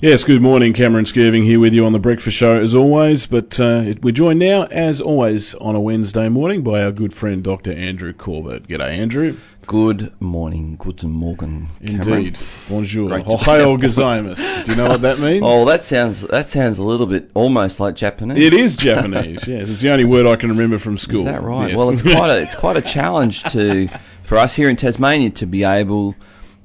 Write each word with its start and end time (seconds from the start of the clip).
Yes, 0.00 0.22
good 0.22 0.40
morning. 0.40 0.74
Cameron 0.74 1.06
Skirving 1.06 1.42
here 1.42 1.58
with 1.58 1.74
you 1.74 1.84
on 1.84 1.92
the 1.92 1.98
Breakfast 1.98 2.36
Show 2.36 2.56
as 2.56 2.72
always. 2.72 3.26
But 3.26 3.58
uh, 3.58 3.94
we're 4.00 4.12
joined 4.12 4.38
now, 4.38 4.66
as 4.66 5.00
always, 5.00 5.56
on 5.56 5.74
a 5.74 5.80
Wednesday 5.80 6.28
morning 6.28 6.62
by 6.62 6.84
our 6.84 6.92
good 6.92 7.12
friend 7.12 7.42
Dr. 7.42 7.72
Andrew 7.72 8.12
Corbett. 8.12 8.68
G'day, 8.68 8.90
Andrew. 8.90 9.36
Good 9.66 10.12
morning, 10.20 10.76
guten 10.76 11.10
Morgen. 11.10 11.66
Cameron. 11.84 12.12
Indeed. 12.16 12.38
Bonjour. 12.68 13.10
Ohayo 13.10 13.76
gozaimasu. 13.76 14.64
Do 14.66 14.70
you 14.70 14.76
know 14.76 14.88
what 14.88 15.02
that 15.02 15.18
means? 15.18 15.42
Oh, 15.44 15.64
that 15.64 15.82
sounds 15.82 16.20
that 16.28 16.48
sounds 16.48 16.78
a 16.78 16.84
little 16.84 17.06
bit 17.06 17.32
almost 17.34 17.80
like 17.80 17.96
Japanese. 17.96 18.38
It 18.38 18.54
is 18.54 18.76
Japanese, 18.76 19.48
yes. 19.48 19.68
It's 19.68 19.80
the 19.80 19.90
only 19.90 20.04
word 20.04 20.26
I 20.26 20.36
can 20.36 20.48
remember 20.48 20.78
from 20.78 20.96
school. 20.96 21.18
Is 21.18 21.24
that 21.24 21.42
right? 21.42 21.70
Yes. 21.70 21.76
Well, 21.76 21.90
it's 21.90 22.02
quite 22.02 22.30
a 22.30 22.40
it's 22.42 22.54
quite 22.54 22.76
a 22.76 22.82
challenge 22.82 23.42
to 23.52 23.88
for 24.22 24.38
us 24.38 24.54
here 24.54 24.70
in 24.70 24.76
Tasmania 24.76 25.30
to 25.30 25.44
be 25.44 25.64
able 25.64 26.14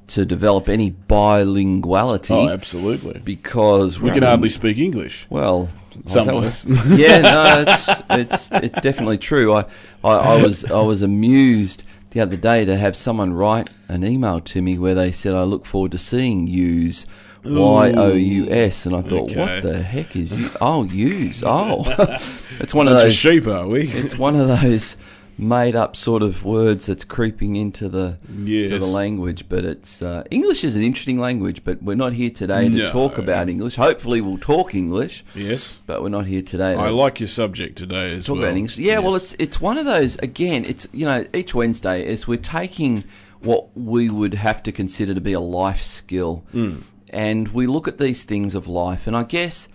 to 0.08 0.26
develop 0.26 0.68
any 0.70 0.90
bilinguality 0.90 2.34
oh, 2.34 2.50
absolutely. 2.50 3.22
because 3.24 4.00
We 4.00 4.12
can 4.12 4.24
hardly 4.24 4.50
speak 4.50 4.78
English. 4.78 5.26
Well, 5.30 5.70
Some 6.08 6.28
of 6.30 6.44
us. 6.44 6.66
yeah, 6.90 7.20
no, 7.22 7.64
it's 7.68 7.90
it's 8.10 8.52
it's 8.52 8.82
definitely 8.82 9.18
true. 9.18 9.54
I, 9.54 9.66
I, 10.04 10.14
I 10.14 10.44
was 10.44 10.66
I 10.66 10.82
was 10.82 11.02
amused 11.02 11.84
the 12.12 12.20
other 12.20 12.38
day 12.38 12.66
to 12.66 12.76
have 12.78 12.96
someone 12.96 13.34
write 13.34 13.70
an 13.88 14.04
email 14.04 14.40
to 14.42 14.62
me 14.62 14.78
where 14.78 14.96
they 14.96 15.12
said, 15.12 15.34
"I 15.34 15.44
look 15.44 15.66
forward 15.66 15.92
to 15.94 15.98
seeing 15.98 16.48
yous." 16.48 17.06
Y 17.46 17.92
O 17.98 18.14
U 18.14 18.50
S, 18.50 18.86
and 18.86 18.96
I 18.96 19.02
thought, 19.02 19.30
Okay. 19.32 19.38
what 19.38 19.64
the 19.64 19.84
heck 19.84 20.16
is 20.16 20.34
you? 20.34 20.50
Oh, 20.62 20.86
yous. 20.86 21.44
Oh, 21.46 21.84
it's 22.62 22.74
one 22.74 22.88
of 22.88 22.94
Bunch 22.94 23.02
of 23.02 23.08
those. 23.08 23.16
sheep, 23.16 23.48
are 23.48 23.68
we? 23.68 23.90
It's 23.90 24.18
one 24.18 24.38
of 24.38 24.48
those 24.48 24.96
made-up 25.38 25.96
sort 25.96 26.22
of 26.22 26.44
words 26.46 26.86
that's 26.86 27.04
creeping 27.04 27.56
into 27.56 27.90
the 27.90 28.18
to 28.28 28.80
the 28.80 28.86
language. 28.86 29.48
But 29.50 29.66
it's 29.66 30.02
uh, 30.02 30.24
English 30.32 30.64
is 30.64 30.76
an 30.76 30.84
interesting 30.84 31.20
language. 31.20 31.64
But 31.64 31.82
we're 31.82 31.96
not 31.96 32.14
here 32.14 32.30
today 32.30 32.70
to 32.70 32.76
No. 32.76 32.92
talk 32.92 33.18
about 33.18 33.50
English. 33.50 33.76
Hopefully, 33.76 34.22
we'll 34.22 34.38
talk 34.38 34.76
English 34.76 35.24
yes. 35.36 35.80
but 35.86 36.02
we're 36.02 36.10
not 36.10 36.26
here 36.26 36.42
today. 36.42 36.74
To 36.76 36.80
I 36.80 36.90
like 36.90 37.20
your 37.20 37.28
subject 37.28 37.78
today 37.78 38.06
as 38.06 38.26
talk 38.26 38.36
well. 38.38 38.46
about 38.46 38.58
English. 38.58 38.78
Yeah, 38.78 39.00
well, 39.00 39.16
it's 39.16 39.34
it's 39.40 39.60
one 39.60 39.78
of 39.78 39.86
those. 39.86 40.16
Again, 40.18 40.64
it's 40.68 40.88
you 40.92 41.06
know 41.06 41.26
each 41.34 41.54
Wednesday 41.56 42.06
is 42.06 42.28
we're 42.28 42.38
taking 42.38 43.04
what 43.42 43.76
we 43.78 44.10
would 44.10 44.36
have 44.36 44.64
to 44.64 44.72
consider 44.72 45.14
to 45.14 45.20
be 45.22 45.34
a 45.34 45.40
life 45.40 45.82
skill, 45.84 46.44
Hmm. 46.54 46.76
and 47.10 47.50
we 47.50 47.68
look 47.68 47.88
at 47.88 47.98
these 47.98 48.24
things 48.24 48.56
of 48.56 48.68
life. 48.68 49.06
And 49.06 49.18
I 49.18 49.24
guess 49.24 49.68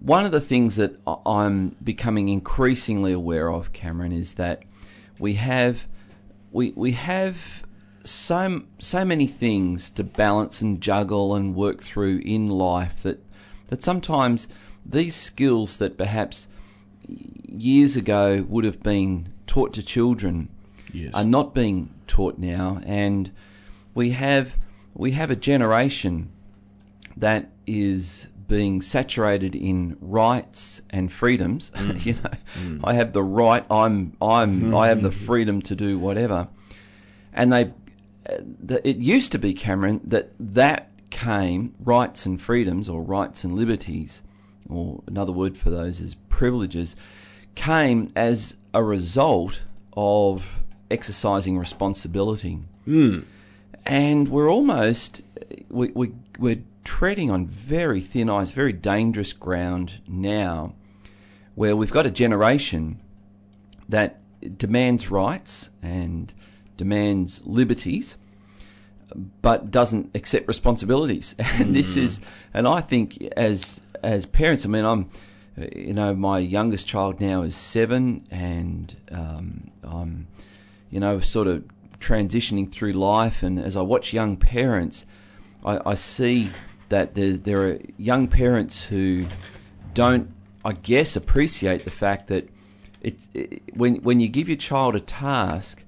one 0.00 0.24
of 0.26 0.32
the 0.32 0.40
things 0.40 0.76
that 0.76 0.98
I'm 1.24 1.76
becoming 1.82 2.28
increasingly 2.28 3.12
aware 3.12 3.50
of, 3.50 3.72
Cameron, 3.72 4.12
is 4.12 4.34
that 4.34 4.62
we 5.18 5.34
have 5.34 5.86
we 6.52 6.72
we 6.76 6.92
have 6.92 7.64
so 8.04 8.62
so 8.78 9.04
many 9.04 9.26
things 9.26 9.90
to 9.90 10.04
balance 10.04 10.60
and 10.60 10.80
juggle 10.80 11.34
and 11.34 11.54
work 11.54 11.82
through 11.82 12.18
in 12.24 12.48
life 12.48 13.02
that 13.02 13.18
that 13.68 13.82
sometimes 13.82 14.46
these 14.84 15.14
skills 15.14 15.78
that 15.78 15.98
perhaps 15.98 16.46
years 17.08 17.96
ago 17.96 18.44
would 18.48 18.64
have 18.64 18.82
been 18.82 19.32
taught 19.46 19.72
to 19.74 19.82
children 19.82 20.48
Yes. 20.92 21.12
are 21.14 21.24
not 21.24 21.52
being 21.54 21.90
taught 22.06 22.38
now, 22.38 22.80
and 22.86 23.30
we 23.94 24.10
have 24.10 24.56
we 24.94 25.10
have 25.12 25.30
a 25.30 25.36
generation 25.36 26.30
that 27.16 27.50
is 27.66 28.28
being 28.48 28.80
saturated 28.80 29.54
in 29.56 29.96
rights 30.00 30.82
and 30.90 31.12
freedoms. 31.12 31.70
Mm. 31.76 32.06
you 32.06 32.12
know, 32.14 32.30
mm. 32.60 32.80
I 32.84 32.94
have 32.94 33.12
the 33.12 33.22
right. 33.22 33.64
I'm 33.70 34.16
I'm 34.20 34.74
I 34.74 34.88
have 34.88 35.02
the 35.02 35.10
mm. 35.10 35.26
freedom 35.26 35.60
to 35.62 35.74
do 35.74 35.98
whatever, 35.98 36.48
and 37.32 37.52
they've. 37.52 37.72
uh, 38.28 38.38
the- 38.40 38.86
It 38.88 38.98
used 38.98 39.32
to 39.32 39.38
be 39.38 39.52
Cameron 39.54 40.00
that 40.04 40.32
that 40.38 40.90
came 41.10 41.74
rights 41.84 42.26
and 42.26 42.40
freedoms 42.40 42.88
or 42.88 43.02
rights 43.02 43.44
and 43.44 43.54
liberties, 43.54 44.22
or 44.68 45.02
another 45.06 45.32
word 45.32 45.56
for 45.56 45.70
those 45.70 46.00
is 46.00 46.14
privileges, 46.28 46.96
came 47.54 48.08
as 48.16 48.56
a 48.74 48.82
result 48.82 49.62
of 49.96 50.60
exercising 50.90 51.58
responsibility 51.58 52.58
and 53.84 54.28
we're 54.28 54.50
almost 54.50 55.22
we, 55.70 55.90
we, 55.94 56.12
we're 56.38 56.62
treading 56.86 57.32
on 57.32 57.46
very 57.48 58.00
thin 58.00 58.30
ice, 58.30 58.52
very 58.52 58.72
dangerous 58.72 59.32
ground 59.32 60.00
now, 60.06 60.72
where 61.56 61.74
we've 61.74 61.90
got 61.90 62.06
a 62.06 62.10
generation 62.10 63.00
that 63.88 64.20
demands 64.56 65.10
rights 65.10 65.70
and 65.82 66.32
demands 66.76 67.42
liberties, 67.44 68.16
but 69.42 69.72
doesn't 69.72 70.14
accept 70.14 70.46
responsibilities. 70.46 71.34
And 71.58 71.74
this 71.74 71.96
is, 71.96 72.20
and 72.54 72.68
I 72.68 72.80
think 72.80 73.20
as 73.36 73.80
as 74.02 74.24
parents, 74.24 74.64
I 74.64 74.68
mean, 74.68 74.84
I'm, 74.84 75.10
you 75.74 75.92
know, 75.92 76.14
my 76.14 76.38
youngest 76.38 76.86
child 76.86 77.20
now 77.20 77.42
is 77.42 77.56
seven, 77.56 78.24
and 78.30 78.94
um, 79.10 79.72
I'm, 79.82 80.28
you 80.90 81.00
know, 81.00 81.18
sort 81.18 81.48
of 81.48 81.64
transitioning 81.98 82.70
through 82.70 82.92
life. 82.92 83.42
And 83.42 83.58
as 83.58 83.76
I 83.76 83.82
watch 83.82 84.12
young 84.12 84.36
parents, 84.36 85.04
I, 85.64 85.80
I 85.84 85.94
see 85.94 86.50
that 86.88 87.14
there 87.14 87.32
there 87.36 87.62
are 87.66 87.78
young 87.98 88.28
parents 88.28 88.84
who 88.84 89.26
don't, 89.94 90.30
I 90.64 90.72
guess, 90.72 91.16
appreciate 91.16 91.84
the 91.84 91.90
fact 91.90 92.28
that 92.28 92.48
it's 93.00 93.28
it, 93.34 93.62
when 93.76 93.96
when 93.96 94.20
you 94.20 94.28
give 94.28 94.48
your 94.48 94.56
child 94.56 94.96
a 94.96 95.00
task, 95.00 95.82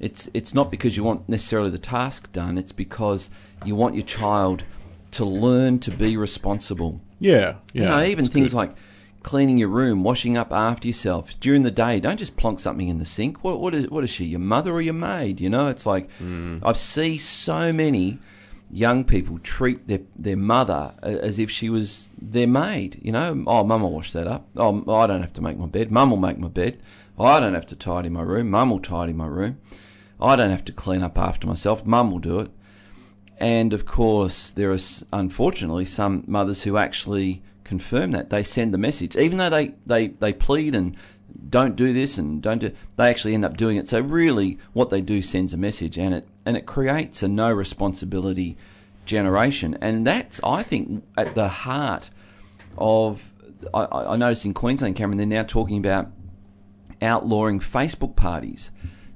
it's 0.00 0.28
it's 0.34 0.54
not 0.54 0.70
because 0.70 0.96
you 0.96 1.04
want 1.04 1.28
necessarily 1.28 1.70
the 1.70 1.78
task 1.78 2.32
done. 2.32 2.58
It's 2.58 2.72
because 2.72 3.30
you 3.64 3.74
want 3.74 3.94
your 3.94 4.04
child 4.04 4.64
to 5.12 5.24
learn 5.24 5.78
to 5.78 5.90
be 5.90 6.16
responsible. 6.16 7.00
yeah. 7.20 7.54
Yeah. 7.72 7.82
you 7.82 7.88
know, 7.88 8.02
even 8.02 8.26
things 8.26 8.52
good. 8.52 8.56
like 8.58 8.76
cleaning 9.22 9.56
your 9.56 9.68
room, 9.68 10.02
washing 10.04 10.36
up 10.36 10.52
after 10.52 10.86
yourself 10.88 11.38
during 11.40 11.62
the 11.62 11.70
day. 11.70 11.98
Don't 12.00 12.18
just 12.18 12.36
plonk 12.36 12.58
something 12.60 12.88
in 12.88 12.98
the 12.98 13.04
sink. 13.06 13.42
What 13.44 13.60
what 13.60 13.74
is 13.74 13.88
what 13.88 14.04
is 14.04 14.10
she? 14.10 14.24
Your 14.26 14.40
mother 14.40 14.72
or 14.72 14.82
your 14.82 14.94
maid? 14.94 15.40
You 15.40 15.48
know, 15.50 15.68
it's 15.68 15.86
like 15.86 16.08
Mm. 16.20 16.60
I 16.64 16.72
see 16.72 17.16
so 17.18 17.72
many 17.72 18.18
young 18.74 19.04
people 19.04 19.38
treat 19.38 19.86
their 19.86 20.00
their 20.16 20.36
mother 20.36 20.94
as 21.00 21.38
if 21.38 21.48
she 21.48 21.70
was 21.70 22.10
their 22.20 22.48
maid. 22.48 22.98
You 23.00 23.12
know, 23.12 23.44
oh, 23.46 23.62
mum 23.62 23.82
will 23.82 23.92
wash 23.92 24.12
that 24.12 24.26
up. 24.26 24.48
Oh, 24.56 24.84
I 24.92 25.06
don't 25.06 25.22
have 25.22 25.32
to 25.34 25.42
make 25.42 25.56
my 25.56 25.66
bed. 25.66 25.92
Mum 25.92 26.10
will 26.10 26.16
make 26.16 26.38
my 26.38 26.48
bed. 26.48 26.80
Oh, 27.16 27.24
I 27.24 27.38
don't 27.38 27.54
have 27.54 27.66
to 27.66 27.76
tidy 27.76 28.08
my 28.08 28.22
room. 28.22 28.50
Mum 28.50 28.70
will 28.70 28.80
tidy 28.80 29.12
my 29.12 29.26
room. 29.26 29.58
I 30.20 30.34
don't 30.34 30.50
have 30.50 30.64
to 30.64 30.72
clean 30.72 31.02
up 31.02 31.16
after 31.16 31.46
myself. 31.46 31.86
Mum 31.86 32.10
will 32.10 32.18
do 32.18 32.40
it. 32.40 32.50
And 33.38 33.72
of 33.72 33.86
course, 33.86 34.50
there 34.50 34.72
are 34.72 34.78
unfortunately 35.12 35.84
some 35.84 36.24
mothers 36.26 36.64
who 36.64 36.76
actually 36.76 37.42
confirm 37.62 38.10
that. 38.12 38.30
They 38.30 38.42
send 38.42 38.74
the 38.74 38.78
message, 38.78 39.16
even 39.16 39.38
though 39.38 39.50
they, 39.50 39.74
they, 39.86 40.08
they 40.08 40.32
plead 40.32 40.74
and 40.74 40.96
don't 41.50 41.76
do 41.76 41.92
this 41.92 42.18
and 42.18 42.42
don't 42.42 42.58
do. 42.58 42.72
They 42.96 43.08
actually 43.10 43.34
end 43.34 43.44
up 43.44 43.56
doing 43.56 43.76
it. 43.76 43.88
So 43.88 44.00
really, 44.00 44.58
what 44.72 44.90
they 44.90 45.00
do 45.00 45.22
sends 45.22 45.52
a 45.54 45.56
message, 45.56 45.98
and 45.98 46.14
it 46.14 46.28
and 46.46 46.56
it 46.56 46.66
creates 46.66 47.22
a 47.22 47.28
no 47.28 47.52
responsibility 47.52 48.56
generation, 49.04 49.76
and 49.80 50.06
that's 50.06 50.40
I 50.44 50.62
think 50.62 51.04
at 51.16 51.34
the 51.34 51.48
heart 51.48 52.10
of. 52.78 53.30
I, 53.72 53.86
I 53.90 54.16
noticed 54.16 54.44
in 54.44 54.52
Queensland, 54.52 54.94
Cameron, 54.94 55.16
they're 55.16 55.26
now 55.26 55.42
talking 55.42 55.78
about 55.78 56.10
outlawing 57.00 57.60
Facebook 57.60 58.14
parties. 58.14 58.70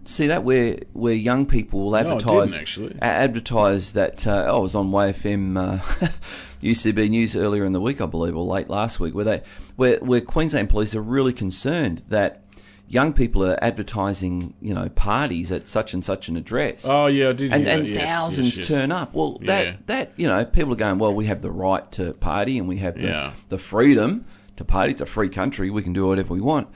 See 0.06 0.26
that 0.28 0.42
where 0.42 0.78
where 0.94 1.12
young 1.12 1.44
people 1.44 1.80
will 1.84 1.90
No, 1.90 1.98
advertise 1.98 2.56
actually. 2.56 2.96
advertise 3.02 3.92
that 3.92 4.26
uh, 4.26 4.46
oh, 4.48 4.56
I 4.56 4.60
was 4.60 4.74
on 4.74 4.90
YFM 4.90 5.58
uh, 5.58 6.08
UCB 6.62 7.08
News 7.10 7.36
earlier 7.36 7.64
in 7.64 7.72
the 7.72 7.80
week, 7.80 8.00
I 8.00 8.06
believe, 8.06 8.36
or 8.36 8.44
late 8.44 8.68
last 8.68 8.98
week, 9.00 9.14
where 9.14 9.24
they 9.24 9.42
where 9.76 9.98
where 9.98 10.20
Queensland 10.20 10.68
police 10.68 10.94
are 10.94 11.02
really 11.02 11.32
concerned 11.32 12.02
that 12.08 12.42
young 12.90 13.12
people 13.12 13.44
are 13.44 13.62
advertising, 13.62 14.54
you 14.62 14.72
know, 14.74 14.88
parties 14.88 15.52
at 15.52 15.68
such 15.68 15.92
and 15.92 16.02
such 16.04 16.28
an 16.28 16.36
address. 16.36 16.84
Oh, 16.86 17.06
yeah, 17.06 17.28
I 17.28 17.32
did 17.32 17.52
and 17.52 17.62
hear 17.66 17.74
and 17.76 17.84
that. 17.86 17.90
Yes, 17.90 18.04
thousands 18.04 18.56
yes, 18.56 18.58
yes. 18.58 18.66
turn 18.68 18.90
up. 18.92 19.14
Well, 19.14 19.38
Yeah. 19.42 19.46
that 19.46 19.86
that 19.88 20.12
you 20.16 20.26
know, 20.26 20.44
people 20.44 20.72
are 20.72 20.76
going. 20.76 20.98
Well, 20.98 21.14
we 21.14 21.26
have 21.26 21.42
the 21.42 21.50
right 21.50 21.90
to 21.92 22.14
party, 22.14 22.58
and 22.58 22.66
we 22.66 22.78
have 22.78 22.94
the, 22.96 23.02
Yeah. 23.08 23.32
the 23.50 23.58
freedom 23.58 24.24
to 24.56 24.64
party. 24.64 24.92
It's 24.92 25.00
a 25.02 25.06
free 25.06 25.28
country. 25.28 25.70
We 25.70 25.82
can 25.82 25.92
do 25.92 26.06
whatever 26.06 26.32
we 26.34 26.40
want. 26.40 26.68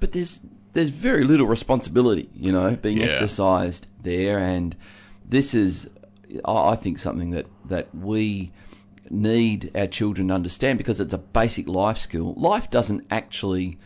But 0.00 0.12
there's 0.12 0.40
there's 0.74 0.88
very 0.88 1.22
little 1.24 1.46
responsibility, 1.46 2.28
you 2.34 2.50
know, 2.50 2.76
being 2.76 2.98
Yeah. 2.98 3.06
exercised 3.08 3.86
there, 4.02 4.38
and 4.38 4.74
this 5.28 5.54
is, 5.54 5.88
I 6.44 6.70
I 6.70 6.76
think, 6.76 6.98
something 6.98 7.30
that 7.30 7.46
that 7.68 7.94
we 7.94 8.50
need 9.12 9.70
our 9.74 9.86
children 9.86 10.28
to 10.28 10.34
understand 10.34 10.78
because 10.78 10.98
it's 10.98 11.12
a 11.12 11.18
basic 11.18 11.68
life 11.68 11.98
skill. 11.98 12.34
Life 12.34 12.70
doesn't 12.70 13.06
actually 13.10 13.78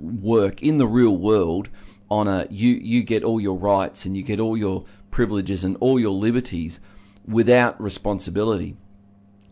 work 0.00 0.62
in 0.62 0.78
the 0.78 0.86
real 0.86 1.16
world 1.16 1.68
on 2.10 2.26
a 2.26 2.46
you 2.50 2.74
you 2.74 3.02
get 3.02 3.22
all 3.22 3.40
your 3.40 3.56
rights 3.56 4.04
and 4.04 4.16
you 4.16 4.22
get 4.22 4.40
all 4.40 4.56
your 4.56 4.84
privileges 5.10 5.62
and 5.62 5.76
all 5.80 6.00
your 6.00 6.12
liberties 6.12 6.80
without 7.26 7.80
responsibility. 7.80 8.76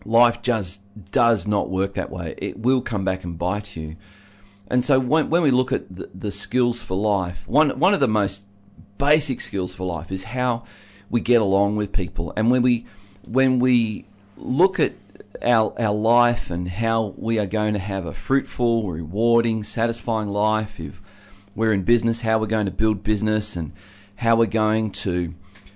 Life 0.05 0.43
just 0.43 0.81
does 1.12 1.46
not 1.46 1.70
work 1.70 1.94
that 1.94 2.11
way. 2.11 2.34
It 2.38 2.58
will 2.58 2.81
come 2.81 3.05
back 3.05 3.23
and 3.23 3.38
bite 3.38 3.76
you. 3.76 3.96
And 4.69 4.84
so 4.84 4.99
when, 4.99 5.31
when 5.31 5.43
we 5.43 5.50
look 5.50 5.73
at 5.73 5.94
the, 5.94 6.11
the 6.14 6.32
skills 6.32 6.82
for 6.82 6.96
life, 6.96 7.46
one 7.46 7.78
one 7.78 7.94
of 7.94 8.00
the 8.00 8.08
most 8.08 8.44
basic 8.99 9.40
skills 9.40 9.75
for 9.75 9.84
life 9.84 10.11
is 10.11 10.25
how 10.25 10.64
we 11.11 11.20
get 11.20 11.40
along 11.40 11.76
with 11.76 11.93
people. 11.93 12.32
And 12.37 12.50
when 12.50 12.62
we 12.62 12.87
when 13.26 13.58
we 13.58 14.06
look 14.37 14.81
at 14.81 14.93
our 15.42 15.75
our 15.81 15.94
life 15.94 16.50
and 16.50 16.69
how 16.69 17.14
we 17.16 17.38
are 17.38 17.46
going 17.46 17.75
to 17.75 17.81
have 17.81 18.06
a 18.06 18.14
fruitful, 18.14 18.90
rewarding, 18.90 19.62
satisfying 19.62 20.28
life. 20.28 20.78
If 20.81 21.00
we're 21.54 21.72
in 21.72 21.82
business, 21.82 22.22
how 22.22 22.38
we're 22.38 22.46
going 22.46 22.66
to 22.66 22.72
build 22.72 23.02
business 23.02 23.56
and 23.56 23.72
how 24.16 24.37
we're 24.37 24.46
going 24.46 24.92
to 24.92 25.34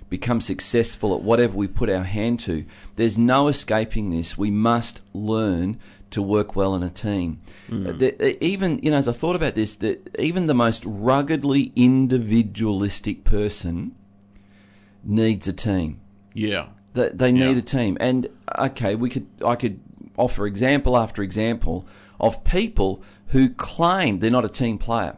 become 0.09 0.39
successful 0.39 1.15
at 1.15 1.21
whatever 1.21 1.55
we 1.57 1.67
put 1.67 1.89
our 1.89 2.03
hand 2.03 2.39
to. 2.39 2.65
There's 2.95 3.17
no 3.17 3.47
escaping 3.47 4.11
this. 4.11 4.37
We 4.37 4.51
must 4.51 5.01
learn 5.13 5.79
to 6.11 6.21
work 6.21 6.55
well 6.55 6.75
in 6.75 6.83
a 6.83 6.89
team. 6.89 7.41
Mm. 7.69 8.41
even 8.41 8.79
you 8.79 8.91
know, 8.91 8.97
as 8.97 9.07
I 9.07 9.11
thought 9.11 9.35
about 9.35 9.55
this, 9.55 9.75
that 9.77 10.15
even 10.19 10.45
the 10.45 10.53
most 10.53 10.83
ruggedly 10.85 11.73
individualistic 11.75 13.23
person 13.23 13.95
needs 15.03 15.47
a 15.47 15.53
team. 15.53 15.99
Yeah, 16.33 16.67
they, 16.95 17.09
they 17.09 17.31
need 17.31 17.51
yeah. 17.51 17.57
a 17.57 17.61
team. 17.61 17.97
And 17.99 18.27
okay, 18.57 18.95
we 18.95 19.09
could 19.09 19.27
I 19.45 19.55
could 19.55 19.79
offer 20.17 20.47
example 20.47 20.97
after 20.97 21.21
example 21.21 21.85
of 22.19 22.43
people 22.43 23.03
who 23.27 23.49
claim 23.49 24.19
they're 24.19 24.31
not 24.31 24.45
a 24.45 24.49
team 24.49 24.77
player. 24.77 25.17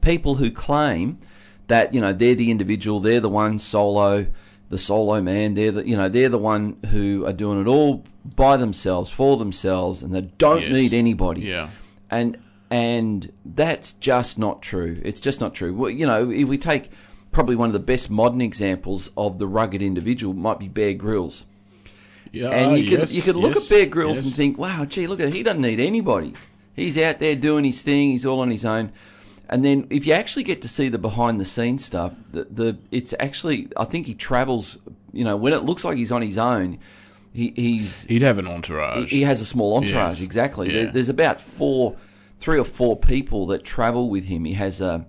People 0.00 0.36
who 0.36 0.50
claim 0.50 1.18
that 1.66 1.94
you 1.94 2.00
know 2.00 2.12
they're 2.12 2.34
the 2.34 2.50
individual, 2.50 3.00
they're 3.00 3.20
the 3.20 3.28
one 3.28 3.58
solo, 3.58 4.26
the 4.68 4.78
solo 4.78 5.20
man. 5.20 5.54
They're 5.54 5.72
the 5.72 5.88
you 5.88 5.96
know 5.96 6.08
they're 6.08 6.28
the 6.28 6.38
one 6.38 6.76
who 6.90 7.24
are 7.26 7.32
doing 7.32 7.60
it 7.60 7.66
all 7.66 8.04
by 8.36 8.56
themselves 8.56 9.10
for 9.10 9.36
themselves, 9.36 10.02
and 10.02 10.14
they 10.14 10.22
don't 10.22 10.62
yes. 10.62 10.72
need 10.72 10.92
anybody. 10.92 11.42
Yeah, 11.42 11.70
and 12.10 12.36
and 12.70 13.32
that's 13.44 13.92
just 13.92 14.38
not 14.38 14.60
true. 14.60 15.00
It's 15.02 15.20
just 15.20 15.40
not 15.40 15.54
true. 15.54 15.72
Well, 15.72 15.90
you 15.90 16.06
know, 16.06 16.30
if 16.30 16.46
we 16.46 16.58
take 16.58 16.90
probably 17.34 17.56
one 17.56 17.68
of 17.68 17.74
the 17.74 17.80
best 17.80 18.10
modern 18.10 18.40
examples 18.40 19.10
of 19.16 19.38
the 19.38 19.46
rugged 19.46 19.82
individual 19.82 20.32
might 20.32 20.58
be 20.58 20.68
Bear 20.68 20.94
Grylls. 20.94 21.44
Yeah, 22.32 22.50
and 22.50 22.78
you 22.78 22.84
yes, 22.84 23.00
could 23.00 23.10
you 23.10 23.22
could 23.22 23.36
look 23.36 23.54
yes, 23.56 23.70
at 23.70 23.74
Bear 23.74 23.86
Grylls 23.86 24.16
yes. 24.16 24.26
and 24.26 24.34
think, 24.34 24.56
wow, 24.56 24.84
gee, 24.84 25.06
look 25.06 25.20
at 25.20 25.26
him. 25.26 25.32
he 25.34 25.42
doesn't 25.42 25.60
need 25.60 25.80
anybody. 25.80 26.34
He's 26.74 26.96
out 26.96 27.18
there 27.18 27.36
doing 27.36 27.64
his 27.64 27.82
thing. 27.82 28.10
He's 28.12 28.24
all 28.24 28.40
on 28.40 28.50
his 28.50 28.64
own. 28.64 28.92
And 29.48 29.64
then 29.64 29.86
if 29.90 30.06
you 30.06 30.14
actually 30.14 30.44
get 30.44 30.62
to 30.62 30.68
see 30.68 30.88
the 30.88 30.98
behind 30.98 31.40
the 31.40 31.44
scenes 31.44 31.84
stuff, 31.84 32.14
the, 32.30 32.44
the 32.44 32.78
it's 32.90 33.14
actually 33.20 33.68
I 33.76 33.84
think 33.84 34.06
he 34.06 34.14
travels. 34.14 34.78
You 35.12 35.24
know, 35.24 35.36
when 35.36 35.52
it 35.52 35.62
looks 35.62 35.84
like 35.84 35.96
he's 35.96 36.10
on 36.10 36.22
his 36.22 36.38
own, 36.38 36.78
he, 37.32 37.52
he's 37.54 38.04
he'd 38.04 38.22
have 38.22 38.38
an 38.38 38.46
entourage. 38.48 39.10
He, 39.10 39.18
he 39.18 39.22
has 39.22 39.40
a 39.40 39.46
small 39.46 39.76
entourage. 39.76 40.18
Yes. 40.18 40.22
Exactly. 40.22 40.68
Yeah. 40.68 40.84
There, 40.84 40.92
there's 40.92 41.08
about 41.08 41.40
four, 41.40 41.96
three 42.40 42.58
or 42.58 42.64
four 42.64 42.96
people 42.96 43.46
that 43.48 43.64
travel 43.64 44.08
with 44.08 44.24
him. 44.24 44.44
He 44.44 44.54
has 44.54 44.80
a, 44.80 45.06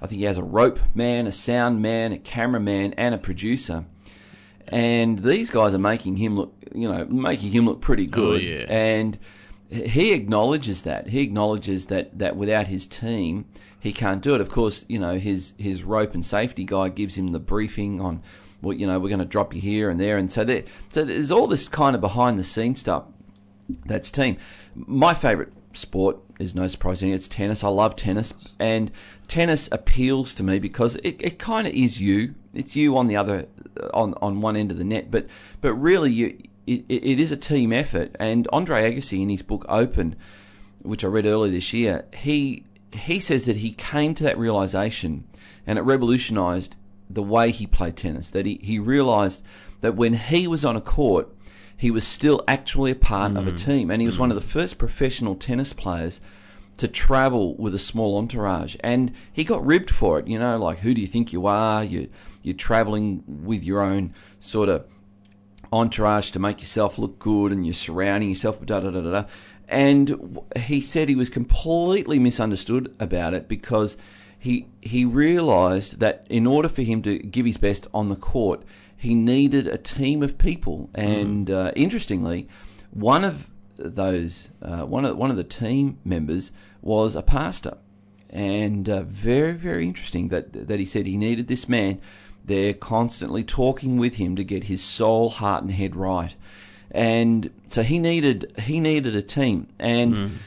I 0.00 0.06
think 0.06 0.20
he 0.20 0.26
has 0.26 0.38
a 0.38 0.42
rope 0.42 0.78
man, 0.94 1.26
a 1.26 1.32
sound 1.32 1.82
man, 1.82 2.12
a 2.12 2.18
cameraman, 2.18 2.94
and 2.94 3.14
a 3.14 3.18
producer. 3.18 3.84
And 4.68 5.18
these 5.20 5.50
guys 5.50 5.74
are 5.74 5.78
making 5.78 6.18
him 6.18 6.36
look, 6.36 6.54
you 6.74 6.88
know, 6.88 7.06
making 7.06 7.52
him 7.52 7.66
look 7.66 7.80
pretty 7.80 8.06
oh, 8.06 8.10
good. 8.10 8.40
Oh, 8.40 8.44
yeah. 8.44 8.66
And 8.68 9.18
he 9.70 10.12
acknowledges 10.12 10.82
that. 10.84 11.08
He 11.08 11.20
acknowledges 11.20 11.86
that 11.86 12.18
that 12.18 12.36
without 12.36 12.68
his 12.68 12.86
team, 12.86 13.46
he 13.78 13.92
can't 13.92 14.22
do 14.22 14.34
it. 14.34 14.40
Of 14.40 14.50
course, 14.50 14.84
you 14.88 14.98
know 14.98 15.18
his 15.18 15.54
his 15.58 15.84
rope 15.84 16.14
and 16.14 16.24
safety 16.24 16.64
guy 16.64 16.88
gives 16.88 17.16
him 17.16 17.28
the 17.28 17.40
briefing 17.40 18.00
on 18.00 18.22
what 18.60 18.78
you 18.78 18.86
know 18.86 18.98
we're 18.98 19.08
going 19.08 19.18
to 19.20 19.24
drop 19.24 19.54
you 19.54 19.60
here 19.60 19.90
and 19.90 20.00
there, 20.00 20.16
and 20.18 20.30
so 20.30 20.44
there. 20.44 20.64
So 20.90 21.04
there's 21.04 21.30
all 21.30 21.46
this 21.46 21.68
kind 21.68 21.94
of 21.94 22.00
behind 22.00 22.38
the 22.38 22.44
scenes 22.44 22.80
stuff. 22.80 23.04
That's 23.84 24.10
team. 24.10 24.38
My 24.74 25.12
favourite 25.12 25.52
sport 25.74 26.18
is 26.38 26.54
no 26.54 26.68
surprise. 26.68 27.02
It's 27.02 27.28
tennis. 27.28 27.64
I 27.64 27.68
love 27.68 27.96
tennis, 27.96 28.34
and 28.58 28.90
tennis 29.26 29.68
appeals 29.72 30.34
to 30.34 30.42
me 30.42 30.58
because 30.58 30.96
it, 30.96 31.16
it 31.20 31.38
kind 31.38 31.66
of 31.66 31.72
is 31.72 32.00
you. 32.00 32.34
It's 32.54 32.76
you 32.76 32.96
on 32.96 33.06
the 33.06 33.16
other 33.16 33.46
uh, 33.80 33.88
on 33.94 34.14
on 34.22 34.40
one 34.40 34.56
end 34.56 34.70
of 34.70 34.78
the 34.78 34.84
net, 34.84 35.10
but 35.10 35.26
but 35.60 35.74
really 35.74 36.12
you. 36.12 36.38
It, 36.66 36.84
it 36.90 37.18
is 37.18 37.32
a 37.32 37.36
team 37.36 37.72
effort, 37.72 38.14
and 38.20 38.46
Andre 38.52 38.92
Agassi 38.92 39.22
in 39.22 39.30
his 39.30 39.40
book 39.40 39.64
Open, 39.70 40.16
which 40.82 41.02
I 41.02 41.08
read 41.08 41.24
earlier 41.24 41.50
this 41.50 41.72
year, 41.72 42.04
he 42.12 42.64
he 42.92 43.20
says 43.20 43.46
that 43.46 43.56
he 43.56 43.70
came 43.72 44.14
to 44.14 44.24
that 44.24 44.38
realization 44.38 45.24
and 45.66 45.78
it 45.78 45.82
revolutionized 45.82 46.76
the 47.10 47.22
way 47.22 47.50
he 47.50 47.66
played 47.66 47.96
tennis. 47.96 48.30
That 48.30 48.46
he, 48.46 48.58
he 48.62 48.78
realized 48.78 49.42
that 49.80 49.94
when 49.94 50.14
he 50.14 50.46
was 50.46 50.64
on 50.64 50.76
a 50.76 50.80
court, 50.80 51.28
he 51.78 51.90
was 51.90 52.04
still 52.06 52.42
actually 52.46 52.90
a 52.90 52.94
part 52.96 53.32
Mm. 53.32 53.38
of 53.38 53.46
a 53.46 53.52
team. 53.52 53.90
And 53.90 54.02
he 54.02 54.06
was 54.06 54.18
one 54.18 54.30
of 54.30 54.34
the 54.34 54.40
first 54.56 54.76
professional 54.78 55.34
tennis 55.36 55.72
players 55.72 56.20
to 56.76 56.88
travel 56.88 57.54
with 57.56 57.72
a 57.72 57.78
small 57.78 58.18
entourage. 58.18 58.76
And 58.80 59.12
he 59.32 59.44
got 59.44 59.64
ribbed 59.64 59.90
for 59.90 60.18
it, 60.18 60.26
you 60.28 60.38
know, 60.38 60.58
like, 60.58 60.80
who 60.80 60.92
do 60.92 61.00
you 61.00 61.06
think 61.06 61.32
you 61.32 61.46
are? 61.46 61.82
You, 61.84 62.08
you're 62.42 62.54
traveling 62.54 63.22
with 63.26 63.62
your 63.64 63.80
own 63.80 64.12
sort 64.40 64.68
of 64.68 64.84
entourage 65.72 66.30
to 66.32 66.38
make 66.38 66.60
yourself 66.60 66.98
look 66.98 67.18
good 67.18 67.52
and 67.52 67.64
you're 67.66 67.74
surrounding 67.74 68.28
yourself 68.28 68.58
with 68.60 68.68
da 68.68 68.80
da 68.80 68.90
da 68.90 69.00
da. 69.00 69.10
da. 69.22 69.24
And 69.68 70.38
he 70.56 70.80
said 70.80 71.08
he 71.08 71.14
was 71.14 71.28
completely 71.30 72.18
misunderstood 72.18 72.94
about 72.98 73.34
it 73.34 73.48
because 73.48 73.96
he 74.38 74.66
he 74.80 75.04
realised 75.04 75.98
that 76.00 76.26
in 76.30 76.46
order 76.46 76.68
for 76.68 76.82
him 76.82 77.02
to 77.02 77.18
give 77.18 77.44
his 77.44 77.56
best 77.58 77.86
on 77.92 78.08
the 78.08 78.16
court, 78.16 78.62
he 78.98 79.14
needed 79.14 79.68
a 79.68 79.78
team 79.78 80.22
of 80.22 80.36
people. 80.36 80.90
And 80.92 81.50
uh, 81.50 81.72
interestingly, 81.76 82.48
one 82.90 83.24
of 83.24 83.48
those 83.76 84.50
uh, 84.60 84.82
one 84.82 85.04
of 85.04 85.16
one 85.16 85.30
of 85.30 85.36
the 85.36 85.44
team 85.44 85.98
members 86.04 86.50
was 86.82 87.14
a 87.14 87.22
pastor, 87.22 87.78
and 88.28 88.88
uh, 88.88 89.02
very 89.04 89.52
very 89.52 89.86
interesting 89.86 90.28
that 90.28 90.66
that 90.66 90.78
he 90.78 90.84
said 90.84 91.06
he 91.06 91.16
needed 91.16 91.46
this 91.46 91.68
man 91.68 92.00
there 92.44 92.74
constantly 92.74 93.44
talking 93.44 93.98
with 93.98 94.16
him 94.16 94.34
to 94.34 94.42
get 94.42 94.64
his 94.64 94.82
soul, 94.82 95.28
heart, 95.28 95.62
and 95.62 95.70
head 95.70 95.94
right. 95.94 96.34
And 96.90 97.50
so 97.68 97.82
he 97.82 97.98
needed 97.98 98.52
he 98.58 98.80
needed 98.80 99.14
a 99.14 99.22
team. 99.22 99.68
And 99.78 100.40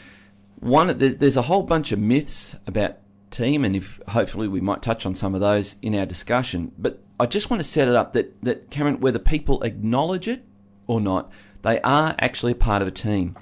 one 0.59 0.98
there's 0.98 1.38
a 1.38 1.44
whole 1.44 1.63
bunch 1.63 1.92
of 1.92 2.00
myths 2.00 2.56
about 2.68 2.98
team, 3.30 3.63
and 3.63 3.77
if 3.77 4.01
hopefully 4.09 4.50
we 4.50 4.59
might 4.59 4.81
touch 4.81 5.06
on 5.06 5.15
some 5.15 5.33
of 5.33 5.39
those 5.39 5.75
in 5.81 5.95
our 5.95 6.06
discussion. 6.06 6.74
But 6.77 7.00
I 7.21 7.25
just 7.27 7.50
want 7.50 7.62
to 7.62 7.68
set 7.68 7.88
it 7.88 7.95
up 7.95 8.13
that 8.13 8.27
that 8.44 8.69
Cameron, 8.71 9.00
whether 9.00 9.19
people 9.19 9.62
acknowledge 9.63 10.27
it 10.27 10.44
or 10.88 11.00
not, 11.00 11.31
they 11.62 11.79
are 11.81 12.15
actually 12.19 12.53
a 12.53 12.56
part 12.69 12.81
of 12.81 12.88
a 12.88 12.91
team. 12.91 13.35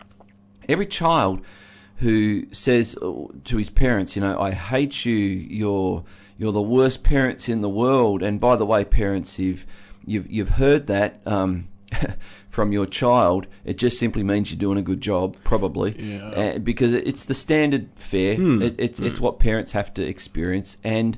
Every 0.67 0.85
child 0.85 1.41
who 1.97 2.45
says 2.53 2.95
uh, 3.01 3.25
to 3.43 3.57
his 3.57 3.69
parents, 3.69 4.15
you 4.15 4.21
know, 4.21 4.39
I 4.39 4.51
hate 4.51 5.05
you, 5.05 5.15
you're 5.15 6.03
you're 6.37 6.51
the 6.53 6.61
worst 6.61 7.03
parents 7.03 7.49
in 7.49 7.61
the 7.61 7.69
world. 7.69 8.23
And 8.23 8.39
by 8.39 8.55
the 8.55 8.65
way, 8.65 8.85
parents, 8.85 9.39
you've 9.39 9.65
you've 10.05 10.29
you've 10.31 10.49
heard 10.49 10.87
that 10.87 11.21
um, 11.25 11.67
from 12.49 12.71
your 12.71 12.85
child. 12.85 13.47
It 13.65 13.77
just 13.77 13.99
simply 13.99 14.23
means 14.23 14.51
you're 14.51 14.59
doing 14.59 14.77
a 14.77 14.81
good 14.81 15.01
job, 15.01 15.35
probably, 15.43 15.95
Yeah. 15.99 16.27
uh, 16.27 16.59
because 16.59 16.93
it's 16.93 17.25
the 17.25 17.33
standard 17.33 17.89
fare. 17.95 18.37
It, 18.39 18.75
it's 18.77 18.99
it's 18.99 19.19
what 19.19 19.39
parents 19.39 19.71
have 19.73 19.93
to 19.95 20.05
experience, 20.07 20.77
and 20.83 21.17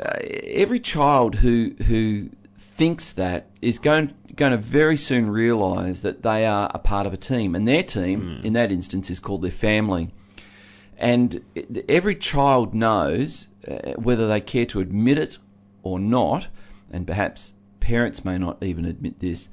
uh, 0.00 0.18
every 0.22 0.80
child 0.80 1.36
who 1.36 1.74
who 1.86 2.30
thinks 2.56 3.12
that 3.12 3.46
is 3.62 3.78
going 3.78 4.14
going 4.34 4.52
to 4.52 4.58
very 4.58 4.96
soon 4.96 5.30
realise 5.30 6.00
that 6.00 6.22
they 6.22 6.44
are 6.46 6.70
a 6.74 6.78
part 6.78 7.06
of 7.06 7.12
a 7.12 7.16
team, 7.16 7.54
and 7.54 7.68
their 7.68 7.82
team 7.82 8.40
in 8.42 8.52
that 8.54 8.72
instance 8.72 9.10
is 9.10 9.20
called 9.20 9.42
their 9.42 9.50
family. 9.50 10.08
And 10.96 11.42
every 11.88 12.14
child 12.14 12.74
knows 12.74 13.48
uh, 13.68 13.92
whether 13.92 14.28
they 14.28 14.40
care 14.40 14.66
to 14.66 14.80
admit 14.80 15.18
it 15.18 15.38
or 15.82 15.98
not, 15.98 16.48
and 16.90 17.06
perhaps 17.06 17.54
parents 17.80 18.24
may 18.24 18.38
not 18.38 18.62
even 18.62 18.84
admit 18.84 19.20
this, 19.20 19.48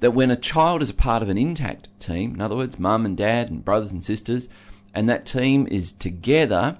that 0.00 0.12
when 0.12 0.30
a 0.30 0.36
child 0.36 0.82
is 0.82 0.90
a 0.90 0.94
part 0.94 1.22
of 1.22 1.28
an 1.28 1.38
intact 1.38 1.88
team, 2.00 2.34
in 2.34 2.40
other 2.40 2.56
words, 2.56 2.78
mum 2.78 3.06
and 3.06 3.16
dad 3.16 3.50
and 3.50 3.64
brothers 3.64 3.92
and 3.92 4.04
sisters, 4.04 4.48
and 4.94 5.08
that 5.08 5.24
team 5.26 5.66
is 5.70 5.92
together, 5.92 6.78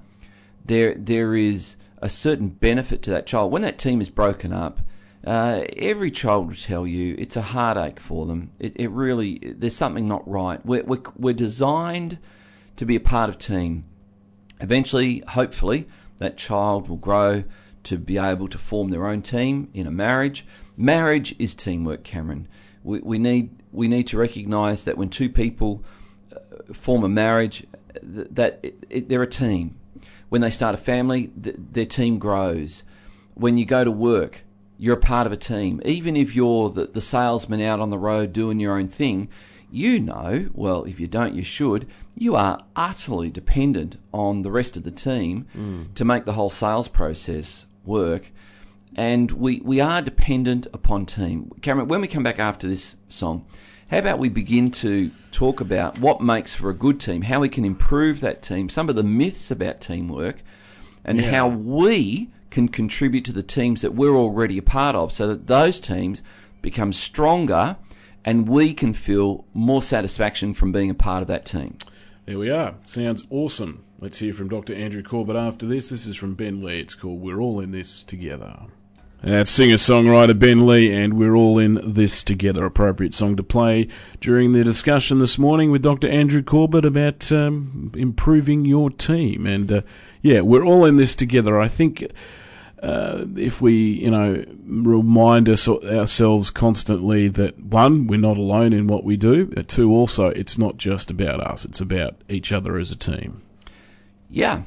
there 0.64 0.94
there 0.94 1.34
is 1.34 1.76
a 2.00 2.08
certain 2.08 2.48
benefit 2.48 3.02
to 3.02 3.10
that 3.10 3.26
child. 3.26 3.52
When 3.52 3.62
that 3.62 3.78
team 3.78 4.00
is 4.00 4.08
broken 4.08 4.52
up, 4.52 4.80
uh, 5.26 5.64
every 5.76 6.10
child 6.10 6.48
will 6.48 6.54
tell 6.54 6.86
you 6.86 7.14
it's 7.18 7.36
a 7.36 7.42
heartache 7.42 8.00
for 8.00 8.26
them. 8.26 8.50
It, 8.58 8.72
it 8.76 8.90
really 8.90 9.38
there's 9.56 9.76
something 9.76 10.08
not 10.08 10.28
right. 10.28 10.64
We're, 10.64 10.82
we're 10.84 11.02
we're 11.16 11.34
designed 11.34 12.18
to 12.76 12.86
be 12.86 12.96
a 12.96 13.00
part 13.00 13.28
of 13.28 13.36
team. 13.38 13.84
Eventually, 14.60 15.22
hopefully, 15.28 15.88
that 16.18 16.36
child 16.36 16.88
will 16.88 16.96
grow 16.96 17.44
to 17.84 17.98
be 17.98 18.18
able 18.18 18.48
to 18.48 18.58
form 18.58 18.90
their 18.90 19.06
own 19.06 19.22
team 19.22 19.70
in 19.74 19.86
a 19.86 19.90
marriage. 19.90 20.46
Marriage 20.76 21.34
is 21.38 21.54
teamwork, 21.54 22.04
Cameron. 22.04 22.48
We, 22.82 23.00
we 23.00 23.18
need 23.18 23.50
we 23.72 23.88
need 23.88 24.06
to 24.08 24.18
recognise 24.18 24.84
that 24.84 24.96
when 24.96 25.10
two 25.10 25.28
people 25.28 25.84
uh, 26.34 26.72
form 26.72 27.04
a 27.04 27.08
marriage, 27.08 27.66
that 28.02 28.60
it, 28.62 28.84
it, 28.88 29.08
they're 29.08 29.22
a 29.22 29.26
team. 29.26 29.76
When 30.30 30.40
they 30.40 30.50
start 30.50 30.74
a 30.74 30.78
family, 30.78 31.30
th- 31.42 31.56
their 31.58 31.86
team 31.86 32.18
grows. 32.18 32.82
When 33.34 33.58
you 33.58 33.66
go 33.66 33.84
to 33.84 33.90
work, 33.90 34.44
you're 34.78 34.96
a 34.96 35.00
part 35.00 35.26
of 35.26 35.32
a 35.32 35.36
team. 35.36 35.82
Even 35.84 36.16
if 36.16 36.34
you're 36.34 36.70
the, 36.70 36.86
the 36.86 37.02
salesman 37.02 37.60
out 37.60 37.80
on 37.80 37.90
the 37.90 37.98
road 37.98 38.32
doing 38.32 38.58
your 38.58 38.78
own 38.78 38.88
thing, 38.88 39.28
you 39.70 40.00
know, 40.00 40.48
well, 40.52 40.84
if 40.84 40.98
you 40.98 41.06
don't, 41.06 41.34
you 41.34 41.44
should, 41.44 41.86
you 42.16 42.34
are 42.34 42.64
utterly 42.74 43.30
dependent 43.30 43.96
on 44.12 44.42
the 44.42 44.50
rest 44.50 44.76
of 44.76 44.82
the 44.82 44.90
team 44.90 45.46
mm. 45.56 45.94
to 45.94 46.04
make 46.04 46.24
the 46.24 46.32
whole 46.32 46.50
sales 46.50 46.88
process 46.88 47.66
work. 47.84 48.32
And 48.96 49.30
we, 49.32 49.60
we 49.64 49.80
are 49.80 50.02
dependent 50.02 50.66
upon 50.72 51.06
team. 51.06 51.52
Cameron, 51.62 51.88
when 51.88 52.00
we 52.00 52.08
come 52.08 52.24
back 52.24 52.38
after 52.38 52.66
this 52.66 52.96
song, 53.08 53.46
how 53.90 53.98
about 53.98 54.18
we 54.18 54.28
begin 54.28 54.70
to 54.70 55.10
talk 55.32 55.60
about 55.60 55.98
what 55.98 56.20
makes 56.20 56.54
for 56.54 56.70
a 56.70 56.74
good 56.74 57.00
team, 57.00 57.22
how 57.22 57.40
we 57.40 57.48
can 57.48 57.64
improve 57.64 58.20
that 58.20 58.42
team, 58.42 58.68
some 58.68 58.88
of 58.88 58.96
the 58.96 59.02
myths 59.02 59.50
about 59.50 59.80
teamwork, 59.80 60.42
and 61.04 61.20
Yeah. 61.20 61.30
how 61.30 61.48
we 61.48 62.30
can 62.50 62.68
contribute 62.68 63.24
to 63.24 63.32
the 63.32 63.42
teams 63.42 63.80
that 63.82 63.94
we're 63.94 64.16
already 64.16 64.58
a 64.58 64.62
part 64.62 64.94
of 64.96 65.12
so 65.12 65.26
that 65.28 65.46
those 65.46 65.80
teams 65.80 66.22
become 66.62 66.92
stronger 66.92 67.76
and 68.24 68.48
we 68.48 68.74
can 68.74 68.92
feel 68.92 69.44
more 69.54 69.82
satisfaction 69.82 70.52
from 70.52 70.72
being 70.72 70.90
a 70.90 70.94
part 70.94 71.22
of 71.22 71.28
that 71.28 71.44
team. 71.44 71.76
There 72.26 72.38
we 72.38 72.50
are. 72.50 72.74
Sounds 72.84 73.24
awesome. 73.30 73.82
Let's 73.98 74.18
hear 74.18 74.32
from 74.32 74.48
Dr. 74.48 74.74
Andrew 74.74 75.02
Corbett 75.02 75.36
after 75.36 75.66
this. 75.66 75.88
This 75.88 76.06
is 76.06 76.16
from 76.16 76.34
Ben 76.34 76.62
Lee. 76.62 76.80
It's 76.80 76.94
called 76.94 77.20
We're 77.20 77.40
All 77.40 77.60
in 77.60 77.70
This 77.70 78.02
Together. 78.02 78.66
That's 79.22 79.50
singer 79.50 79.74
songwriter 79.74 80.38
Ben 80.38 80.66
Lee, 80.66 80.90
and 80.90 81.18
we're 81.18 81.34
all 81.34 81.58
in 81.58 81.78
this 81.84 82.22
together. 82.22 82.64
Appropriate 82.64 83.12
song 83.12 83.36
to 83.36 83.42
play 83.42 83.86
during 84.18 84.52
the 84.52 84.64
discussion 84.64 85.18
this 85.18 85.38
morning 85.38 85.70
with 85.70 85.82
Dr. 85.82 86.08
Andrew 86.08 86.42
Corbett 86.42 86.86
about 86.86 87.30
um, 87.30 87.92
improving 87.94 88.64
your 88.64 88.88
team. 88.88 89.44
And 89.44 89.70
uh, 89.70 89.82
yeah, 90.22 90.40
we're 90.40 90.64
all 90.64 90.86
in 90.86 90.96
this 90.96 91.14
together. 91.14 91.60
I 91.60 91.68
think 91.68 92.10
uh, 92.82 93.26
if 93.36 93.60
we, 93.60 93.74
you 93.74 94.10
know, 94.10 94.42
remind 94.64 95.50
us 95.50 95.68
ourselves 95.68 96.48
constantly 96.48 97.28
that 97.28 97.62
one, 97.62 98.06
we're 98.06 98.18
not 98.18 98.38
alone 98.38 98.72
in 98.72 98.86
what 98.86 99.04
we 99.04 99.18
do. 99.18 99.48
Two, 99.64 99.92
also, 99.92 100.28
it's 100.28 100.56
not 100.56 100.78
just 100.78 101.10
about 101.10 101.40
us; 101.40 101.66
it's 101.66 101.80
about 101.80 102.14
each 102.30 102.52
other 102.52 102.78
as 102.78 102.90
a 102.90 102.96
team. 102.96 103.42
Yeah, 104.30 104.62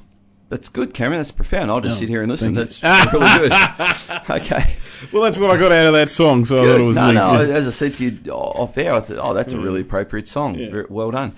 that's 0.50 0.70
good, 0.70 0.94
Cameron. 0.94 1.20
That's 1.20 1.32
profound. 1.32 1.72
I'll 1.72 1.82
just 1.82 1.98
Oh, 1.98 2.00
sit 2.02 2.10
here 2.10 2.22
and 2.22 2.30
listen. 2.32 2.54
That's 2.54 2.82
really 2.84 3.50
good. 3.50 3.52
okay. 4.30 4.76
Well, 5.12 5.24
that's 5.24 5.38
what 5.38 5.50
I 5.50 5.58
got 5.58 5.72
out 5.72 5.88
of 5.88 5.94
that 5.94 6.10
song, 6.10 6.46
so 6.46 6.58
I 6.58 6.66
thought 6.66 6.80
it 6.80 6.84
was 6.84 6.98
no, 6.98 7.06
linked. 7.08 7.22
no. 7.22 7.42
yeah. 7.42 7.54
As 7.56 7.68
I 7.68 7.72
said 7.72 7.96
to 7.96 8.06
you 8.06 8.32
uh, 8.32 8.36
off 8.36 8.78
air, 8.78 8.94
I 8.94 9.00
thought, 9.00 9.18
oh, 9.22 9.34
that's 9.34 9.54
a 9.54 9.60
really 9.60 9.82
mm. 9.82 9.86
appropriate 9.86 10.28
song. 10.28 10.56
Yeah. 10.56 10.70
Very 10.70 10.86
well 10.90 11.12
done. 11.12 11.34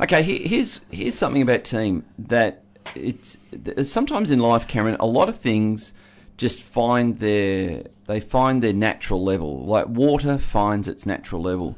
Okay, 0.00 0.22
here's 0.22 0.80
here's 0.90 1.14
something 1.14 1.42
about 1.42 1.64
team 1.64 2.04
that 2.18 2.62
it's 2.94 3.36
sometimes 3.82 4.30
in 4.30 4.38
life, 4.38 4.66
Cameron. 4.68 4.96
A 5.00 5.06
lot 5.06 5.28
of 5.28 5.36
things 5.36 5.92
just 6.36 6.62
find 6.62 7.18
their 7.18 7.84
they 8.06 8.20
find 8.20 8.62
their 8.62 8.72
natural 8.72 9.22
level. 9.22 9.64
Like 9.64 9.88
water 9.88 10.38
finds 10.38 10.88
its 10.88 11.04
natural 11.04 11.42
level, 11.42 11.76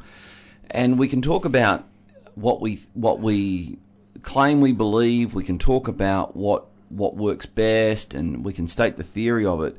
and 0.70 0.98
we 0.98 1.08
can 1.08 1.22
talk 1.22 1.44
about 1.44 1.86
what 2.34 2.60
we 2.60 2.80
what 2.94 3.20
we 3.20 3.78
claim 4.22 4.60
we 4.60 4.72
believe. 4.72 5.34
We 5.34 5.44
can 5.44 5.58
talk 5.58 5.88
about 5.88 6.36
what 6.36 6.66
what 6.88 7.16
works 7.16 7.46
best, 7.46 8.14
and 8.14 8.44
we 8.44 8.52
can 8.52 8.66
state 8.66 8.96
the 8.96 9.04
theory 9.04 9.46
of 9.46 9.62
it. 9.62 9.76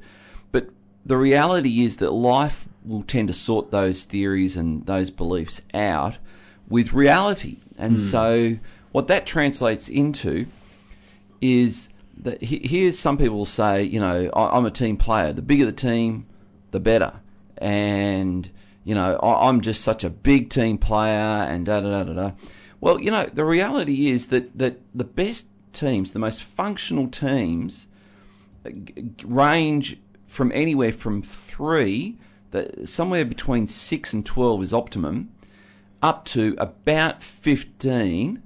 But 0.51 0.69
the 1.05 1.17
reality 1.17 1.83
is 1.83 1.97
that 1.97 2.11
life 2.11 2.67
will 2.83 3.03
tend 3.03 3.27
to 3.27 3.33
sort 3.33 3.71
those 3.71 4.05
theories 4.05 4.55
and 4.55 4.85
those 4.85 5.11
beliefs 5.11 5.61
out 5.73 6.17
with 6.67 6.93
reality. 6.93 7.57
And 7.77 7.93
hmm. 7.93 7.97
so, 7.97 8.57
what 8.91 9.07
that 9.07 9.25
translates 9.25 9.89
into 9.89 10.47
is 11.41 11.89
that 12.17 12.41
he- 12.41 12.61
here's 12.63 12.97
some 12.97 13.17
people 13.17 13.37
will 13.37 13.45
say, 13.45 13.83
you 13.83 13.99
know, 13.99 14.29
I- 14.33 14.57
I'm 14.57 14.65
a 14.65 14.71
team 14.71 14.97
player. 14.97 15.33
The 15.33 15.41
bigger 15.41 15.65
the 15.65 15.71
team, 15.71 16.25
the 16.71 16.79
better. 16.79 17.13
And, 17.57 18.49
you 18.83 18.95
know, 18.95 19.15
I- 19.17 19.47
I'm 19.47 19.61
just 19.61 19.81
such 19.81 20.03
a 20.03 20.09
big 20.09 20.49
team 20.49 20.77
player 20.77 21.45
and 21.49 21.65
da 21.65 21.79
da 21.81 21.89
da 21.89 22.03
da 22.03 22.13
da. 22.13 22.31
Well, 22.81 22.99
you 22.99 23.11
know, 23.11 23.25
the 23.25 23.45
reality 23.45 24.07
is 24.09 24.27
that, 24.27 24.57
that 24.57 24.81
the 24.93 25.03
best 25.03 25.47
teams, 25.71 26.13
the 26.13 26.19
most 26.19 26.43
functional 26.43 27.07
teams, 27.07 27.87
uh, 28.65 28.71
g- 28.71 29.05
range 29.23 29.99
from 30.27 30.51
anywhere 30.53 30.91
from 30.91 31.21
three, 31.21 32.17
the, 32.49 32.85
somewhere 32.85 33.23
between 33.23 33.67
six 33.67 34.13
and 34.13 34.25
12 34.25 34.63
is 34.63 34.73
optimum, 34.73 35.31
up 36.01 36.25
to 36.25 36.55
about 36.57 37.21
15 37.21 38.41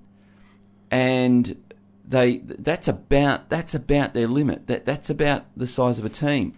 and 0.91 1.57
they 2.07 2.37
that's 2.37 2.87
about 2.87 3.49
that's 3.49 3.73
about 3.73 4.13
their 4.13 4.27
limit. 4.27 4.67
That 4.67 4.85
that's 4.85 5.09
about 5.09 5.45
the 5.57 5.67
size 5.67 5.97
of 5.97 6.05
a 6.05 6.09
team. 6.09 6.53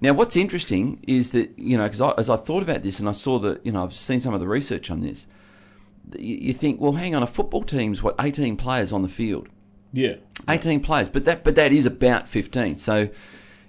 Now, 0.00 0.12
what's 0.12 0.36
interesting 0.36 1.00
is 1.06 1.32
that 1.32 1.58
you 1.58 1.76
know, 1.76 1.84
because 1.84 2.00
as 2.16 2.30
I 2.30 2.36
thought 2.36 2.62
about 2.62 2.82
this 2.82 2.98
and 2.98 3.08
I 3.08 3.12
saw 3.12 3.38
that 3.40 3.64
you 3.66 3.72
know 3.72 3.84
I've 3.84 3.94
seen 3.94 4.20
some 4.20 4.32
of 4.32 4.40
the 4.40 4.48
research 4.48 4.90
on 4.90 5.00
this, 5.00 5.26
you, 6.18 6.36
you 6.36 6.52
think, 6.52 6.80
well, 6.80 6.92
hang 6.92 7.14
on, 7.14 7.22
a 7.22 7.26
football 7.26 7.62
team's 7.62 8.02
what 8.02 8.14
eighteen 8.20 8.56
players 8.56 8.92
on 8.92 9.02
the 9.02 9.08
field, 9.08 9.48
yeah. 9.92 10.16
eighteen 10.48 10.80
players, 10.80 11.08
but 11.08 11.24
that 11.24 11.44
but 11.44 11.54
that 11.56 11.72
is 11.72 11.86
about 11.86 12.28
fifteen. 12.28 12.76
So, 12.76 13.08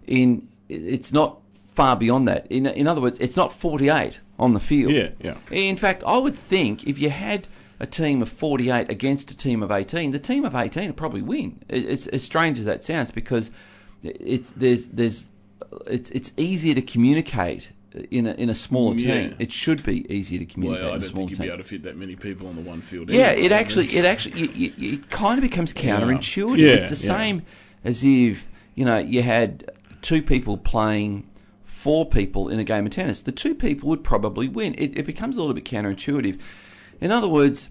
in 0.08 0.48
it's 0.68 1.12
not 1.12 1.40
far 1.76 1.96
beyond 1.96 2.28
that. 2.28 2.48
In 2.52 2.66
in 2.66 2.88
other 2.88 3.02
words, 3.02 3.20
it's 3.20 3.36
not 3.38 3.54
forty 3.54 3.90
eight 3.90 4.20
on 4.38 4.54
the 4.54 4.60
field. 4.60 4.92
Yeah, 4.94 5.10
yeah. 5.22 5.36
In 5.52 5.76
fact, 5.78 6.04
I 6.06 6.18
would 6.18 6.36
think 6.38 6.86
if 6.86 6.98
you 7.00 7.10
had 7.10 7.48
a 7.82 7.86
team 7.86 8.22
of 8.22 8.28
48 8.28 8.90
against 8.92 9.32
a 9.32 9.38
team 9.38 9.64
of 9.64 9.72
18, 9.72 10.12
the 10.12 10.20
team 10.20 10.44
of 10.44 10.54
18 10.54 10.88
would 10.88 10.98
probably 10.98 11.22
win. 11.22 11.60
It- 11.70 11.86
It's 11.86 12.08
as 12.08 12.22
strange 12.24 12.60
as 12.60 12.66
that 12.66 12.84
sounds 12.84 13.10
because 13.10 13.52
it's 14.04 14.52
there's 14.52 14.88
there's 14.88 15.26
it's 15.88 16.10
it's 16.10 16.32
easier 16.36 16.74
to 16.76 16.82
communicate 16.82 17.72
in 18.12 18.28
a 18.28 18.34
in 18.34 18.50
a 18.50 18.56
smaller 18.56 18.96
Yeah. 18.96 19.14
team. 19.22 19.36
It 19.40 19.52
should 19.52 19.84
be 19.84 20.12
easier 20.14 20.40
to 20.40 20.46
communicate 20.46 20.84
Well, 20.84 20.92
I 20.94 20.96
in 20.96 21.00
a 21.00 21.04
don't 21.04 21.10
smaller 21.12 21.28
think 21.28 21.32
you'd 21.32 21.44
be 21.44 21.48
team. 21.48 21.54
able 21.54 21.64
to 21.64 21.70
fit 21.70 21.84
that 21.84 21.98
many 21.98 22.16
people 22.16 22.48
on 22.48 22.56
the 22.56 22.62
one 22.62 22.82
field. 22.82 23.10
Yeah, 23.10 23.28
anyway, 23.28 23.46
it 23.46 23.52
actually, 23.52 23.88
it 23.96 24.06
actually, 24.06 24.42
you, 24.42 24.72
you, 24.78 24.94
it 24.94 25.10
kind 25.10 25.38
of 25.38 25.42
becomes 25.42 25.74
counterintuitive. 25.74 26.58
Yeah, 26.60 26.68
it's 26.74 26.90
the 26.90 26.96
same 26.96 27.42
as 27.84 28.04
if 28.04 28.48
you 28.76 28.86
know 28.86 28.98
you 29.00 29.22
had 29.24 29.72
two 30.02 30.22
people 30.22 30.58
playing 30.58 31.26
four 31.66 32.06
people 32.06 32.50
in 32.50 32.60
a 32.60 32.64
game 32.64 32.86
of 32.86 32.92
tennis. 32.92 33.22
The 33.22 33.32
two 33.32 33.56
people 33.56 33.90
would 33.90 34.04
probably 34.04 34.48
win. 34.48 34.76
It, 34.78 34.98
it 34.98 35.06
becomes 35.06 35.38
a 35.38 35.40
little 35.42 35.56
bit 35.56 35.66
counterintuitive. 35.66 36.38
In 37.02 37.12
other 37.12 37.28
words, 37.30 37.70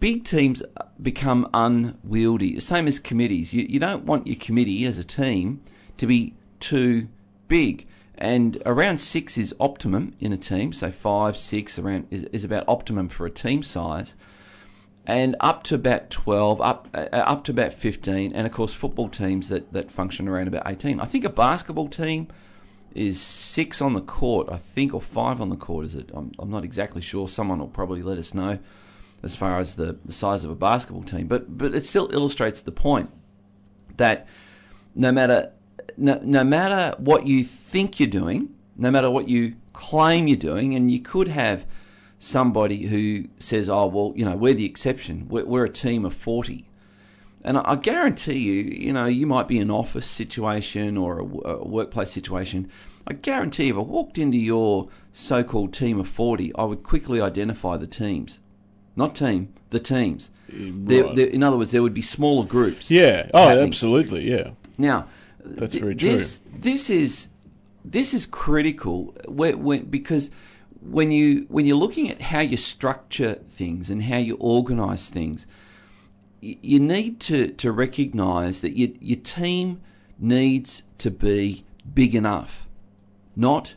big 0.00 0.24
teams 0.24 0.62
become 1.00 1.48
unwieldy. 1.54 2.54
The 2.54 2.60
same 2.60 2.86
as 2.86 2.98
committees. 2.98 3.52
You, 3.52 3.66
you 3.68 3.78
don't 3.78 4.04
want 4.04 4.26
your 4.26 4.36
committee 4.36 4.84
as 4.84 4.98
a 4.98 5.04
team 5.04 5.60
to 5.98 6.06
be 6.06 6.34
too 6.58 7.08
big. 7.48 7.86
And 8.18 8.60
around 8.66 8.98
six 8.98 9.38
is 9.38 9.54
optimum 9.60 10.14
in 10.18 10.32
a 10.32 10.36
team. 10.36 10.72
So 10.72 10.90
five, 10.90 11.36
six 11.36 11.78
around 11.78 12.08
is, 12.10 12.24
is 12.24 12.44
about 12.44 12.64
optimum 12.66 13.08
for 13.08 13.24
a 13.26 13.30
team 13.30 13.62
size. 13.62 14.16
And 15.06 15.36
up 15.40 15.62
to 15.64 15.76
about 15.76 16.10
12, 16.10 16.60
up 16.60 16.88
uh, 16.92 17.06
up 17.12 17.44
to 17.44 17.52
about 17.52 17.72
15, 17.72 18.32
and 18.34 18.46
of 18.46 18.52
course 18.52 18.74
football 18.74 19.08
teams 19.08 19.48
that, 19.48 19.72
that 19.72 19.90
function 19.90 20.28
around 20.28 20.48
about 20.48 20.64
18. 20.66 21.00
I 21.00 21.04
think 21.06 21.24
a 21.24 21.30
basketball 21.30 21.88
team 21.88 22.28
is 22.94 23.20
six 23.20 23.80
on 23.80 23.94
the 23.94 24.00
court, 24.00 24.48
I 24.50 24.56
think, 24.56 24.92
or 24.92 25.00
five 25.00 25.40
on 25.40 25.48
the 25.48 25.56
court. 25.56 25.86
Is 25.86 25.94
it? 25.94 26.10
I'm, 26.12 26.32
I'm 26.38 26.50
not 26.50 26.64
exactly 26.64 27.00
sure. 27.00 27.28
Someone 27.28 27.60
will 27.60 27.68
probably 27.68 28.02
let 28.02 28.18
us 28.18 28.34
know 28.34 28.58
as 29.22 29.34
far 29.34 29.58
as 29.60 29.76
the, 29.76 29.96
the 30.04 30.12
size 30.12 30.44
of 30.44 30.50
a 30.50 30.56
basketball 30.56 31.04
team. 31.04 31.28
But 31.28 31.56
but 31.56 31.74
it 31.74 31.86
still 31.86 32.12
illustrates 32.12 32.62
the 32.62 32.72
point 32.72 33.10
that 33.96 34.26
no 34.94 35.12
matter 35.12 35.52
no, 35.98 36.20
no 36.22 36.44
matter 36.44 36.96
what 36.98 37.26
you 37.26 37.44
think 37.44 37.98
you're 37.98 38.08
doing, 38.08 38.54
no 38.76 38.90
matter 38.90 39.10
what 39.10 39.28
you 39.28 39.56
claim 39.72 40.28
you're 40.28 40.36
doing, 40.36 40.74
and 40.74 40.90
you 40.90 41.00
could 41.00 41.28
have 41.28 41.66
somebody 42.18 42.86
who 42.86 43.24
says, 43.38 43.68
"Oh 43.68 43.86
well, 43.86 44.12
you 44.16 44.24
know, 44.24 44.36
we're 44.36 44.54
the 44.54 44.64
exception. 44.66 45.28
We're, 45.28 45.44
we're 45.44 45.64
a 45.64 45.70
team 45.70 46.04
of 46.04 46.14
40." 46.14 46.68
And 47.44 47.58
I, 47.58 47.62
I 47.64 47.76
guarantee 47.76 48.38
you, 48.38 48.62
you 48.62 48.92
know, 48.92 49.06
you 49.06 49.26
might 49.26 49.48
be 49.48 49.58
an 49.58 49.70
office 49.70 50.06
situation 50.06 50.96
or 50.96 51.18
a 51.18 51.24
workplace 51.24 52.10
situation. 52.10 52.70
I 53.06 53.14
guarantee 53.14 53.68
if 53.68 53.76
I 53.76 53.80
walked 53.80 54.18
into 54.18 54.36
your 54.38 54.88
so-called 55.12 55.72
team 55.72 55.98
of 55.98 56.08
40, 56.08 56.54
I 56.56 56.64
would 56.64 56.82
quickly 56.82 57.20
identify 57.20 57.76
the 57.76 57.86
teams. 57.86 58.40
Not 58.96 59.14
team, 59.14 59.54
the 59.70 59.78
teams. 59.78 60.30
Mm, 60.52 60.86
there, 60.86 61.14
there, 61.14 61.26
in 61.28 61.42
other 61.42 61.56
words, 61.56 61.70
there 61.70 61.82
would 61.82 61.94
be 61.94 62.02
smaller 62.02 62.44
groups. 62.44 62.90
Yeah. 62.90 63.30
Oh, 63.32 63.48
happening. 63.48 63.68
absolutely. 63.68 64.30
Yeah. 64.30 64.50
Now, 64.76 65.06
That's 65.56 65.72
th- 65.72 65.82
very 65.82 65.94
true. 65.94 66.10
This 66.10 66.40
this 66.52 66.90
is 66.90 67.28
this 67.84 68.12
is 68.12 68.26
critical 68.26 69.14
when, 69.26 69.62
when, 69.62 69.84
because 69.86 70.30
when 70.80 71.10
you 71.10 71.46
when 71.48 71.66
you're 71.66 71.76
looking 71.76 72.10
at 72.10 72.20
how 72.20 72.40
you 72.40 72.56
structure 72.56 73.34
things 73.34 73.90
and 73.90 74.04
how 74.04 74.18
you 74.18 74.36
organise 74.36 75.10
things, 75.10 75.46
you 76.40 76.78
need 76.78 77.20
to 77.20 77.48
to 77.48 77.72
recognise 77.72 78.60
that 78.60 78.76
your 78.76 78.90
your 79.00 79.18
team 79.18 79.80
needs 80.18 80.82
to 80.98 81.10
be 81.10 81.64
big 81.94 82.14
enough, 82.14 82.68
not 83.34 83.74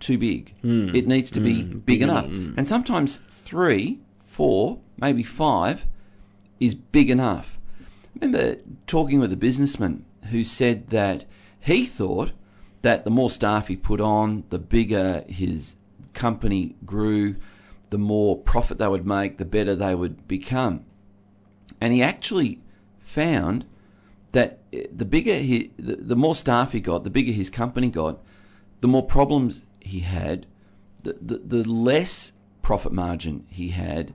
too 0.00 0.18
big. 0.18 0.54
Hmm. 0.60 0.94
It 0.94 1.06
needs 1.06 1.30
to 1.32 1.40
be 1.40 1.62
hmm. 1.62 1.78
big, 1.78 2.02
enough, 2.02 2.26
hmm. 2.26 2.52
and 2.56 2.68
sometimes 2.68 3.20
three, 3.28 4.00
four, 4.22 4.80
maybe 4.96 5.22
five 5.22 5.86
is 6.60 6.74
big 6.74 7.10
enough. 7.10 7.58
remember 8.14 8.56
talking 8.86 9.18
with 9.18 9.32
a 9.32 9.36
businessman 9.36 10.04
who 10.30 10.44
said 10.44 10.88
that 10.90 11.24
he 11.60 11.86
thought 11.86 12.32
that 12.82 13.04
the 13.04 13.10
more 13.10 13.30
staff 13.30 13.68
he 13.68 13.76
put 13.76 14.00
on, 14.00 14.44
the 14.50 14.58
bigger 14.58 15.24
his 15.28 15.76
company 16.12 16.76
grew, 16.84 17.36
the 17.90 17.98
more 17.98 18.36
profit 18.36 18.78
they 18.78 18.88
would 18.88 19.06
make, 19.06 19.38
the 19.38 19.44
better 19.44 19.74
they 19.74 19.94
would 19.94 20.28
become. 20.28 20.84
And 21.80 21.92
he 21.92 22.02
actually 22.02 22.60
found 23.00 23.64
that 24.32 24.58
the 24.70 25.04
bigger 25.04 25.38
he, 25.38 25.70
the, 25.78 25.96
the 25.96 26.16
more 26.16 26.34
staff 26.34 26.72
he 26.72 26.80
got, 26.80 27.04
the 27.04 27.10
bigger 27.10 27.32
his 27.32 27.50
company 27.50 27.88
got, 27.88 28.20
the 28.80 28.88
more 28.88 29.04
problems 29.04 29.68
he 29.80 30.00
had, 30.00 30.46
the, 31.02 31.16
the, 31.20 31.38
the 31.38 31.68
less 31.68 32.32
profit 32.62 32.92
margin 32.92 33.46
he 33.50 33.68
had, 33.68 34.12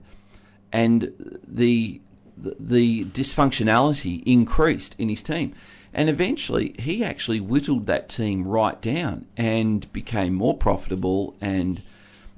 and 0.72 1.40
the 1.46 2.00
the, 2.36 2.56
the 2.58 3.04
dysfunctionality 3.06 4.22
increased 4.24 4.96
in 4.98 5.08
his 5.08 5.22
team. 5.22 5.54
And 5.92 6.08
eventually, 6.08 6.74
he 6.78 7.02
actually 7.04 7.40
whittled 7.40 7.86
that 7.86 8.08
team 8.08 8.46
right 8.46 8.80
down 8.80 9.26
and 9.36 9.92
became 9.92 10.34
more 10.34 10.56
profitable 10.56 11.34
and 11.40 11.82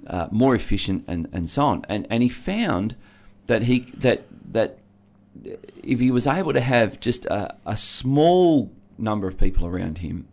uh, 0.07 0.29
more 0.31 0.55
efficient, 0.55 1.05
and, 1.07 1.29
and 1.33 1.49
so 1.51 1.63
on. 1.63 1.85
And 1.89 2.07
and 2.11 2.23
he 2.23 2.29
found 2.29 2.97
that 3.47 3.65
he 3.65 3.81
that 3.99 4.25
that 4.53 4.79
if 5.83 6.01
he 6.01 6.11
was 6.11 6.27
able 6.27 6.53
to 6.53 6.61
have 6.61 6.99
just 7.01 7.27
a, 7.27 7.55
a 7.67 7.77
small 7.77 8.71
number 8.99 9.29
of 9.29 9.37
people 9.37 9.67
around 9.67 9.99
him, 9.99 10.27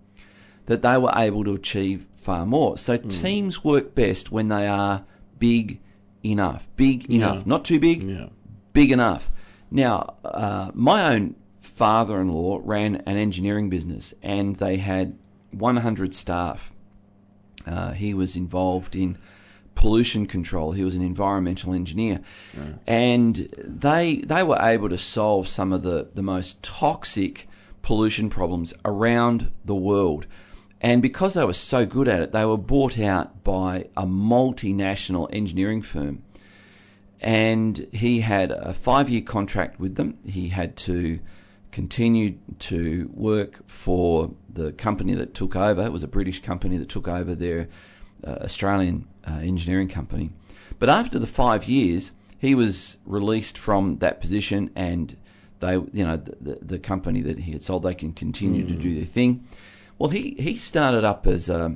that 0.65 0.81
they 0.81 0.97
were 0.97 1.11
able 1.15 1.43
to 1.43 1.53
achieve 1.53 2.05
far 2.15 2.45
more. 2.45 2.77
So 2.77 2.97
teams 2.97 3.63
work 3.63 3.95
best 3.95 4.31
when 4.31 4.47
they 4.49 4.67
are 4.67 5.03
big 5.39 5.79
enough, 6.23 6.67
big 6.75 7.09
enough, 7.11 7.37
Yeah. 7.37 7.43
not 7.45 7.65
too 7.65 7.79
big, 7.79 8.03
Yeah. 8.03 8.27
big 8.73 8.91
enough. 8.91 9.31
Now, 9.71 10.15
uh, 10.25 10.71
my 10.73 11.13
own 11.13 11.35
father-in-law 11.59 12.61
ran 12.63 12.97
an 13.05 13.17
engineering 13.17 13.69
business, 13.69 14.13
and 14.21 14.55
they 14.57 14.77
had 14.77 15.17
100 15.51 16.13
staff. 16.13 16.71
Uh, 17.65 17.91
he 17.91 18.13
was 18.13 18.35
involved 18.35 18.95
in 18.95 19.17
pollution 19.75 20.25
control. 20.25 20.71
He 20.71 20.83
was 20.83 20.95
an 20.95 21.01
environmental 21.01 21.73
engineer, 21.73 22.21
and 22.87 23.35
they 23.57 24.17
they 24.17 24.43
were 24.43 24.57
able 24.59 24.89
to 24.89 24.97
solve 24.97 25.47
some 25.47 25.71
of 25.71 25.83
the 25.83 26.09
the 26.13 26.23
most 26.23 26.61
toxic 26.63 27.47
pollution 27.81 28.29
problems 28.29 28.73
around 28.83 29.51
the 29.63 29.75
world. 29.75 30.27
And 30.81 31.01
because 31.01 31.33
they 31.33 31.43
were 31.43 31.53
so 31.53 31.85
good 31.85 32.07
at 32.07 32.21
it, 32.21 32.31
they 32.31 32.45
were 32.45 32.57
bought 32.57 32.97
out 32.97 33.43
by 33.43 33.89
a 33.97 34.05
multinational 34.05 35.27
engineering 35.31 35.81
firm 35.81 36.23
and 37.21 37.87
he 37.91 38.21
had 38.21 38.51
a 38.51 38.73
five 38.73 39.09
year 39.09 39.21
contract 39.21 39.79
with 39.79 39.95
them. 39.95 40.17
He 40.25 40.49
had 40.49 40.77
to 40.77 41.19
continue 41.71 42.37
to 42.59 43.09
work 43.13 43.67
for 43.67 44.33
the 44.51 44.71
company 44.73 45.13
that 45.13 45.33
took 45.33 45.55
over. 45.55 45.83
It 45.83 45.91
was 45.91 46.03
a 46.03 46.07
British 46.07 46.41
company 46.41 46.77
that 46.77 46.89
took 46.89 47.07
over 47.07 47.35
their 47.35 47.67
uh, 48.25 48.37
Australian 48.41 49.07
uh, 49.27 49.39
engineering 49.41 49.87
company. 49.87 50.31
But 50.79 50.89
after 50.89 51.19
the 51.19 51.27
five 51.27 51.65
years, 51.65 52.11
he 52.37 52.55
was 52.55 52.97
released 53.05 53.57
from 53.57 53.97
that 53.97 54.21
position, 54.21 54.71
and 54.75 55.15
they, 55.59 55.73
you 55.73 56.05
know, 56.05 56.17
the, 56.17 56.35
the, 56.41 56.59
the 56.61 56.79
company 56.79 57.21
that 57.21 57.39
he 57.39 57.51
had 57.51 57.63
sold, 57.63 57.83
they 57.83 57.93
can 57.93 58.13
continue 58.13 58.65
to 58.65 58.73
do 58.73 58.95
their 58.95 59.05
thing. 59.05 59.43
Well, 59.97 60.09
he, 60.09 60.35
he 60.39 60.55
started 60.55 61.03
up 61.03 61.27
as 61.27 61.49
a, 61.49 61.75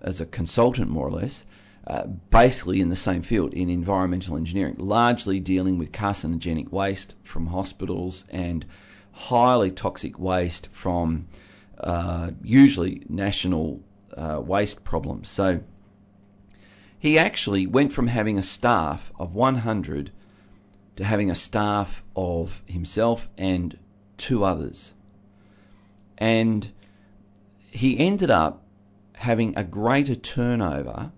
as 0.00 0.20
a 0.20 0.26
consultant, 0.26 0.88
more 0.88 1.08
or 1.08 1.10
less, 1.10 1.44
uh, 1.86 2.06
basically 2.30 2.80
in 2.80 2.88
the 2.88 2.96
same 2.96 3.22
field 3.22 3.52
in 3.52 3.68
environmental 3.68 4.36
engineering, 4.36 4.76
largely 4.78 5.40
dealing 5.40 5.78
with 5.78 5.92
carcinogenic 5.92 6.70
waste 6.70 7.16
from 7.22 7.48
hospitals 7.48 8.24
and 8.30 8.64
highly 9.14 9.70
toxic 9.70 10.18
waste 10.18 10.68
from 10.68 11.28
uh, 11.78 12.32
usually 12.42 13.02
national 13.08 13.80
uh, 14.16 14.40
waste 14.44 14.84
problems. 14.84 15.28
So 15.28 15.60
he 16.98 17.18
actually 17.18 17.66
went 17.66 17.92
from 17.92 18.08
having 18.08 18.38
a 18.38 18.42
staff 18.42 19.12
of 19.18 19.34
100 19.34 20.10
to 20.96 21.04
having 21.04 21.30
a 21.30 21.34
staff 21.34 22.04
of 22.16 22.62
himself 22.66 23.28
and 23.36 23.78
two 24.16 24.44
others. 24.44 24.94
And 26.18 26.70
he 27.70 27.98
ended 27.98 28.30
up 28.30 28.62
having 29.16 29.56
a 29.56 29.64
greater 29.64 30.14
turnover, 30.14 31.12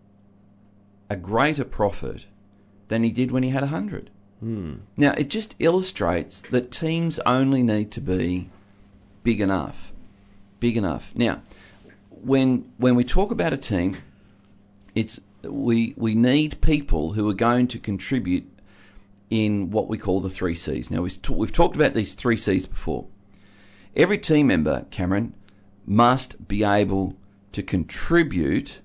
a 1.09 1.17
greater 1.17 1.65
profit 1.65 2.27
than 2.89 3.03
he 3.03 3.11
did 3.11 3.31
when 3.31 3.43
he 3.43 3.51
had 3.51 3.63
100. 3.63 4.11
Hmm. 4.41 4.75
Now, 4.97 5.13
it 5.13 5.29
just 5.29 5.57
illustrates 5.59 6.41
that 6.43 6.71
teams 6.71 7.19
only 7.21 7.63
need 7.63 7.91
to 7.93 8.01
be 8.01 8.51
big 9.23 9.41
enough. 9.41 9.93
Big 10.61 10.77
enough. 10.77 11.11
Now, 11.15 11.43
when 12.11 12.71
when 12.79 12.95
we 12.95 13.05
talk 13.05 13.31
about 13.31 13.53
a 13.53 13.57
team, 13.57 13.97
it's 14.95 15.21
we 15.43 15.95
we 15.97 16.15
need 16.15 16.61
people 16.61 17.13
who 17.13 17.29
are 17.29 17.35
going 17.35 17.69
to 17.69 17.79
contribute 17.79 18.47
in 19.31 19.71
what 19.71 19.89
we 19.89 19.99
call 19.99 20.21
the 20.21 20.31
three 20.31 20.55
C's. 20.55 20.91
Now 20.91 21.03
we've, 21.03 21.21
ta- 21.21 21.35
we've 21.35 21.53
talked 21.53 21.77
about 21.77 21.95
these 21.95 22.15
three 22.15 22.37
C's 22.37 22.67
before. 22.67 23.07
Every 23.95 24.19
team 24.19 24.49
member, 24.49 24.87
Cameron, 24.91 25.35
must 25.87 26.47
be 26.49 26.63
able 26.63 27.17
to 27.53 27.63
contribute 27.63 28.81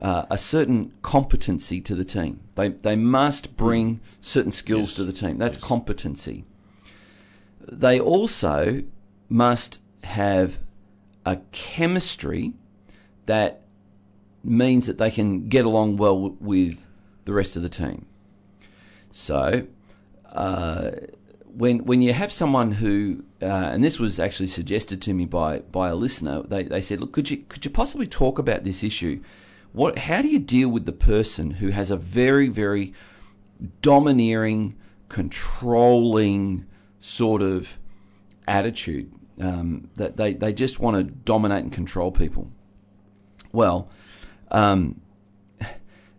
uh, 0.00 0.24
a 0.30 0.38
certain 0.38 0.92
competency 1.02 1.80
to 1.82 1.94
the 1.94 2.04
team. 2.04 2.40
They 2.54 2.68
they 2.68 2.96
must 2.96 3.56
bring 3.56 4.00
certain 4.20 4.52
skills 4.52 4.90
Yes. 4.90 4.96
to 4.96 5.04
the 5.04 5.12
team. 5.12 5.38
That's 5.38 5.56
competency. 5.56 6.44
They 7.70 8.00
also 8.00 8.82
must 9.28 9.80
have 10.04 10.58
a 11.26 11.36
chemistry 11.52 12.54
that 13.26 13.62
means 14.42 14.86
that 14.86 14.98
they 14.98 15.10
can 15.10 15.48
get 15.48 15.64
along 15.64 15.98
well 15.98 16.14
w- 16.14 16.36
with 16.40 16.86
the 17.26 17.32
rest 17.34 17.56
of 17.56 17.62
the 17.62 17.68
team. 17.68 18.06
So, 19.12 19.66
uh, 20.32 20.90
when 21.44 21.84
when 21.84 22.00
you 22.00 22.12
have 22.14 22.32
someone 22.32 22.72
who, 22.72 23.24
uh, 23.42 23.44
and 23.44 23.84
this 23.84 23.98
was 23.98 24.18
actually 24.18 24.46
suggested 24.46 25.02
to 25.02 25.12
me 25.14 25.26
by 25.26 25.58
by 25.58 25.90
a 25.90 25.94
listener, 25.94 26.42
they, 26.42 26.62
they 26.62 26.80
said, 26.80 27.00
look, 27.00 27.12
could 27.12 27.30
you 27.30 27.38
could 27.48 27.64
you 27.64 27.70
possibly 27.70 28.06
talk 28.06 28.38
about 28.38 28.64
this 28.64 28.82
issue? 28.82 29.20
What 29.72 29.98
how 29.98 30.22
do 30.22 30.28
you 30.28 30.38
deal 30.38 30.68
with 30.68 30.86
the 30.86 30.92
person 30.92 31.52
who 31.52 31.68
has 31.68 31.90
a 31.90 31.96
very 31.96 32.48
very 32.48 32.92
domineering, 33.82 34.76
controlling 35.08 36.66
sort 36.98 37.42
of 37.42 37.78
attitude 38.48 39.12
um, 39.40 39.88
that 39.94 40.16
they, 40.16 40.34
they 40.34 40.52
just 40.52 40.80
want 40.80 40.96
to 40.96 41.04
dominate 41.04 41.64
and 41.64 41.72
control 41.72 42.10
people? 42.10 42.50
Well, 43.52 43.88
um, 44.50 45.00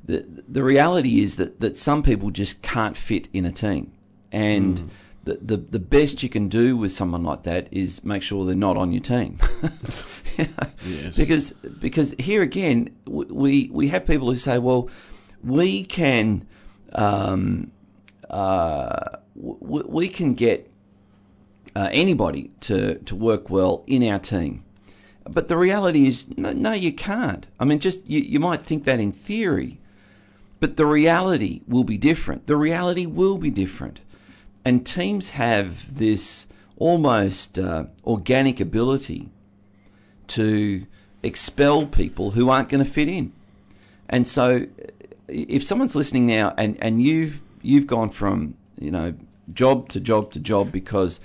the 0.04 0.26
the 0.48 0.64
reality 0.64 1.22
is 1.22 1.38
that, 1.38 1.60
that 1.60 1.78
some 1.78 2.04
people 2.04 2.32
just 2.32 2.62
can't 2.62 2.98
fit 2.98 3.28
in 3.34 3.46
a 3.46 3.52
team, 3.52 3.92
and 4.32 4.92
the, 5.24 5.36
the 5.42 5.58
the 5.58 5.80
best 5.80 6.24
you 6.24 6.30
can 6.30 6.48
do 6.48 6.76
with 6.76 6.92
someone 6.92 7.24
like 7.24 7.44
that 7.44 7.68
is 7.72 8.04
make 8.04 8.24
sure 8.24 8.46
they're 8.46 8.56
not 8.56 8.78
on 8.78 8.92
your 8.92 9.02
team. 9.02 9.38
Yes. 10.84 11.16
Because 11.16 11.52
because 11.52 12.16
here 12.18 12.42
again 12.42 12.96
we 13.06 13.70
we 13.72 13.90
have 13.90 14.08
people 14.08 14.32
who 14.32 14.38
say, 14.38 14.58
well, 14.58 14.90
we 15.44 15.84
can 15.84 16.48
um, 16.94 17.72
uh, 18.30 19.18
w- 19.36 19.86
we 19.88 20.10
can 20.10 20.34
get 20.34 20.72
uh, 21.76 21.90
anybody 21.92 22.52
to 22.62 22.96
to 23.00 23.16
work 23.16 23.50
well 23.50 23.84
in 23.86 24.04
our 24.08 24.18
team. 24.20 24.64
But 25.24 25.50
the 25.50 25.58
reality 25.58 26.08
is, 26.08 26.26
no, 26.36 26.52
no, 26.52 26.74
you 26.74 26.92
can't. 26.92 27.46
I 27.60 27.66
mean, 27.66 27.78
just 27.80 28.10
you, 28.10 28.22
you 28.22 28.40
might 28.40 28.66
think 28.66 28.86
that 28.86 29.00
in 29.00 29.12
theory, 29.12 29.80
but 30.60 30.78
the 30.78 30.88
reality 30.88 31.62
will 31.68 31.84
be 31.84 31.98
different. 31.98 32.48
The 32.48 32.58
reality 32.58 33.06
will 33.06 33.38
be 33.38 33.52
different. 33.52 34.02
And 34.64 34.86
teams 34.86 35.32
have 35.32 35.98
this 35.98 36.48
almost 36.78 37.60
uh, 37.60 37.86
organic 38.06 38.60
ability 38.60 39.30
to 40.28 40.86
expel 41.24 41.86
people 41.86 42.32
who 42.32 42.50
aren't 42.50 42.70
going 42.70 42.84
to 42.84 42.90
fit 42.90 43.08
in. 43.08 43.34
And 44.10 44.28
so, 44.28 44.68
if 45.28 45.64
someone's 45.64 45.96
listening 45.96 46.28
now 46.28 46.54
and, 46.58 46.78
and 46.82 47.02
you've 47.02 47.40
you've 47.62 47.88
gone 47.88 48.10
from 48.10 48.56
you 48.80 48.92
know 48.92 49.14
job 49.54 49.90
to 49.90 50.00
job 50.00 50.32
to 50.32 50.40
job 50.40 50.72
because 50.72 51.20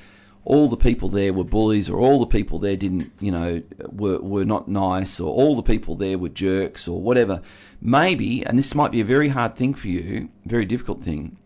all 0.45 0.69
the 0.69 0.77
people 0.77 1.09
there 1.09 1.33
were 1.33 1.45
bullies 1.45 1.91
or 1.91 1.99
all 1.99 2.21
the 2.21 2.27
people 2.27 2.59
there 2.59 2.77
didn't 2.77 3.11
you 3.21 3.33
know 3.33 3.63
were 3.91 4.19
were 4.19 4.45
not 4.45 4.69
nice 4.69 5.19
or 5.19 5.33
all 5.33 5.57
the 5.57 5.63
people 5.63 5.97
there 5.97 6.19
were 6.19 6.29
jerks 6.29 6.87
or 6.87 7.01
whatever 7.01 7.43
maybe 7.81 8.45
and 8.47 8.59
this 8.59 8.75
might 8.75 8.93
be 8.93 9.01
a 9.01 9.05
very 9.05 9.29
hard 9.29 9.57
thing 9.57 9.75
for 9.75 9.89
you 9.89 10.29
very 10.45 10.65
difficult 10.65 11.03
thing 11.03 11.37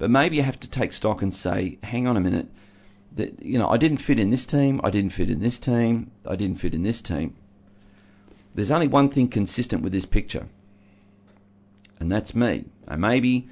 but 0.00 0.10
maybe 0.10 0.34
you 0.34 0.42
have 0.42 0.58
to 0.58 0.68
take 0.68 0.92
stock 0.92 1.22
and 1.22 1.32
say 1.32 1.78
hang 1.84 2.08
on 2.08 2.16
a 2.16 2.20
minute. 2.20 2.48
That 3.14 3.40
you 3.40 3.56
know 3.56 3.68
I 3.68 3.76
didn't 3.76 3.98
fit 3.98 4.18
in 4.18 4.30
this 4.30 4.44
team. 4.44 4.80
I 4.82 4.90
didn't 4.90 5.12
fit 5.12 5.30
in 5.30 5.38
this 5.38 5.60
team. 5.60 6.10
I 6.26 6.34
didn't 6.34 6.58
fit 6.58 6.74
in 6.74 6.82
this 6.82 7.00
team. 7.00 7.36
There's 8.56 8.72
only 8.72 8.88
one 8.88 9.08
thing 9.10 9.28
consistent 9.28 9.82
with 9.82 9.92
this 9.92 10.04
picture 10.06 10.48
and 12.00 12.10
that's 12.10 12.34
me. 12.34 12.64
And 12.88 13.00
maybe 13.02 13.48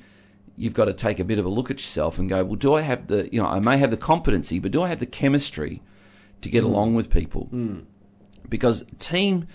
you've 0.56 0.74
got 0.74 0.87
to 0.87 0.94
take 0.94 1.20
a 1.20 1.24
bit 1.24 1.38
of 1.38 1.44
a 1.44 1.48
look 1.48 1.70
at 1.70 1.76
yourself 1.76 2.18
and 2.18 2.28
go, 2.28 2.42
well, 2.42 2.56
do 2.56 2.74
I 2.74 2.80
have 2.80 3.06
the, 3.06 3.28
you 3.32 3.40
know, 3.40 3.46
I 3.46 3.61
may 3.61 3.76
have 3.76 3.90
the 3.90 3.96
competency, 3.96 4.58
but 4.58 4.72
do 4.72 4.82
I 4.82 4.88
have 4.88 4.98
the 4.98 5.06
chemistry 5.06 5.82
to 6.40 6.48
get 6.48 6.64
hmm. 6.64 6.70
along 6.70 6.94
with 6.94 7.11
people? 7.11 7.44
Hmm. 7.44 7.80
Because 8.48 8.84
team 8.98 9.46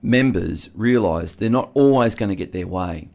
members 0.00 0.70
realise 0.74 1.34
they're 1.34 1.50
not 1.50 1.70
always 1.74 2.14
going 2.14 2.30
to 2.30 2.34
get 2.34 2.52
their 2.52 2.66
way. 2.66 3.10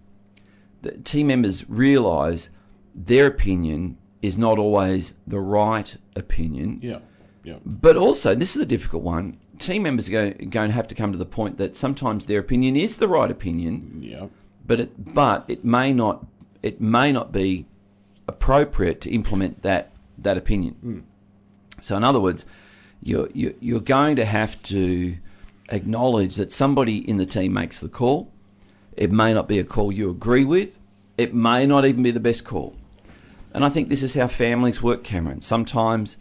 The 0.84 0.92
team 0.92 1.28
members 1.28 1.68
realise 1.68 2.50
their 2.98 3.28
opinion 3.28 3.98
is 4.22 4.38
not 4.38 4.58
always 4.58 5.14
the 5.26 5.40
right 5.40 5.96
opinion. 6.16 6.80
Yeah. 6.82 7.00
Yeah. 7.44 7.60
But 7.66 7.96
also, 7.96 8.36
this 8.36 8.56
is 8.56 8.62
a 8.62 8.66
difficult 8.66 9.04
one. 9.04 9.38
Team 9.60 9.84
members 9.84 10.10
are 10.10 10.12
going, 10.12 10.50
going 10.50 10.70
to 10.70 10.76
have 10.76 10.88
to 10.90 10.96
come 10.96 11.12
to 11.12 11.18
the 11.18 11.26
point 11.26 11.58
that 11.58 11.78
sometimes 11.78 12.26
their 12.26 12.40
opinion 12.40 12.76
is 12.76 12.98
the 12.98 13.08
right 13.08 13.32
opinion, 13.32 14.02
Yeah. 14.04 14.28
but 14.66 14.80
it 14.80 15.14
but 15.14 15.46
it 15.48 15.64
may 15.64 15.94
not 15.94 16.26
it 16.62 16.82
may 16.82 17.12
not 17.12 17.32
be 17.32 17.66
appropriate 18.28 19.00
to 19.02 19.12
implement 19.12 19.62
that 19.62 19.92
that 20.18 20.38
opinion. 20.38 20.74
Hmm. 20.74 21.00
So, 21.80 21.96
in 21.96 22.04
other 22.04 22.20
words, 22.20 22.46
you're, 23.02 23.30
you're 23.34 23.54
you're 23.60 23.80
going 23.80 24.16
to 24.18 24.26
have 24.26 24.62
to 24.64 25.16
acknowledge 25.70 26.36
that 26.36 26.52
somebody 26.52 26.98
in 27.10 27.18
the 27.18 27.26
team 27.26 27.54
makes 27.54 27.80
the 27.80 27.90
call. 27.90 28.32
It 28.96 29.12
may 29.12 29.34
not 29.34 29.48
be 29.48 29.60
a 29.60 29.64
call 29.64 29.92
you 29.92 30.10
agree 30.10 30.44
with. 30.44 30.80
It 31.18 31.34
may 31.34 31.66
not 31.66 31.86
even 31.86 32.04
be 32.04 32.12
the 32.12 32.20
best 32.20 32.44
call. 32.44 32.76
And 33.58 33.66
I 33.66 33.70
think 33.70 33.90
this 33.90 34.04
is 34.04 34.14
how 34.14 34.28
families 34.28 34.82
work, 34.84 35.04
Cameron. 35.04 35.42
Sometimes 35.42 36.18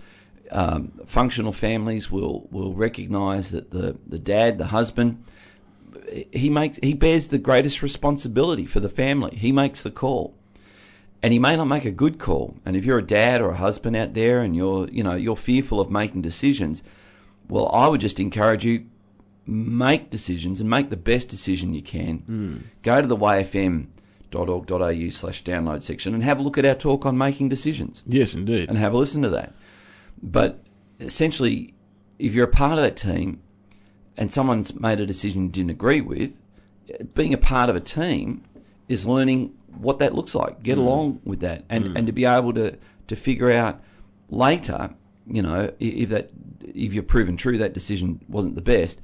um, 0.51 0.92
functional 1.07 1.53
families 1.53 2.11
will, 2.11 2.49
will 2.51 2.75
recognise 2.75 3.51
that 3.51 3.70
the, 3.70 3.99
the 4.07 4.18
dad, 4.18 4.59
the 4.59 4.66
husband, 4.66 5.22
he 6.33 6.49
makes 6.49 6.79
he 6.83 6.94
bears 6.94 7.29
the 7.29 7.38
greatest 7.38 7.83
responsibility 7.83 8.64
for 8.64 8.81
the 8.81 8.88
family. 8.88 9.37
He 9.37 9.53
makes 9.53 9.83
the 9.83 9.90
call, 9.90 10.35
and 11.22 11.33
he 11.33 11.38
may 11.38 11.57
not 11.57 11.64
make 11.66 11.85
a 11.85 11.90
good 11.90 12.18
call. 12.18 12.57
And 12.64 12.77
if 12.77 12.85
you're 12.85 12.99
a 12.99 13.07
dad 13.07 13.40
or 13.40 13.51
a 13.51 13.57
husband 13.57 13.96
out 13.96 14.14
there, 14.14 14.40
and 14.40 14.55
you're 14.55 14.88
you 14.88 15.03
know 15.03 15.14
you're 15.14 15.37
fearful 15.37 15.81
of 15.81 15.90
making 15.90 16.22
decisions, 16.22 16.83
well, 17.49 17.68
I 17.72 17.88
would 17.88 18.01
just 18.01 18.20
encourage 18.20 18.64
you 18.64 18.87
make 19.46 20.11
decisions 20.11 20.61
and 20.61 20.70
make 20.70 20.90
the 20.90 20.96
best 20.96 21.29
decision 21.29 21.75
you 21.75 21.83
can. 21.83 22.64
Go 22.83 23.01
to 23.01 23.07
the 23.09 23.16
wayfm.org.au 24.31 25.11
slash 25.11 25.43
download 25.45 25.83
section 25.83 26.15
and 26.15 26.23
have 26.23 26.39
a 26.39 26.43
look 26.43 26.59
at 26.59 26.65
our 26.65 26.75
talk 26.75 27.07
on 27.07 27.17
making 27.17 27.49
decisions 27.49 28.03
Yes, 28.07 28.35
indeed. 28.35 28.69
and 28.69 28.79
have 28.79 28.93
a 28.93 28.97
listen 28.97 29.23
to 29.23 29.31
that. 29.31 29.55
But 30.23 30.61
essentially, 31.01 31.75
if 32.19 32.35
you're 32.35 32.47
a 32.47 32.51
part 32.51 32.79
of 32.79 32.85
that 32.85 32.97
team 32.97 33.43
and 34.17 34.33
someone's 34.33 34.75
made 34.79 35.01
a 35.01 35.07
decision 35.07 35.45
you 35.45 35.49
didn't 35.51 35.71
agree 35.71 36.01
with, 36.01 36.41
being 37.15 37.35
a 37.35 37.39
part 37.39 37.69
of 37.69 37.77
a 37.77 37.81
team 37.81 38.45
is 38.89 39.07
learning 39.07 39.55
what 39.79 39.99
that 39.99 40.15
looks 40.15 40.35
like. 40.35 40.62
Get 40.62 40.79
mm. 40.79 40.83
along 40.83 41.21
with 41.25 41.41
that, 41.41 41.65
and 41.69 41.85
mm. 41.85 41.97
and 41.97 42.07
to 42.07 42.12
be 42.12 42.25
able 42.25 42.53
to 42.55 42.79
to 43.09 43.17
figure 43.17 43.51
out 43.51 43.81
later, 44.31 44.95
you 45.27 45.43
know, 45.43 45.73
if 45.81 46.09
that 46.11 46.31
if 46.61 46.95
you're 46.95 47.03
proven 47.03 47.37
true 47.37 47.59
that 47.59 47.75
decision 47.75 48.21
wasn't 48.29 48.55
the 48.55 48.62
best. 48.62 49.01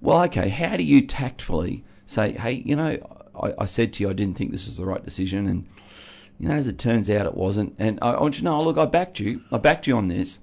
Well, 0.00 0.22
okay, 0.24 0.48
how 0.48 0.76
do 0.76 0.82
you 0.82 1.06
tactfully 1.06 1.84
say, 2.06 2.32
hey, 2.32 2.62
you 2.66 2.74
know, 2.74 2.98
I, 3.40 3.52
I 3.58 3.66
said 3.66 3.92
to 3.94 4.02
you 4.02 4.10
I 4.10 4.12
didn't 4.12 4.36
think 4.36 4.50
this 4.52 4.66
was 4.66 4.76
the 4.76 4.84
right 4.84 5.04
decision, 5.04 5.46
and 5.46 5.66
you 6.38 6.48
know, 6.48 6.54
as 6.54 6.66
it 6.66 6.78
turns 6.78 7.08
out, 7.10 7.26
it 7.26 7.34
wasn't. 7.36 7.74
And 7.78 7.98
I, 8.02 8.12
I 8.12 8.20
want 8.20 8.34
you 8.34 8.40
to 8.40 8.44
know, 8.44 8.62
look, 8.62 8.78
I 8.78 8.86
backed 8.86 9.20
you. 9.20 9.42
I 9.52 9.58
backed 9.58 9.86
you 9.86 9.96
on 9.96 10.08
this. 10.08 10.38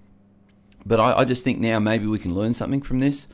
But 0.85 0.99
I, 0.99 1.19
I 1.19 1.25
just 1.25 1.43
think 1.43 1.59
now 1.59 1.77
maybe 1.79 2.05
we 2.07 2.19
can 2.19 2.33
learn 2.33 2.53
something 2.53 2.81
from 2.81 2.99
this. 2.99 3.27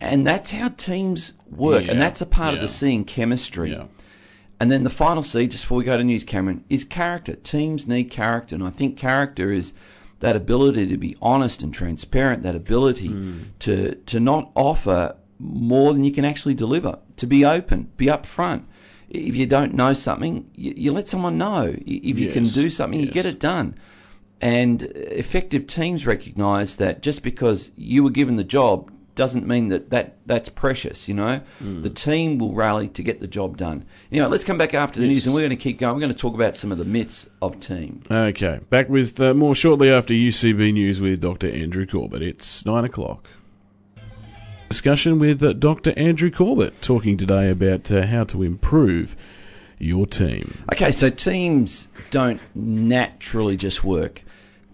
And 0.00 0.26
that's 0.26 0.50
how 0.50 0.68
teams 0.70 1.32
work. 1.48 1.84
Yeah, 1.84 1.92
and 1.92 2.00
that's 2.00 2.20
a 2.20 2.26
part 2.26 2.54
of 2.54 2.60
the 2.60 2.68
seeing 2.68 3.04
chemistry. 3.04 3.70
Yeah. 3.70 3.86
And 4.60 4.70
then 4.70 4.82
the 4.84 4.90
final 4.90 5.22
C, 5.22 5.46
just 5.46 5.64
before 5.64 5.78
we 5.78 5.84
go 5.84 5.96
to 5.96 6.04
news, 6.04 6.24
Cameron, 6.24 6.64
is 6.68 6.84
character. 6.84 7.34
Teams 7.36 7.86
need 7.86 8.04
character. 8.04 8.54
And 8.54 8.64
I 8.64 8.70
think 8.70 8.96
character 8.98 9.50
is 9.50 9.72
that 10.20 10.36
ability 10.36 10.86
to 10.88 10.96
be 10.96 11.16
honest 11.22 11.62
and 11.62 11.72
transparent, 11.72 12.42
that 12.42 12.54
ability 12.54 13.08
Hmm. 13.08 13.38
to, 13.60 13.94
to 13.94 14.20
not 14.20 14.50
offer 14.54 15.16
more 15.44 15.92
than 15.92 16.04
you 16.04 16.12
can 16.12 16.24
actually 16.24 16.54
deliver, 16.54 16.98
to 17.16 17.26
be 17.26 17.44
open, 17.44 17.90
be 17.96 18.06
upfront. 18.06 18.64
If 19.08 19.36
you 19.36 19.46
don't 19.46 19.74
know 19.74 19.92
something, 19.92 20.50
you, 20.54 20.74
you 20.76 20.92
let 20.92 21.06
someone 21.06 21.38
know. 21.38 21.74
If 21.86 22.18
you 22.18 22.30
can 22.32 22.46
do 22.46 22.70
something, 22.70 22.98
you 22.98 23.10
get 23.10 23.26
it 23.26 23.38
done. 23.38 23.76
And 24.40 24.82
effective 24.82 25.66
teams 25.66 26.06
recognize 26.06 26.76
that 26.76 27.02
just 27.02 27.22
because 27.22 27.70
you 27.76 28.02
were 28.02 28.10
given 28.10 28.36
the 28.36 28.44
job 28.44 28.90
doesn't 29.14 29.46
mean 29.46 29.68
that, 29.68 29.90
that 29.90 30.16
that's 30.26 30.48
precious, 30.48 31.08
you 31.08 31.14
know? 31.14 31.40
Hmm. 31.60 31.82
The 31.82 31.90
team 31.90 32.38
will 32.38 32.52
rally 32.52 32.88
to 32.88 33.02
get 33.02 33.20
the 33.20 33.28
job 33.28 33.56
done. 33.56 33.84
Anyway, 34.10 34.26
let's 34.26 34.44
come 34.44 34.58
back 34.58 34.74
after 34.74 35.00
the 35.00 35.06
news 35.06 35.26
and 35.26 35.34
we're 35.34 35.42
going 35.42 35.50
to 35.50 35.56
keep 35.56 35.78
going. 35.78 35.94
We're 35.94 36.00
going 36.00 36.12
to 36.12 36.18
talk 36.18 36.34
about 36.34 36.56
some 36.56 36.72
of 36.72 36.78
the 36.78 36.84
myths 36.84 37.28
of 37.40 37.60
team. 37.60 38.02
Okay, 38.10 38.60
back 38.70 38.88
with 38.88 39.20
uh, 39.20 39.32
more 39.34 39.54
shortly 39.54 39.90
after 39.90 40.12
UCB 40.12 40.72
News 40.72 41.00
with 41.00 41.20
Dr. 41.20 41.48
Andrew 41.50 41.86
Corbett. 41.86 42.22
It's 42.22 42.66
nine 42.66 42.84
o'clock. 42.84 43.28
Discussion 44.74 45.20
with 45.20 45.40
uh, 45.40 45.52
Dr. 45.52 45.94
Andrew 45.96 46.32
Corbett, 46.32 46.82
talking 46.82 47.16
today 47.16 47.48
about 47.48 47.92
uh, 47.92 48.06
how 48.06 48.24
to 48.24 48.42
improve 48.42 49.14
your 49.78 50.04
team. 50.04 50.64
Okay, 50.72 50.90
so 50.90 51.10
teams 51.10 51.86
don't 52.10 52.40
naturally 52.56 53.56
just 53.56 53.84
work. 53.84 54.24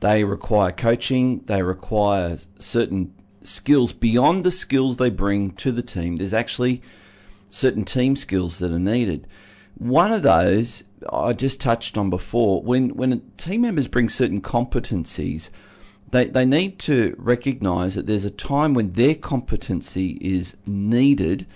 They 0.01 0.25
require 0.25 0.73
coaching, 0.73 1.41
they 1.45 1.63
require 1.63 2.39
certain 2.59 3.13
skills 3.43 3.93
beyond 3.93 4.43
the 4.43 4.51
skills 4.51 4.97
they 4.97 5.11
bring 5.11 5.51
to 5.57 5.71
the 5.71 5.83
team. 5.83 6.17
There's 6.17 6.33
actually 6.33 6.81
certain 7.51 7.85
team 7.85 8.17
skills 8.17 8.59
that 8.61 8.73
are 8.73 8.79
needed. 8.79 9.27
One 9.77 10.15
of 10.15 10.23
those 10.23 10.83
I 11.13 11.35
just 11.35 11.61
touched 11.61 11.99
on 11.99 12.09
before. 12.09 12.63
When 12.63 12.97
when 12.97 13.21
team 13.37 13.61
members 13.61 13.87
bring 13.87 14.09
certain 14.09 14.41
competencies, 14.41 15.51
they 16.11 16.27
they 16.27 16.45
need 16.45 16.79
to 16.81 17.15
recognise 17.19 17.95
that 17.95 18.07
there's 18.07 18.25
a 18.25 18.31
time 18.31 18.75
when 18.75 18.93
their 18.93 19.15
competency 19.15 20.19
is 20.21 20.57
needed, 20.67 21.47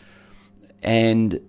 and 0.82 1.40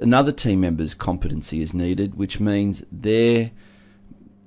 another 0.00 0.32
team 0.32 0.60
member's 0.60 0.94
competency 0.94 1.60
is 1.60 1.74
needed, 1.74 2.14
which 2.14 2.40
means 2.40 2.84
they're 2.90 3.50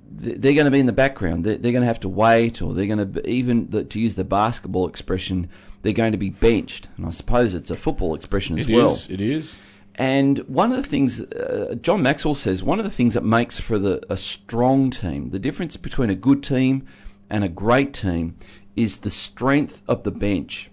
they're 0.08 0.54
going 0.54 0.64
to 0.64 0.70
be 0.70 0.80
in 0.80 0.86
the 0.86 0.92
background. 0.92 1.44
They're, 1.44 1.58
they're 1.58 1.72
going 1.72 1.82
to 1.82 1.88
have 1.88 2.00
to 2.00 2.08
wait, 2.08 2.62
or 2.62 2.72
they're 2.72 2.86
going 2.86 2.98
to 2.98 3.06
be, 3.06 3.28
even 3.28 3.68
the, 3.68 3.84
to 3.84 4.00
use 4.00 4.14
the 4.14 4.24
basketball 4.24 4.88
expression, 4.88 5.50
they're 5.82 5.92
going 5.92 6.12
to 6.12 6.18
be 6.18 6.30
benched. 6.30 6.88
And 6.96 7.04
I 7.04 7.10
suppose 7.10 7.52
it's 7.54 7.70
a 7.70 7.76
football 7.76 8.14
expression 8.14 8.58
as 8.58 8.66
It 8.66 8.74
well. 8.74 8.90
is, 8.90 9.10
It 9.10 9.20
is. 9.20 9.58
And 9.96 10.38
one 10.40 10.72
of 10.72 10.76
the 10.78 10.88
things 10.88 11.20
uh, 11.20 11.74
John 11.80 12.02
Maxwell 12.02 12.34
says, 12.34 12.62
one 12.62 12.78
of 12.78 12.84
the 12.84 12.90
things 12.90 13.14
that 13.14 13.24
makes 13.24 13.58
for 13.60 13.78
the 13.78 14.00
a 14.10 14.16
strong 14.16 14.90
team, 14.90 15.30
the 15.30 15.38
difference 15.38 15.76
between 15.76 16.10
a 16.10 16.14
good 16.14 16.42
team 16.42 16.86
and 17.30 17.44
a 17.44 17.48
great 17.48 17.92
team, 17.92 18.36
is 18.74 18.98
the 18.98 19.10
strength 19.10 19.82
of 19.88 20.04
the 20.04 20.10
bench. 20.10 20.70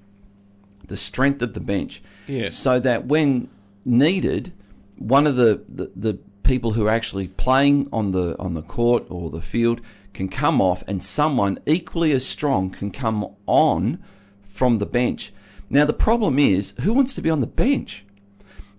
The 0.88 0.98
strength 0.98 1.42
of 1.42 1.54
the 1.54 1.60
bench. 1.60 2.02
Yes. 2.28 2.56
So 2.56 2.80
that 2.80 3.06
when 3.06 3.50
needed, 3.86 4.54
one 4.98 5.26
of 5.26 5.36
the, 5.36 5.64
the, 5.68 5.92
the 5.96 6.20
people 6.44 6.72
who 6.72 6.88
are 6.88 6.92
actually 6.92 7.28
playing 7.28 7.88
on 7.92 8.12
the 8.12 8.38
on 8.40 8.54
the 8.54 8.62
court 8.62 9.06
or 9.10 9.30
the 9.30 9.42
field 9.42 9.82
can 10.14 10.30
come 10.30 10.62
off, 10.62 10.84
and 10.88 11.04
someone 11.04 11.58
equally 11.66 12.12
as 12.12 12.26
strong 12.26 12.70
can 12.70 12.92
come 12.92 13.28
on 13.48 14.04
from 14.48 14.78
the 14.78 14.86
bench. 14.86 15.34
Now 15.70 15.86
the 15.86 15.94
problem 15.94 16.38
is, 16.38 16.74
who 16.82 16.94
wants 16.94 17.16
to 17.16 17.22
be 17.22 17.32
on 17.32 17.40
the 17.40 17.48
bench? 17.48 18.06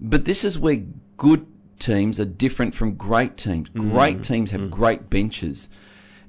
But 0.01 0.27
this 0.27 0.45
is 0.45 0.59
where 0.59 0.85
good 1.17 1.47
teams 1.79 2.21
are 2.21 2.25
different 2.25 2.75
from 2.75 2.95
great 2.95 3.37
teams. 3.37 3.69
Great 3.71 4.19
mm. 4.19 4.25
teams 4.25 4.51
have 4.53 4.61
mm. 4.61 4.71
great 4.71 5.11
benches. 5.11 5.69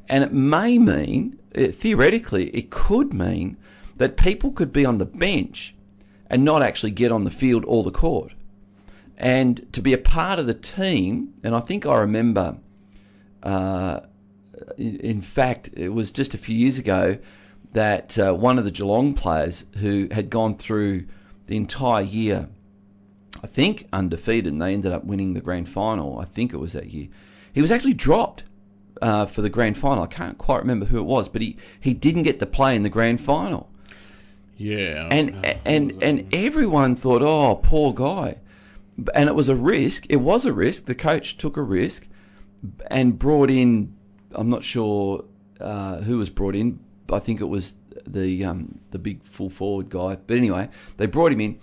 And 0.07 0.23
it 0.23 0.33
may 0.33 0.77
mean, 0.77 1.39
uh, 1.57 1.67
theoretically, 1.67 2.49
it 2.49 2.69
could 2.69 3.13
mean 3.13 3.57
that 3.97 4.17
people 4.17 4.51
could 4.51 4.71
be 4.71 4.85
on 4.85 4.97
the 4.97 5.05
bench 5.05 5.75
and 6.29 6.43
not 6.43 6.61
actually 6.61 6.91
get 6.91 7.11
on 7.11 7.23
the 7.23 7.31
field 7.31 7.63
or 7.67 7.83
the 7.83 7.91
court. 7.91 8.33
And 9.17 9.71
to 9.73 9.81
be 9.81 9.93
a 9.93 9.97
part 9.97 10.39
of 10.39 10.47
the 10.47 10.53
team, 10.53 11.33
and 11.43 11.55
I 11.55 11.59
think 11.61 11.85
I 11.85 11.95
remember, 11.99 12.57
uh, 13.41 14.01
in, 14.77 15.21
fact, 15.21 15.69
it 15.73 15.89
was 15.89 16.11
just 16.11 16.33
a 16.33 16.37
few 16.37 16.55
years 16.55 16.77
ago 16.77 17.17
that 17.71 18.17
uh, 18.19 18.33
one 18.33 18.57
of 18.57 18.65
the 18.65 18.71
Geelong 18.71 19.13
players 19.13 19.65
who 19.77 20.07
had 20.11 20.29
gone 20.29 20.57
through 20.57 21.05
the 21.47 21.55
entire 21.55 22.03
year 22.03 22.49
I 23.45 23.47
think 23.47 23.87
undefeated, 23.93 24.51
and 24.51 24.59
they 24.59 24.73
ended 24.73 24.91
up 24.91 25.05
winning 25.05 25.33
the 25.33 25.39
grand 25.39 25.69
final. 25.69 26.17
I 26.17 26.25
think 26.25 26.51
it 26.51 26.57
was 26.57 26.73
that 26.73 26.89
year. 26.89 27.09
He 27.53 27.61
was 27.61 27.71
actually 27.71 27.93
dropped 27.93 28.43
uh, 29.01 29.25
for 29.25 29.41
the 29.41 29.49
grand 29.49 29.77
final. 29.77 30.03
I 30.03 30.08
can't 30.08 30.38
quite 30.38 30.60
remember 30.60 30.86
who 30.86 30.97
it 30.99 31.05
was, 31.05 31.29
but 31.29 31.41
he, 31.41 31.58
he 31.79 31.93
didn't 31.93 32.23
get 32.23 32.39
to 32.39 32.45
play 32.45 32.75
in 32.75 32.84
the 32.84 32.89
grand 32.89 33.21
final. 33.21 33.69
Yeah. 34.58 35.10
And 35.12 35.45
and 35.65 36.01
and 36.01 36.34
everyone 36.34 36.95
thought, 36.95 37.21
oh, 37.21 37.60
poor 37.62 37.93
guy. 37.93 38.39
And 39.13 39.27
it 39.27 39.36
was 39.36 39.49
a 39.49 39.55
risk. 39.55 40.05
It 40.10 40.17
was 40.17 40.45
a 40.45 40.53
risk. 40.53 40.86
The 40.86 40.95
coach 40.95 41.38
took 41.38 41.58
a 41.58 41.62
risk 41.62 42.08
and 42.88 43.19
brought 43.19 43.51
in. 43.51 43.95
I'm 44.31 44.49
not 44.49 44.63
sure 44.63 45.25
uh, 45.60 45.97
who 45.97 46.17
was 46.17 46.29
brought 46.29 46.55
in. 46.55 46.79
I 47.12 47.19
think 47.19 47.41
it 47.41 47.45
was 47.45 47.75
the 48.08 48.45
um, 48.45 48.79
the 48.91 48.99
big 48.99 49.23
full 49.23 49.49
forward 49.49 49.89
guy. 49.89 50.15
But 50.15 50.38
anyway, 50.38 50.69
they 50.97 51.05
brought 51.05 51.34
him 51.34 51.41
in, 51.41 51.60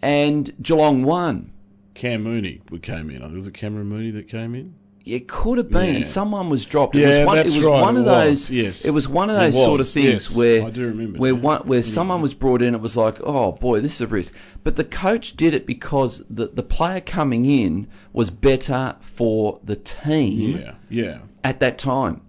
and 0.00 0.54
Geelong 0.60 1.02
won. 1.02 1.52
Cam 1.94 2.24
Mooney 2.24 2.60
came 2.82 3.08
in. 3.10 3.18
I 3.18 3.20
think 3.20 3.32
it 3.32 3.36
was 3.36 3.46
it 3.46 3.54
Cameron 3.54 3.86
Mooney 3.86 4.10
that 4.10 4.28
came 4.28 4.54
in. 4.54 4.74
It 5.06 5.28
could 5.28 5.58
have 5.58 5.70
been, 5.70 5.90
Yeah. 5.90 5.94
and 5.96 6.06
someone 6.06 6.48
was 6.48 6.64
dropped. 6.64 6.96
It 6.96 7.00
Yeah, 7.00 7.08
was 7.18 7.26
one, 7.26 7.36
that's 7.36 7.54
it 7.54 7.58
was 7.58 7.66
right, 7.66 7.80
one 7.82 7.96
of 7.98 8.06
those. 8.06 8.48
yes. 8.48 8.86
It 8.86 8.92
was 8.92 9.06
one 9.06 9.28
of 9.28 9.36
those 9.36 9.52
sort 9.54 9.80
of 9.82 9.88
things 9.88 10.28
yes. 10.28 10.34
where 10.34 10.64
I 10.64 10.70
do 10.70 10.86
remember 10.86 11.18
where 11.18 11.34
one 11.34 11.60
where 11.66 11.80
Yeah. 11.80 11.84
someone 11.84 12.22
was 12.22 12.32
brought 12.32 12.62
in. 12.62 12.74
It 12.74 12.80
was 12.80 12.96
like, 12.96 13.20
oh 13.22 13.52
boy, 13.52 13.80
this 13.80 13.96
is 13.96 14.00
a 14.00 14.06
risk. 14.06 14.32
But 14.62 14.76
the 14.76 14.84
coach 14.84 15.36
did 15.36 15.52
it 15.52 15.66
because 15.66 16.22
the 16.30 16.46
the 16.46 16.62
player 16.62 17.00
coming 17.02 17.44
in 17.44 17.86
was 18.14 18.30
better 18.30 18.96
for 19.00 19.60
the 19.62 19.76
team 19.76 20.56
Yeah. 20.58 20.72
Yeah. 20.88 21.18
at 21.44 21.60
that 21.60 21.76
time. 21.76 22.22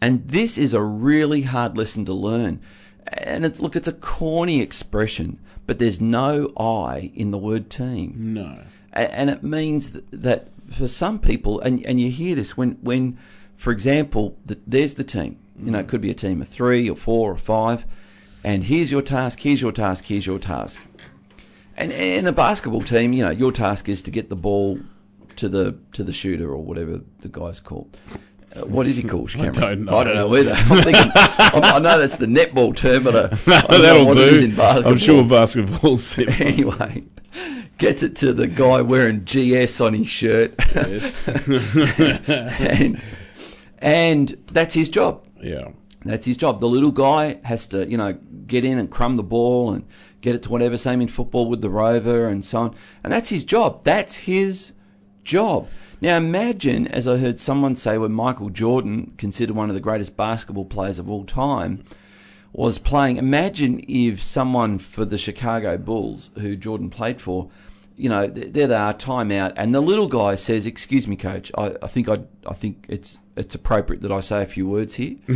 And 0.00 0.26
this 0.26 0.58
is 0.58 0.74
a 0.74 0.82
really 0.82 1.42
hard 1.42 1.76
lesson 1.78 2.04
to 2.06 2.12
learn. 2.12 2.58
And 3.06 3.46
it's 3.46 3.60
look, 3.60 3.76
it's 3.76 3.86
a 3.88 3.92
corny 3.92 4.60
expression, 4.60 5.38
but 5.66 5.78
there's 5.78 6.00
no 6.00 6.52
I 6.58 7.12
in 7.14 7.30
the 7.30 7.38
word 7.38 7.70
team. 7.70 8.14
No. 8.34 8.58
And 8.92 9.30
it 9.30 9.42
means 9.44 9.92
th- 9.92 10.04
that 10.10 10.48
for 10.70 10.88
some 10.88 11.18
people, 11.18 11.60
and 11.60 11.84
and 11.86 12.00
you 12.00 12.10
hear 12.10 12.34
this 12.34 12.56
when 12.56 12.72
when, 12.82 13.18
for 13.56 13.70
example, 13.70 14.36
the, 14.44 14.58
there's 14.66 14.94
the 14.94 15.04
team. 15.04 15.38
You 15.58 15.70
know, 15.70 15.78
it 15.78 15.86
mm. 15.86 15.88
could 15.88 16.00
be 16.00 16.10
a 16.10 16.14
team 16.14 16.42
of 16.42 16.48
three 16.48 16.88
or 16.88 16.96
four 16.96 17.32
or 17.32 17.38
five, 17.38 17.86
and 18.44 18.64
here's 18.64 18.90
your 18.90 19.02
task. 19.02 19.40
Here's 19.40 19.62
your 19.62 19.72
task. 19.72 20.04
Here's 20.06 20.26
your 20.26 20.38
task. 20.38 20.80
And 21.76 21.92
in 21.92 22.26
a 22.26 22.32
basketball 22.32 22.82
team, 22.82 23.12
you 23.12 23.22
know, 23.22 23.30
your 23.30 23.52
task 23.52 23.88
is 23.88 24.00
to 24.02 24.10
get 24.10 24.30
the 24.30 24.36
ball 24.36 24.78
to 25.36 25.48
the 25.48 25.78
to 25.92 26.02
the 26.02 26.12
shooter 26.12 26.50
or 26.50 26.62
whatever 26.62 27.00
the 27.20 27.28
guy's 27.28 27.60
called. 27.60 27.96
Uh, 28.56 28.66
what 28.66 28.86
is 28.86 28.96
he 28.96 29.02
called? 29.02 29.30
Cameron? 29.32 29.52
don't 29.54 29.84
know. 29.84 29.96
I 29.96 30.04
don't 30.04 30.14
know 30.14 30.34
either. 30.36 30.54
Thinking, 30.82 31.12
I 31.14 31.78
know 31.78 31.98
that's 31.98 32.16
the 32.16 32.26
netball 32.26 32.74
term, 32.74 33.04
but 33.04 33.16
I, 33.16 33.20
I 33.68 33.78
know 33.78 33.82
That'll 33.82 34.14
do. 34.14 34.20
it 34.20 34.32
is 34.34 34.42
in 34.42 34.54
basketball. 34.54 34.92
I'm 34.92 34.98
sure 34.98 35.24
basketball's 35.24 36.18
it. 36.18 36.40
Anyway, 36.40 37.04
gets 37.78 38.02
it 38.02 38.16
to 38.16 38.32
the 38.32 38.46
guy 38.46 38.82
wearing 38.82 39.24
GS 39.24 39.80
on 39.80 39.94
his 39.94 40.08
shirt, 40.08 40.54
yes. 40.74 41.28
and 42.28 43.02
and 43.78 44.28
that's 44.46 44.74
his 44.74 44.88
job. 44.88 45.24
yeah. 45.42 45.68
That's 46.04 46.24
his 46.24 46.36
job. 46.36 46.60
The 46.60 46.68
little 46.68 46.92
guy 46.92 47.40
has 47.42 47.66
to, 47.68 47.84
you 47.90 47.96
know, 47.96 48.12
get 48.46 48.64
in 48.64 48.78
and 48.78 48.88
crumb 48.88 49.16
the 49.16 49.24
ball 49.24 49.72
and 49.72 49.84
get 50.20 50.36
it 50.36 50.44
to 50.44 50.50
whatever. 50.50 50.76
Same 50.78 51.00
in 51.00 51.08
football 51.08 51.48
with 51.48 51.62
the 51.62 51.70
rover 51.70 52.28
and 52.28 52.44
so 52.44 52.58
on. 52.58 52.74
And 53.02 53.12
that's 53.12 53.28
his 53.30 53.42
job. 53.44 53.82
That's 53.82 54.14
his 54.18 54.70
job. 55.26 55.68
Now 56.00 56.16
imagine, 56.16 56.86
as 56.88 57.06
I 57.08 57.18
heard 57.18 57.38
someone 57.40 57.74
say, 57.76 57.98
when 57.98 58.12
Michael 58.12 58.48
Jordan, 58.50 59.12
considered 59.18 59.56
one 59.56 59.68
of 59.68 59.74
the 59.74 59.80
greatest 59.80 60.16
basketball 60.16 60.64
players 60.64 60.98
of 60.98 61.10
all 61.10 61.24
time, 61.24 61.84
was 62.52 62.78
playing. 62.78 63.16
Imagine 63.18 63.84
if 63.86 64.22
someone 64.22 64.78
for 64.78 65.04
the 65.04 65.18
Chicago 65.18 65.76
Bulls, 65.76 66.30
who 66.38 66.56
Jordan 66.56 66.88
played 66.90 67.20
for, 67.20 67.50
you 67.96 68.08
know, 68.08 68.28
th- 68.28 68.52
there 68.52 68.66
they 68.66 68.74
are, 68.74 68.94
timeout, 68.94 69.54
and 69.56 69.74
the 69.74 69.80
little 69.80 70.08
guy 70.08 70.34
says, 70.34 70.66
"Excuse 70.66 71.08
me, 71.08 71.16
coach. 71.16 71.50
I, 71.56 71.74
I 71.82 71.86
think 71.86 72.08
I, 72.08 72.18
I 72.46 72.52
think 72.52 72.86
it's 72.88 73.18
it's 73.36 73.54
appropriate 73.54 74.02
that 74.02 74.12
I 74.12 74.20
say 74.20 74.42
a 74.42 74.46
few 74.46 74.68
words 74.68 74.94
here." 74.94 75.16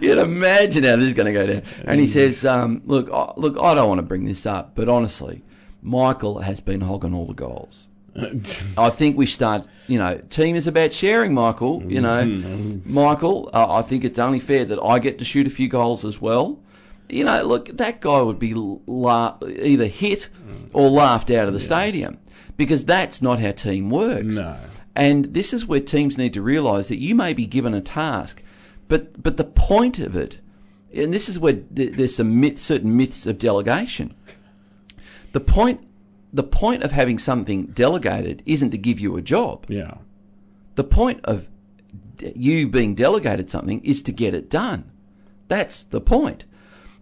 You'd 0.00 0.18
imagine 0.18 0.84
how 0.84 0.96
this 0.96 1.06
is 1.06 1.14
going 1.14 1.26
to 1.26 1.32
go 1.32 1.46
down. 1.46 1.62
And 1.84 2.00
he 2.00 2.06
says, 2.06 2.44
um, 2.44 2.82
"Look, 2.84 3.10
I, 3.12 3.32
look, 3.36 3.56
I 3.60 3.74
don't 3.74 3.88
want 3.88 3.98
to 3.98 4.06
bring 4.06 4.24
this 4.24 4.46
up, 4.46 4.76
but 4.76 4.88
honestly, 4.88 5.42
Michael 5.84 6.40
has 6.40 6.58
been 6.60 6.80
hogging 6.80 7.14
all 7.14 7.26
the 7.26 7.34
goals." 7.34 7.88
I 8.78 8.90
think 8.90 9.16
we 9.16 9.26
start, 9.26 9.66
you 9.88 9.98
know, 9.98 10.18
team 10.30 10.54
is 10.56 10.66
about 10.66 10.92
sharing, 10.92 11.34
Michael. 11.34 11.82
You 11.86 12.00
know, 12.00 12.24
Michael, 12.84 13.50
uh, 13.52 13.66
I 13.68 13.82
think 13.82 14.04
it's 14.04 14.18
only 14.18 14.40
fair 14.40 14.64
that 14.64 14.80
I 14.80 14.98
get 14.98 15.18
to 15.18 15.24
shoot 15.24 15.46
a 15.46 15.50
few 15.50 15.68
goals 15.68 16.04
as 16.04 16.20
well. 16.20 16.60
You 17.08 17.24
know, 17.24 17.42
look, 17.42 17.68
that 17.76 18.00
guy 18.00 18.22
would 18.22 18.38
be 18.38 18.54
la- 18.54 19.36
either 19.42 19.86
hit 19.86 20.28
or 20.72 20.88
laughed 20.88 21.30
out 21.30 21.48
of 21.48 21.52
the 21.54 21.60
stadium 21.60 22.18
because 22.56 22.84
that's 22.84 23.20
not 23.20 23.40
how 23.40 23.50
team 23.50 23.90
works. 23.90 24.36
No. 24.36 24.56
And 24.96 25.26
this 25.34 25.52
is 25.52 25.66
where 25.66 25.80
teams 25.80 26.16
need 26.16 26.34
to 26.34 26.42
realise 26.42 26.88
that 26.88 27.00
you 27.00 27.14
may 27.16 27.32
be 27.34 27.46
given 27.46 27.74
a 27.74 27.80
task, 27.80 28.42
but 28.86 29.20
but 29.22 29.36
the 29.36 29.44
point 29.44 29.98
of 29.98 30.14
it, 30.14 30.38
and 30.94 31.12
this 31.12 31.28
is 31.28 31.36
where 31.38 31.54
th- 31.54 31.94
there's 31.94 32.14
some 32.14 32.54
certain 32.54 32.96
myths 32.96 33.26
of 33.26 33.38
delegation. 33.38 34.14
The 35.34 35.40
point, 35.40 35.84
the 36.32 36.44
point 36.44 36.84
of 36.84 36.92
having 36.92 37.18
something 37.18 37.66
delegated 37.66 38.44
isn't 38.46 38.70
to 38.70 38.78
give 38.78 39.00
you 39.00 39.16
a 39.16 39.22
job. 39.22 39.66
Yeah. 39.68 39.96
The 40.76 40.84
point 40.84 41.20
of 41.24 41.48
you 42.36 42.68
being 42.68 42.94
delegated 42.94 43.50
something 43.50 43.84
is 43.84 44.00
to 44.02 44.12
get 44.12 44.32
it 44.32 44.48
done. 44.48 44.92
That's 45.48 45.82
the 45.82 46.00
point. 46.00 46.44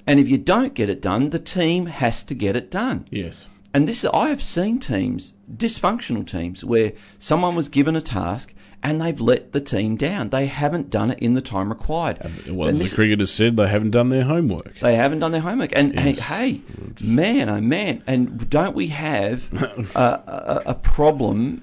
And 0.06 0.18
if 0.18 0.30
you 0.30 0.38
don't 0.38 0.72
get 0.72 0.88
it 0.88 1.02
done, 1.02 1.28
the 1.28 1.38
team 1.38 1.86
has 1.86 2.24
to 2.24 2.34
get 2.34 2.56
it 2.56 2.70
done. 2.70 3.06
Yes. 3.10 3.48
And 3.74 3.86
this, 3.86 4.02
I 4.14 4.30
have 4.30 4.42
seen 4.42 4.80
teams, 4.80 5.34
dysfunctional 5.54 6.26
teams, 6.26 6.64
where 6.64 6.92
someone 7.18 7.54
was 7.54 7.68
given 7.68 7.96
a 7.96 8.00
task 8.00 8.54
and 8.82 9.00
they've 9.00 9.20
let 9.20 9.52
the 9.52 9.60
team 9.60 9.96
down. 9.96 10.30
They 10.30 10.46
haven't 10.46 10.90
done 10.90 11.10
it 11.10 11.18
in 11.20 11.34
the 11.34 11.40
time 11.40 11.68
required. 11.68 12.18
Well, 12.48 12.68
And 12.68 12.70
as 12.72 12.78
this- 12.80 12.90
the 12.90 12.96
cricketers 12.96 13.30
said, 13.30 13.56
they 13.56 13.68
haven't 13.68 13.90
done 13.92 14.08
their 14.08 14.24
homework. 14.24 14.78
they 14.80 14.96
haven't 14.96 15.20
done 15.20 15.32
their 15.32 15.40
homework. 15.40 15.70
And 15.76 15.94
Yes. 15.94 16.18
hey, 16.20 16.52
hey, 16.52 16.60
man, 17.04 17.48
oh 17.48 17.60
man, 17.60 18.02
and 18.06 18.48
don't 18.50 18.74
we 18.74 18.88
have 18.88 19.52
a, 19.94 19.98
a, 20.00 20.62
a 20.66 20.74
problem 20.74 21.62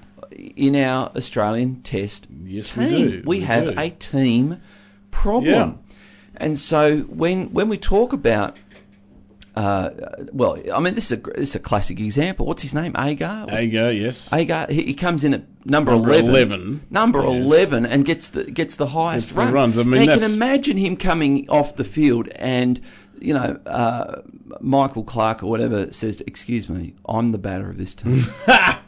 in 0.56 0.76
our 0.76 1.10
Australian 1.16 1.82
Test 1.82 2.26
Yes, 2.44 2.70
team? 2.70 2.84
we 2.84 2.88
do. 2.90 3.10
We, 3.26 3.38
We 3.38 3.40
have 3.40 3.64
do. 3.64 3.74
a 3.76 3.90
team 3.90 4.60
problem. 5.10 5.44
Yeah. 5.52 5.94
And 6.36 6.58
so 6.58 7.00
when 7.02 7.52
when 7.52 7.68
we 7.68 7.76
talk 7.76 8.12
about 8.14 8.56
uh, 9.60 9.90
well, 10.32 10.56
I 10.74 10.80
mean, 10.80 10.94
this 10.94 11.10
is 11.10 11.18
a 11.18 11.20
this 11.20 11.50
is 11.50 11.54
a 11.54 11.58
classic 11.58 12.00
example. 12.00 12.46
What's 12.46 12.62
his 12.62 12.74
name? 12.74 12.94
Agar. 12.98 13.44
What's- 13.46 13.56
Agar, 13.58 13.92
yes. 13.92 14.32
Agar. 14.32 14.66
He, 14.70 14.82
he 14.82 14.94
comes 14.94 15.24
in 15.24 15.34
at 15.34 15.42
number, 15.64 15.92
Number 15.92 16.10
11, 16.10 16.30
11, 16.30 16.86
number 16.90 17.20
yes. 17.22 17.44
eleven, 17.46 17.86
and 17.86 18.04
gets 18.04 18.30
the 18.30 18.44
gets 18.44 18.76
the 18.76 18.86
highest 18.86 19.28
Gets 19.28 19.34
the 19.36 19.40
runs. 19.42 19.76
runs. 19.76 19.78
I 19.78 19.82
mean, 19.82 20.06
now, 20.06 20.14
you 20.14 20.20
can 20.20 20.30
imagine 20.32 20.76
him 20.76 20.96
coming 20.96 21.48
off 21.50 21.76
the 21.76 21.84
field 21.84 22.28
and. 22.36 22.80
You 23.22 23.34
know, 23.34 23.60
uh, 23.66 24.22
Michael 24.62 25.04
Clarke 25.04 25.42
or 25.42 25.50
whatever 25.50 25.92
says, 25.92 26.22
"Excuse 26.26 26.70
me, 26.70 26.94
I'm 27.06 27.32
the 27.32 27.38
batter 27.38 27.68
of 27.68 27.76
this 27.76 27.94
team. 27.94 28.24
I 28.48 28.78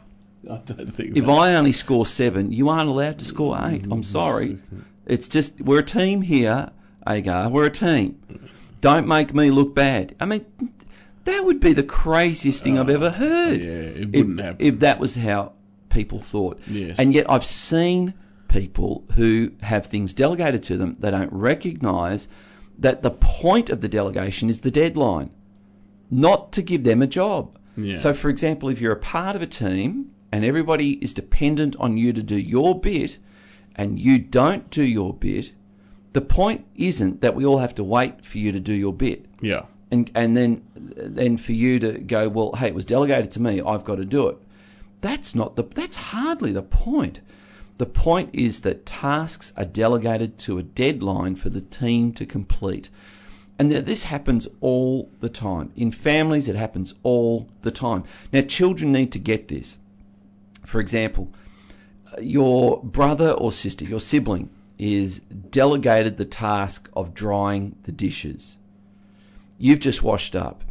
don't 0.65 0.91
think 0.91 1.15
if 1.15 1.25
that- 1.25 1.31
I 1.31 1.53
only 1.53 1.71
score 1.71 2.03
seven, 2.03 2.51
you 2.51 2.67
aren't 2.67 2.89
allowed 2.89 3.19
to 3.19 3.25
score 3.25 3.55
eight. 3.63 3.85
I'm 3.91 4.01
sorry. 4.01 4.57
It's 5.05 5.27
just 5.27 5.61
we're 5.61 5.77
a 5.79 5.83
team 5.83 6.23
here, 6.23 6.71
Agar. 7.07 7.49
We're 7.49 7.65
a 7.65 7.69
team. 7.69 8.17
Don't 8.83 9.07
make 9.07 9.33
me 9.33 9.49
look 9.49 9.73
bad. 9.73 10.13
I 10.19 10.25
mean, 10.25 10.45
that 11.23 11.45
would 11.45 11.61
be 11.61 11.71
the 11.71 11.83
craziest 11.83 12.61
thing 12.65 12.77
I've 12.77 12.89
ever 12.89 13.05
oh, 13.05 13.11
heard. 13.11 13.61
yeah, 13.61 13.71
it 13.71 13.97
if, 13.97 14.07
wouldn't 14.07 14.41
happen. 14.41 14.57
if 14.59 14.79
that 14.79 14.99
was 14.99 15.15
how 15.15 15.53
people 15.89 16.19
thought. 16.19 16.59
Yes. 16.67 16.99
And 16.99 17.13
yet 17.13 17.25
I've 17.31 17.45
seen 17.45 18.13
people 18.49 19.05
who 19.15 19.53
have 19.61 19.85
things 19.85 20.13
delegated 20.13 20.63
to 20.63 20.75
them. 20.75 20.97
They 20.99 21.11
don't 21.11 21.31
recognise 21.31 22.27
that 22.77 23.03
the 23.03 23.11
point 23.11 23.69
of 23.69 23.79
the 23.79 23.87
delegation 23.87 24.49
is 24.49 24.59
the 24.59 24.71
deadline, 24.71 25.31
not 26.11 26.51
to 26.51 26.61
give 26.61 26.83
them 26.83 27.01
a 27.01 27.07
job. 27.07 27.57
Yeah. 27.77 27.95
So, 27.95 28.13
for 28.13 28.27
example, 28.27 28.67
if 28.67 28.81
you're 28.81 28.91
a 28.91 28.97
part 28.97 29.37
of 29.37 29.41
a 29.41 29.47
team 29.47 30.11
and 30.29 30.43
everybody 30.43 31.01
is 31.01 31.13
dependent 31.13 31.77
on 31.77 31.95
you 31.95 32.11
to 32.11 32.21
do 32.21 32.35
your 32.37 32.77
bit, 32.77 33.17
and 33.75 33.97
you 33.97 34.19
don't 34.19 34.69
do 34.69 34.83
your 34.83 35.13
bit, 35.13 35.53
the 36.13 36.21
point 36.21 36.65
isn't 36.75 37.21
that 37.21 37.35
we 37.35 37.45
all 37.45 37.57
have 37.59 37.75
to 37.75 37.83
wait 37.83 38.23
for 38.25 38.37
you 38.37 38.51
to 38.51 38.59
do 38.59 38.73
your 38.73 38.93
bit 38.93 39.25
Yeah. 39.41 39.65
and 39.91 40.09
and 40.15 40.37
then 40.37 40.61
then 40.75 41.37
for 41.37 41.53
you 41.53 41.79
to 41.79 41.93
go, 41.99 42.29
well, 42.29 42.51
hey, 42.57 42.67
it 42.67 42.75
was 42.75 42.85
delegated 42.85 43.31
to 43.33 43.41
me, 43.41 43.61
I've 43.61 43.83
got 43.83 43.95
to 43.95 44.05
do 44.05 44.27
it. 44.29 44.37
That's 45.01 45.33
not 45.35 45.55
the 45.55 45.63
that's 45.63 45.97
hardly 45.97 46.51
the 46.51 46.63
point. 46.63 47.19
The 47.79 47.85
point 47.87 48.29
is 48.33 48.61
that 48.61 48.85
tasks 48.85 49.51
are 49.57 49.65
delegated 49.65 50.37
to 50.39 50.57
a 50.59 50.63
deadline 50.63 51.35
for 51.35 51.49
the 51.49 51.61
team 51.61 52.13
to 52.13 52.25
complete. 52.25 52.89
And 53.59 53.69
th- 53.71 53.85
this 53.85 54.03
happens 54.05 54.47
all 54.61 55.09
the 55.19 55.29
time. 55.29 55.71
In 55.75 55.91
families, 55.91 56.47
it 56.47 56.55
happens 56.55 56.93
all 57.03 57.49
the 57.63 57.71
time. 57.71 58.03
Now, 58.31 58.41
children 58.41 58.91
need 58.91 59.11
to 59.13 59.19
get 59.19 59.47
this. 59.47 59.77
For 60.65 60.79
example, 60.79 61.31
uh, 62.15 62.21
your 62.21 62.81
brother 62.83 63.31
or 63.31 63.51
sister, 63.51 63.85
your 63.85 63.99
sibling, 63.99 64.49
is 64.83 65.19
delegated 65.49 66.17
the 66.17 66.25
task 66.25 66.89
of 66.93 67.13
drying 67.13 67.75
the 67.83 67.91
dishes 67.91 68.57
you've 69.63 69.79
just 69.79 70.03
washed 70.03 70.35
up. 70.35 70.61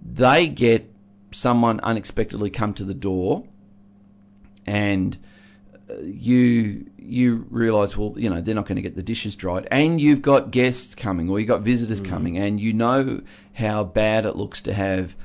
They 0.00 0.48
get 0.48 0.92
someone 1.32 1.80
unexpectedly 1.80 2.50
come 2.50 2.72
to 2.74 2.84
the 2.84 2.94
door, 2.94 3.44
and 4.64 5.18
uh, 5.90 5.94
you 6.02 6.86
you 6.98 7.46
realise, 7.50 7.96
well, 7.96 8.14
you 8.16 8.30
know, 8.30 8.40
they're 8.40 8.54
not 8.54 8.66
going 8.66 8.76
to 8.76 8.82
get 8.82 8.94
the 8.94 9.02
dishes 9.02 9.34
dried, 9.34 9.66
and 9.72 10.00
you've 10.00 10.22
got 10.22 10.52
guests 10.52 10.94
coming, 10.94 11.28
or 11.28 11.40
you've 11.40 11.48
got 11.48 11.62
visitors 11.62 12.00
coming, 12.00 12.38
and 12.38 12.60
you 12.60 12.72
know 12.72 13.22
how 13.54 13.82
bad 13.82 14.24
it 14.24 14.36
looks 14.36 14.60
to 14.62 14.72
have 14.72 15.16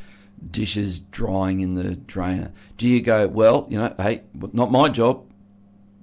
dishes 0.50 1.00
drying 1.00 1.62
in 1.62 1.76
the 1.76 1.96
drainer. 1.96 2.52
Do 2.78 2.88
you 2.88 3.02
go, 3.02 3.28
well, 3.28 3.68
you 3.70 3.78
know, 3.78 3.94
hey, 3.98 4.24
not 4.54 4.72
my 4.72 4.90
job, 4.90 5.24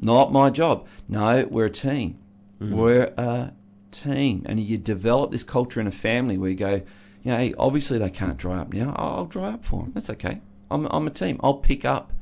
not 0.00 0.32
my 0.32 0.50
job. 0.50 0.86
No, 1.08 1.46
we're 1.50 1.66
a 1.66 1.70
team. 1.70 2.18
Mm. 2.60 2.70
We're 2.72 3.12
a 3.16 3.52
team. 3.90 4.42
And 4.46 4.60
you 4.60 4.78
develop 4.78 5.30
this 5.30 5.44
culture 5.44 5.80
in 5.80 5.86
a 5.86 5.92
family 5.92 6.38
where 6.38 6.50
you 6.50 6.56
go, 6.56 6.74
you 7.22 7.32
know, 7.32 7.36
hey, 7.36 7.54
obviously 7.58 7.98
they 7.98 8.10
can't 8.10 8.36
dry 8.36 8.58
up 8.58 8.72
now. 8.72 8.94
I'll 8.96 9.26
dry 9.26 9.50
up 9.50 9.64
for 9.64 9.82
them. 9.82 9.92
That's 9.94 10.10
okay. 10.10 10.40
I'm, 10.70 10.86
I'm 10.90 11.06
a 11.06 11.10
team. 11.10 11.40
I'll 11.42 11.54
pick 11.54 11.84
up 11.84 12.12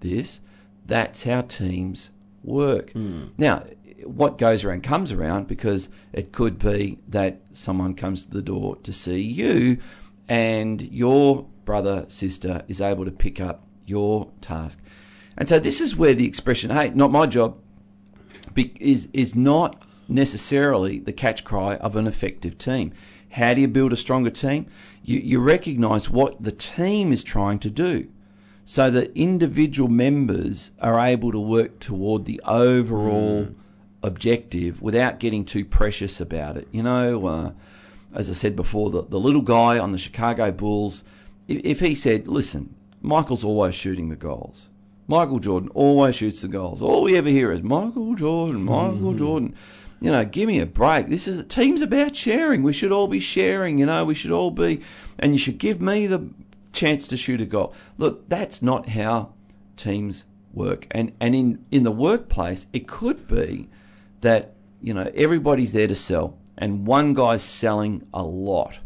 this. 0.00 0.40
That's 0.86 1.24
how 1.24 1.42
teams 1.42 2.10
work. 2.42 2.92
Mm. 2.92 3.30
Now, 3.36 3.64
what 4.04 4.38
goes 4.38 4.64
around 4.64 4.82
comes 4.82 5.12
around 5.12 5.48
because 5.48 5.88
it 6.12 6.32
could 6.32 6.58
be 6.58 6.98
that 7.08 7.40
someone 7.52 7.94
comes 7.94 8.24
to 8.24 8.30
the 8.30 8.42
door 8.42 8.76
to 8.76 8.92
see 8.92 9.20
you 9.20 9.78
and 10.28 10.80
your 10.82 11.46
brother, 11.64 12.06
sister 12.08 12.62
is 12.68 12.80
able 12.80 13.04
to 13.04 13.10
pick 13.10 13.40
up 13.40 13.66
your 13.84 14.30
task. 14.40 14.80
And 15.36 15.48
so 15.48 15.58
this 15.58 15.80
is 15.80 15.96
where 15.96 16.14
the 16.14 16.26
expression, 16.26 16.70
hey, 16.70 16.90
not 16.94 17.10
my 17.10 17.26
job, 17.26 17.58
is 18.80 19.08
is 19.12 19.34
not 19.34 19.82
necessarily 20.08 20.98
the 20.98 21.12
catch 21.12 21.44
cry 21.44 21.76
of 21.76 21.96
an 21.96 22.06
effective 22.06 22.56
team. 22.56 22.92
How 23.30 23.52
do 23.54 23.60
you 23.60 23.68
build 23.68 23.92
a 23.92 23.96
stronger 23.96 24.30
team? 24.30 24.66
You 25.02 25.18
you 25.18 25.40
recognise 25.40 26.08
what 26.08 26.42
the 26.42 26.52
team 26.52 27.12
is 27.12 27.22
trying 27.24 27.58
to 27.60 27.70
do. 27.70 28.08
so 28.68 28.90
that 28.90 29.16
individual 29.16 29.88
members 29.88 30.72
are 30.82 30.98
able 30.98 31.30
to 31.30 31.38
work 31.38 31.78
toward 31.78 32.24
the 32.24 32.40
overall 32.44 33.48
objective 34.02 34.82
without 34.82 35.20
getting 35.20 35.44
too 35.44 35.64
precious 35.64 36.20
about 36.20 36.56
it. 36.56 36.66
You 36.72 36.82
know, 36.82 37.26
uh, 37.26 37.52
as 38.12 38.28
I 38.28 38.32
said 38.32 38.56
before, 38.56 38.90
the, 38.90 39.04
the 39.04 39.20
little 39.20 39.40
guy 39.40 39.78
on 39.78 39.92
the 39.92 39.98
Chicago 39.98 40.50
Bulls, 40.50 41.04
if, 41.46 41.60
if 41.64 41.80
he 41.80 41.94
said, 41.94 42.26
listen, 42.26 42.74
Michael's 43.00 43.44
always 43.44 43.76
shooting 43.76 44.08
the 44.08 44.16
goals. 44.16 44.68
Michael 45.08 45.38
Jordan 45.38 45.70
always 45.74 46.16
shoots 46.16 46.40
the 46.40 46.48
goals. 46.48 46.82
All 46.82 47.02
we 47.02 47.16
ever 47.16 47.28
hear 47.28 47.52
is 47.52 47.62
Michael 47.62 48.14
Jordan, 48.14 48.64
Michael 48.64 49.14
Jordan. 49.14 49.54
You 50.00 50.10
know, 50.10 50.24
give 50.24 50.46
me 50.46 50.58
a 50.60 50.66
break. 50.66 51.08
This 51.08 51.26
is 51.26 51.38
a 51.38 51.44
team's 51.44 51.80
about 51.80 52.14
sharing. 52.14 52.62
We 52.62 52.72
should 52.72 52.92
all 52.92 53.08
be 53.08 53.20
sharing. 53.20 53.78
You 53.78 53.86
know, 53.86 54.04
we 54.04 54.14
should 54.14 54.32
all 54.32 54.50
be, 54.50 54.82
and 55.18 55.32
you 55.32 55.38
should 55.38 55.58
give 55.58 55.80
me 55.80 56.06
the 56.06 56.28
chance 56.72 57.08
to 57.08 57.16
shoot 57.16 57.40
a 57.40 57.46
goal. 57.46 57.72
Look, 57.96 58.28
that's 58.28 58.60
not 58.60 58.90
how 58.90 59.32
teams 59.76 60.24
work. 60.52 60.86
And 60.90 61.12
and 61.20 61.34
in 61.34 61.64
in 61.70 61.84
the 61.84 61.92
workplace, 61.92 62.66
it 62.72 62.88
could 62.88 63.26
be 63.26 63.68
that 64.20 64.54
you 64.82 64.92
know 64.92 65.10
everybody's 65.14 65.72
there 65.72 65.86
to 65.86 65.94
sell, 65.94 66.36
and 66.58 66.86
one 66.86 67.14
guy's 67.14 67.42
selling 67.42 68.06
a 68.12 68.22
lot, 68.22 68.80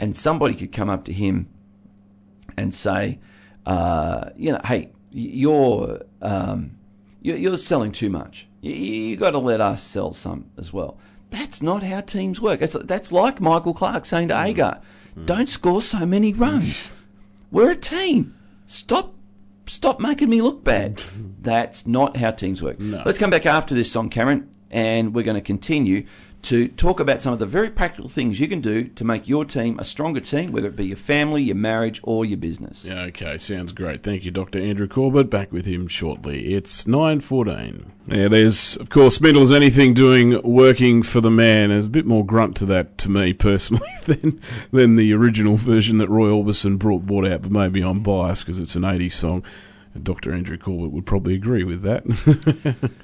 and 0.00 0.16
somebody 0.16 0.54
could 0.54 0.72
come 0.72 0.90
up 0.90 1.04
to 1.04 1.12
him 1.12 1.48
and 2.56 2.74
say, 2.74 3.18
uh, 3.64 4.30
you 4.36 4.52
know, 4.52 4.60
hey, 4.64 4.92
you're 5.12 6.02
um, 6.20 6.78
you're 7.20 7.56
selling 7.56 7.92
too 7.92 8.10
much. 8.10 8.46
You, 8.60 8.72
you 8.72 9.16
got 9.16 9.32
to 9.32 9.38
let 9.38 9.60
us 9.60 9.82
sell 9.82 10.12
some 10.12 10.50
as 10.58 10.72
well. 10.72 10.98
That's 11.30 11.62
not 11.62 11.82
how 11.82 12.00
teams 12.00 12.40
work. 12.40 12.60
It's, 12.60 12.76
that's 12.84 13.12
like 13.12 13.40
Michael 13.40 13.74
Clarke 13.74 14.04
saying 14.04 14.28
to 14.28 14.42
Agar, 14.42 14.80
"Don't 15.24 15.48
score 15.48 15.82
so 15.82 16.04
many 16.04 16.32
runs. 16.32 16.90
We're 17.50 17.70
a 17.70 17.76
team. 17.76 18.36
Stop." 18.66 19.14
Stop 19.64 20.00
making 20.00 20.28
me 20.28 20.42
look 20.42 20.64
bad. 20.64 21.00
That's 21.40 21.86
not 21.86 22.16
how 22.16 22.32
teams 22.32 22.60
work. 22.60 22.80
No. 22.80 23.00
Let's 23.06 23.20
come 23.20 23.30
back 23.30 23.46
after 23.46 23.76
this 23.76 23.90
song, 23.92 24.10
Cameron, 24.10 24.50
and 24.72 25.14
we're 25.14 25.22
going 25.22 25.36
to 25.36 25.40
continue 25.40 26.04
to 26.42 26.68
talk 26.68 26.98
about 26.98 27.20
some 27.20 27.32
of 27.32 27.38
the 27.38 27.46
very 27.46 27.70
practical 27.70 28.08
things 28.08 28.40
you 28.40 28.48
can 28.48 28.60
do 28.60 28.84
to 28.84 29.04
make 29.04 29.28
your 29.28 29.44
team 29.44 29.78
a 29.78 29.84
stronger 29.84 30.20
team, 30.20 30.50
whether 30.52 30.68
it 30.68 30.76
be 30.76 30.86
your 30.86 30.96
family, 30.96 31.42
your 31.42 31.56
marriage, 31.56 32.00
or 32.02 32.24
your 32.24 32.36
business. 32.36 32.84
Yeah, 32.84 33.02
okay, 33.02 33.38
sounds 33.38 33.72
great. 33.72 34.02
Thank 34.02 34.24
you, 34.24 34.30
Dr. 34.30 34.58
Andrew 34.58 34.88
Corbett. 34.88 35.30
Back 35.30 35.52
with 35.52 35.66
him 35.66 35.86
shortly. 35.86 36.54
It's 36.54 36.84
9.14. 36.84 37.86
Yeah, 38.08 38.28
there's, 38.28 38.76
of 38.76 38.90
course, 38.90 39.20
mental 39.20 39.42
as 39.42 39.52
anything 39.52 39.94
doing 39.94 40.42
working 40.42 41.02
for 41.04 41.20
the 41.20 41.30
man. 41.30 41.68
There's 41.68 41.86
a 41.86 41.90
bit 41.90 42.06
more 42.06 42.26
grunt 42.26 42.56
to 42.56 42.66
that 42.66 42.98
to 42.98 43.10
me 43.10 43.32
personally 43.32 43.88
than 44.06 44.40
than 44.72 44.96
the 44.96 45.14
original 45.14 45.56
version 45.56 45.98
that 45.98 46.08
Roy 46.08 46.28
Orbison 46.28 46.78
brought, 46.78 47.06
brought 47.06 47.26
out, 47.26 47.42
but 47.42 47.52
maybe 47.52 47.82
I'm 47.82 48.02
biased 48.02 48.44
because 48.44 48.58
it's 48.58 48.74
an 48.74 48.82
80s 48.82 49.12
song. 49.12 49.44
Dr. 50.00 50.32
Andrew 50.32 50.56
Corbett 50.56 50.90
would 50.90 51.06
probably 51.06 51.34
agree 51.34 51.64
with 51.64 51.82
that. 51.82 52.02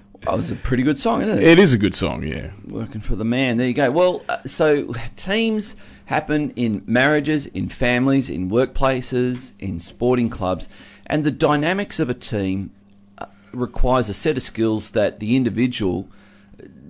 That 0.22 0.36
was 0.36 0.50
a 0.50 0.56
pretty 0.56 0.82
good 0.82 0.98
song, 0.98 1.22
isn't 1.22 1.38
it? 1.38 1.44
it 1.44 1.58
is 1.58 1.72
a 1.72 1.78
good 1.78 1.94
song, 1.94 2.22
yeah. 2.22 2.50
Working 2.66 3.00
for 3.00 3.16
the 3.16 3.24
man. 3.24 3.56
There 3.56 3.66
you 3.66 3.72
go. 3.72 3.90
Well, 3.90 4.22
uh, 4.28 4.38
so 4.46 4.92
teams 5.16 5.76
happen 6.06 6.50
in 6.50 6.82
marriages, 6.86 7.46
in 7.46 7.68
families, 7.68 8.28
in 8.28 8.50
workplaces, 8.50 9.52
in 9.58 9.78
sporting 9.80 10.28
clubs, 10.28 10.68
and 11.06 11.24
the 11.24 11.30
dynamics 11.30 12.00
of 12.00 12.10
a 12.10 12.14
team 12.14 12.72
uh, 13.18 13.26
requires 13.52 14.08
a 14.08 14.14
set 14.14 14.36
of 14.36 14.42
skills 14.42 14.90
that 14.90 15.20
the 15.20 15.36
individual 15.36 16.08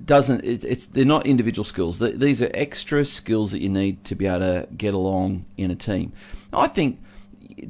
doesn't. 0.05 0.43
It's, 0.45 0.65
it's 0.65 0.87
they're 0.87 1.05
not 1.05 1.27
individual 1.27 1.65
skills. 1.65 2.01
These 2.01 2.43
are 2.43 2.51
extra 2.55 3.05
skills 3.05 3.53
that 3.53 3.61
you 3.61 3.69
need 3.69 4.05
to 4.05 4.15
be 4.15 4.27
able 4.27 4.41
to 4.41 4.69
get 4.77 4.95
along 4.95 5.45
in 5.57 5.71
a 5.71 5.77
team. 5.77 6.13
I 6.53 6.67
think 6.67 7.01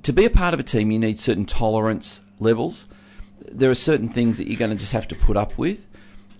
to 0.02 0.12
be 0.12 0.24
a 0.24 0.30
part 0.30 0.54
of 0.54 0.60
a 0.60 0.62
team, 0.62 0.90
you 0.90 0.98
need 0.98 1.18
certain 1.18 1.44
tolerance 1.44 2.20
levels 2.38 2.86
there 3.52 3.70
are 3.70 3.74
certain 3.74 4.08
things 4.08 4.38
that 4.38 4.48
you're 4.48 4.58
going 4.58 4.70
to 4.70 4.76
just 4.76 4.92
have 4.92 5.08
to 5.08 5.14
put 5.14 5.36
up 5.36 5.56
with, 5.58 5.86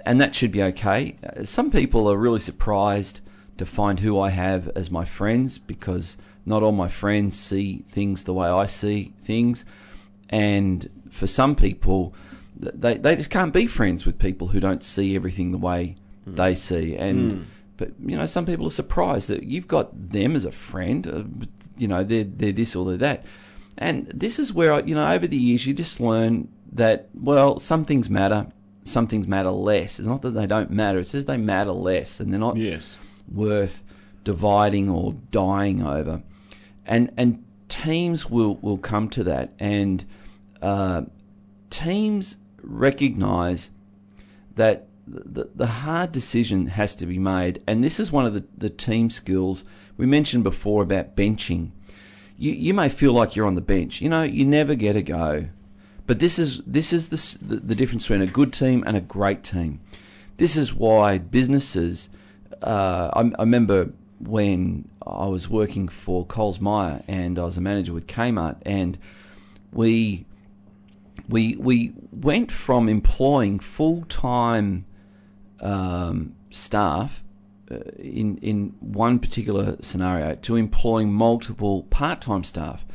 and 0.05 0.21
that 0.21 0.35
should 0.35 0.53
be 0.53 0.63
okay. 0.63 1.17
Some 1.45 1.71
people 1.71 2.09
are 2.11 2.17
really 2.17 2.41
surprised 2.41 3.21
to 3.57 3.67
find 3.67 4.01
who 4.01 4.19
I 4.19 4.31
have 4.31 4.69
as 4.77 4.91
my 4.91 5.05
friends 5.05 5.59
because 5.59 6.17
not 6.47 6.63
all 6.63 6.73
my 6.73 6.89
friends 6.89 7.39
see 7.39 7.79
things 7.87 8.25
the 8.25 8.33
way 8.33 8.49
I 8.49 8.67
see 8.67 9.13
things, 9.21 9.65
and 10.31 10.89
for 11.11 11.27
some 11.27 11.55
people, 11.55 12.15
they 12.57 12.95
they 12.95 13.17
just 13.17 13.31
can't 13.31 13.53
be 13.53 13.67
friends 13.67 14.07
with 14.07 14.19
people 14.19 14.49
who 14.49 14.61
don't 14.61 14.83
see 14.83 15.15
everything 15.15 15.53
the 15.53 15.59
way 15.59 15.97
they 16.27 16.55
see, 16.55 16.97
and. 16.97 17.47
But 17.79 17.93
you 18.05 18.17
know, 18.17 18.27
some 18.27 18.45
people 18.45 18.67
are 18.67 18.73
surprised 18.73 19.31
that 19.31 19.45
you've 19.45 19.69
got 19.69 20.11
them 20.11 20.35
as 20.35 20.45
a 20.45 20.51
friend. 20.51 21.07
Uh, 21.07 21.47
you 21.77 21.87
know, 21.87 22.03
they're 22.03 22.25
they're 22.25 22.51
this 22.51 22.75
or 22.75 22.85
they're 22.85 22.97
that, 22.97 23.25
and 23.79 24.09
this 24.09 24.41
is 24.41 24.53
where 24.53 24.73
I, 24.73 24.81
you 24.81 24.97
know 24.97 25.09
over 25.13 25.29
the 25.29 25.37
years 25.37 25.65
you 25.65 25.75
just 25.75 26.01
learn 26.01 26.49
that 26.73 27.09
well 27.15 27.59
some 27.59 27.85
things 27.85 28.09
matter, 28.11 28.47
some 28.85 29.07
things 29.07 29.27
matter 29.29 29.51
less. 29.51 29.99
It's 29.99 30.09
not 30.09 30.23
that 30.23 30.31
they 30.31 30.47
don't 30.47 30.71
matter; 30.71 30.99
it's 30.99 31.13
just 31.13 31.27
they 31.27 31.37
matter 31.37 31.73
less, 31.73 32.21
and 32.21 32.33
they're 32.33 32.41
not 32.41 32.57
Yes. 32.57 32.95
worth 33.33 33.83
dividing 34.25 34.91
or 34.91 35.13
dying 35.31 35.83
over. 35.83 36.23
And 36.87 37.13
and 37.17 37.45
teams 37.69 38.29
will 38.31 38.57
will 38.57 38.79
come 38.79 39.09
to 39.11 39.25
that, 39.25 39.53
and 39.59 40.05
uh, 40.63 41.03
teams 41.71 42.37
recognise 42.63 43.71
that 44.57 44.87
the, 45.07 45.49
the 45.55 45.67
hard 45.67 46.13
decision 46.13 46.67
has 46.69 46.95
to 46.97 47.07
be 47.07 47.19
made, 47.19 47.63
and 47.67 47.83
this 47.83 47.99
is 48.01 48.13
one 48.13 48.27
of 48.27 48.35
the, 48.35 48.45
the 48.57 48.69
team 48.71 49.09
skills 49.11 49.65
we 49.97 50.05
mentioned 50.07 50.45
before 50.45 50.83
about 50.83 51.17
benching. 51.17 51.71
You 52.37 52.53
you 52.53 52.75
may 52.75 52.89
feel 52.89 53.13
like 53.13 53.35
you're 53.37 53.47
on 53.47 53.55
the 53.55 53.61
bench. 53.61 54.01
You 54.01 54.09
know, 54.09 54.23
you 54.23 54.45
never 54.45 54.75
get 54.75 54.97
a 54.97 55.03
go, 55.03 55.47
but 56.09 56.19
this 56.21 56.39
is 56.39 56.63
this 56.67 56.93
is 56.93 57.11
the 57.11 57.57
the, 57.57 57.75
difference 57.75 58.05
between 58.09 58.27
a 58.27 58.33
good 58.33 58.51
team 58.53 58.83
and 58.87 58.97
a 58.97 59.01
great 59.01 59.45
team. 59.45 59.81
This 60.39 60.57
is 60.57 60.75
why 60.75 61.19
businesses. 61.19 62.09
Uh, 62.63 63.11
I, 63.13 63.21
I 63.39 63.43
remember 63.43 63.93
when 64.19 64.89
I 65.07 65.27
was 65.27 65.49
working 65.51 65.87
for 65.87 66.25
Coles 66.25 66.61
Meyer 66.61 67.03
and 67.07 67.39
I 67.39 67.45
was 67.45 67.59
a 67.59 67.61
manager 67.61 67.93
with 67.93 68.07
Kmart, 68.07 68.57
and 68.63 68.99
we 69.71 70.25
we 71.29 71.57
we 71.57 71.93
went 72.11 72.51
from 72.51 72.89
employing 72.89 73.61
full 73.61 74.07
time 74.07 74.87
um, 75.61 76.35
staff 76.49 77.23
uh, 77.71 77.81
in 77.99 78.39
in 78.39 78.75
one 78.81 79.19
particular 79.19 79.77
scenario 79.83 80.37
to 80.37 80.57
employing 80.57 81.13
multiple 81.13 81.83
part 81.85 82.23
time 82.23 82.45
staff, 82.45 82.87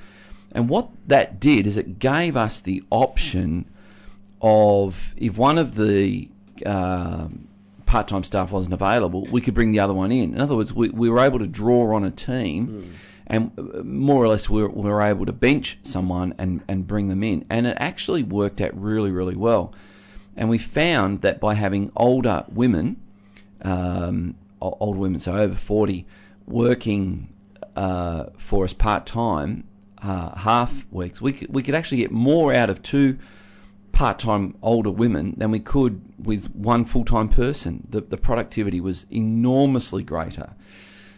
and 0.54 0.70
what 0.70 0.90
that 1.08 1.40
did 1.40 1.66
is 1.68 1.78
it 1.78 2.00
gave 2.00 2.38
us 2.38 2.62
the 2.62 2.84
option 2.90 3.70
of 4.42 5.16
if 5.18 5.38
one 5.38 5.58
of 5.58 5.76
the 5.76 6.30
um, 6.66 7.48
part 7.86 8.08
time 8.08 8.24
staff 8.24 8.52
wasn't 8.52 8.74
available, 8.74 9.28
we 9.32 9.42
could 9.42 9.54
bring 9.54 9.72
the 9.72 9.80
other 9.80 9.94
one 9.94 10.12
in. 10.12 10.34
In 10.34 10.42
other 10.42 10.56
words, 10.56 10.74
we, 10.74 10.90
we 10.90 11.10
were 11.10 11.20
able 11.20 11.40
to 11.40 11.48
draw 11.48 11.96
on 11.96 12.04
a 12.04 12.12
team. 12.12 12.92
And 13.26 13.52
uh, 13.58 13.84
more 13.84 14.24
or 14.24 14.28
less, 14.28 14.50
we 14.50 14.62
were, 14.62 14.70
we 14.70 14.90
were 14.90 15.02
able 15.02 15.26
to 15.26 15.32
bench 15.32 15.80
someone 15.82 16.36
and, 16.38 16.64
and 16.68 16.86
bring 16.86 17.08
them 17.08 17.24
in. 17.24 17.46
And 17.50 17.66
it 17.66 17.78
actually 17.80 18.22
worked 18.22 18.62
out 18.62 18.80
really, 18.80 19.12
really 19.12 19.36
well. 19.36 19.74
And 20.36 20.50
we 20.50 20.58
found 20.58 21.22
that 21.22 21.40
by 21.40 21.54
having 21.54 21.92
older 21.96 22.46
women, 22.50 23.02
um, 23.62 24.36
women, 24.60 25.20
so 25.20 25.36
over 25.36 25.56
40, 25.56 26.06
working 26.46 27.34
uh, 27.76 28.26
for 28.38 28.66
us 28.66 28.74
part 28.74 29.06
time, 29.06 29.64
uh, 30.04 30.36
half 30.36 30.86
weeks, 30.92 31.22
we 31.22 31.34
could, 31.34 31.54
we 31.54 31.64
could 31.64 31.76
actually 31.76 31.98
get 31.98 32.12
more 32.12 32.54
out 32.54 32.70
of 32.70 32.82
two 32.84 33.18
part 33.92 34.20
time 34.20 34.56
older 34.62 34.92
women 34.92 35.36
than 35.38 35.52
we 35.52 35.60
could 35.60 36.02
with 36.24 36.54
one 36.54 36.84
full 36.84 37.06
time 37.06 37.30
person. 37.30 37.88
The, 37.90 38.02
the 38.02 38.18
productivity 38.18 38.82
was 38.82 39.06
enormously 39.12 40.04
greater. 40.04 40.56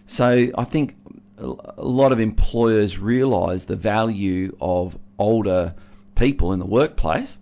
So 0.06 0.50
I 0.56 0.64
think 0.64 0.96
a 1.38 1.84
lot 1.84 2.12
of 2.12 2.20
employers 2.20 3.00
realise 3.00 3.66
the 3.66 3.76
value 3.76 4.56
of 4.62 4.98
older 5.18 5.74
people 6.16 6.54
in 6.54 6.60
the 6.60 6.66
workplace, 6.66 7.38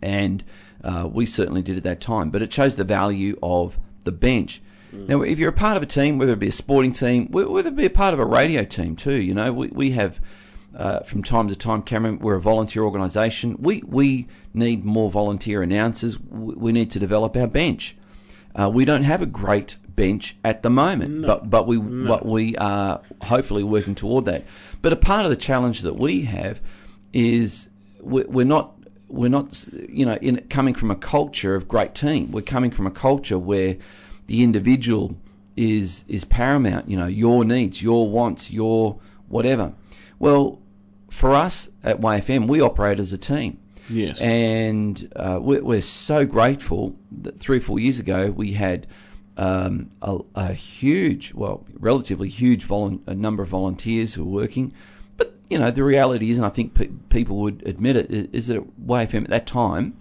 and 0.00 0.42
uh, 0.82 1.08
we 1.12 1.26
certainly 1.26 1.62
did 1.62 1.76
at 1.76 1.82
that 1.82 2.00
time. 2.00 2.30
But 2.30 2.42
it 2.42 2.52
shows 2.52 2.76
the 2.76 2.84
value 2.84 3.38
of 3.42 3.78
the 4.04 4.12
bench. 4.12 4.62
Now, 4.90 5.20
if 5.20 5.38
you're 5.38 5.50
a 5.50 5.52
part 5.52 5.76
of 5.76 5.82
a 5.82 5.86
team, 5.86 6.16
whether 6.16 6.32
it 6.32 6.38
be 6.38 6.48
a 6.48 6.52
sporting 6.52 6.92
team, 6.92 7.28
whether 7.30 7.68
it 7.68 7.76
be 7.76 7.84
a 7.84 7.90
part 7.90 8.14
of 8.14 8.20
a 8.20 8.24
radio 8.24 8.64
team 8.64 8.96
too, 8.96 9.16
you 9.20 9.34
know, 9.34 9.52
we, 9.52 9.68
we 9.68 9.90
have 9.90 10.18
uh, 10.78 11.00
from 11.00 11.24
time 11.24 11.48
to 11.48 11.56
time, 11.56 11.82
Cameron, 11.82 12.20
we're 12.20 12.36
a 12.36 12.40
volunteer 12.40 12.84
organisation. 12.84 13.56
We 13.58 13.82
we 13.84 14.28
need 14.54 14.84
more 14.84 15.10
volunteer 15.10 15.60
announcers. 15.60 16.20
We, 16.20 16.70
need 16.70 16.92
to 16.92 17.00
develop 17.00 17.36
our 17.36 17.48
bench. 17.48 17.96
Uh, 18.54 18.70
we 18.72 18.84
don't 18.84 19.02
have 19.02 19.20
a 19.20 19.26
great 19.26 19.76
bench 19.88 20.36
at 20.44 20.62
the 20.62 20.70
moment, 20.70 21.26
but 21.26 21.50
but 21.50 21.66
we 21.66 21.78
but 21.78 22.24
we 22.24 22.56
are 22.58 23.00
hopefully 23.22 23.64
working 23.64 23.96
toward 23.96 24.24
that. 24.26 24.44
But 24.80 24.92
a 24.92 24.96
part 24.96 25.24
of 25.24 25.30
the 25.30 25.36
challenge 25.36 25.82
that 25.82 25.94
we 25.94 26.22
have 26.22 26.60
is 27.12 27.68
we're, 28.00 28.28
we're 28.28 28.46
not 28.46 28.78
we're 29.08 29.30
not 29.30 29.66
you 29.72 30.06
know 30.06 30.14
in 30.14 30.46
coming 30.48 30.74
from 30.74 30.92
a 30.92 30.96
culture 30.96 31.56
of 31.56 31.66
great 31.66 31.96
team. 31.96 32.30
We're 32.30 32.42
coming 32.42 32.70
from 32.70 32.86
a 32.86 32.92
culture 32.92 33.38
where 33.38 33.76
the 34.28 34.44
individual 34.44 35.16
is 35.56 36.04
is 36.06 36.24
paramount. 36.24 36.88
You 36.88 36.98
know 36.98 37.06
your 37.06 37.44
needs, 37.44 37.82
your 37.82 38.08
wants, 38.08 38.52
your 38.52 39.00
whatever. 39.26 39.74
Well, 40.20 40.60
for 41.18 41.34
us 41.34 41.68
at 41.82 42.00
YFM, 42.00 42.46
we 42.46 42.60
operate 42.60 43.00
as 43.00 43.12
a 43.12 43.18
team. 43.18 43.58
Yes. 43.90 44.20
And 44.20 45.12
uh, 45.16 45.40
we're, 45.42 45.64
we're 45.64 45.82
so 45.82 46.24
grateful 46.24 46.94
that 47.10 47.40
three 47.40 47.56
or 47.56 47.60
four 47.60 47.80
years 47.80 47.98
ago 47.98 48.30
we 48.30 48.52
had 48.52 48.86
um, 49.36 49.90
a, 50.00 50.20
a 50.36 50.52
huge, 50.52 51.34
well, 51.34 51.66
relatively 51.74 52.28
huge 52.28 52.70
a 52.70 53.14
number 53.16 53.42
of 53.42 53.48
volunteers 53.48 54.14
who 54.14 54.24
were 54.24 54.42
working. 54.42 54.72
But, 55.16 55.34
you 55.50 55.58
know, 55.58 55.72
the 55.72 55.82
reality 55.82 56.30
is, 56.30 56.38
and 56.38 56.46
I 56.46 56.50
think 56.50 56.74
pe- 56.74 56.90
people 57.08 57.38
would 57.38 57.66
admit 57.66 57.96
it, 57.96 58.30
is 58.32 58.46
that 58.46 58.86
YFM 58.86 59.24
at 59.24 59.30
that 59.30 59.46
time 59.48 59.96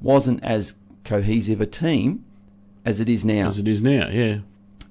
wasn't 0.00 0.40
as 0.44 0.74
cohesive 1.02 1.60
a 1.60 1.66
team 1.66 2.24
as 2.84 3.00
it 3.00 3.08
is 3.08 3.24
now 3.24 3.48
As 3.48 3.58
it 3.58 3.66
is 3.66 3.82
now, 3.82 4.08
yeah. 4.08 4.38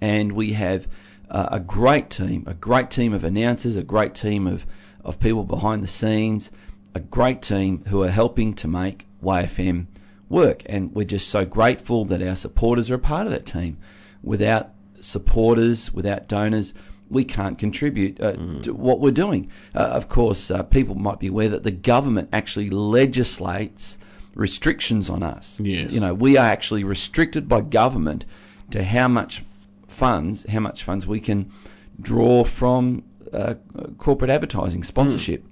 and 0.01 0.33
we 0.33 0.53
have 0.53 0.89
uh, 1.29 1.47
a 1.51 1.59
great 1.61 2.09
team, 2.09 2.43
a 2.47 2.53
great 2.53 2.91
team 2.91 3.13
of 3.13 3.23
announcers, 3.23 3.77
a 3.77 3.83
great 3.83 4.13
team 4.13 4.45
of, 4.45 4.65
of 5.03 5.19
people 5.19 5.43
behind 5.43 5.83
the 5.83 5.87
scenes, 5.87 6.51
a 6.95 6.99
great 6.99 7.41
team 7.41 7.83
who 7.87 8.03
are 8.03 8.09
helping 8.09 8.53
to 8.55 8.67
make 8.67 9.07
YFM 9.23 9.87
work. 10.29 10.63
And 10.65 10.93
we're 10.93 11.05
just 11.05 11.29
so 11.29 11.45
grateful 11.45 12.05
that 12.05 12.21
our 12.21 12.35
supporters 12.35 12.89
are 12.91 12.95
a 12.95 12.99
part 12.99 13.25
of 13.27 13.31
that 13.33 13.45
team. 13.45 13.77
Without 14.21 14.69
supporters, 15.01 15.93
without 15.93 16.27
donors, 16.27 16.73
we 17.09 17.23
can't 17.23 17.57
contribute 17.57 18.19
uh, 18.21 18.33
to 18.63 18.73
what 18.73 18.99
we're 18.99 19.11
doing. 19.11 19.49
Uh, 19.75 19.79
of 19.79 20.09
course, 20.09 20.49
uh, 20.49 20.63
people 20.63 20.95
might 20.95 21.19
be 21.19 21.27
aware 21.27 21.49
that 21.49 21.63
the 21.63 21.71
government 21.71 22.29
actually 22.33 22.69
legislates 22.69 23.97
restrictions 24.33 25.09
on 25.09 25.21
us. 25.21 25.59
Yes. 25.59 25.91
You 25.91 25.99
know, 25.99 26.13
we 26.13 26.37
are 26.37 26.45
actually 26.45 26.83
restricted 26.83 27.47
by 27.47 27.61
government 27.61 28.25
to 28.71 28.83
how 28.83 29.07
much 29.07 29.43
funds, 29.87 30.45
how 30.49 30.59
much 30.59 30.83
funds 30.83 31.05
we 31.05 31.19
can 31.19 31.51
draw 32.01 32.43
from 32.43 33.03
uh, 33.33 33.55
corporate 33.97 34.29
advertising 34.29 34.83
sponsorship. 34.83 35.43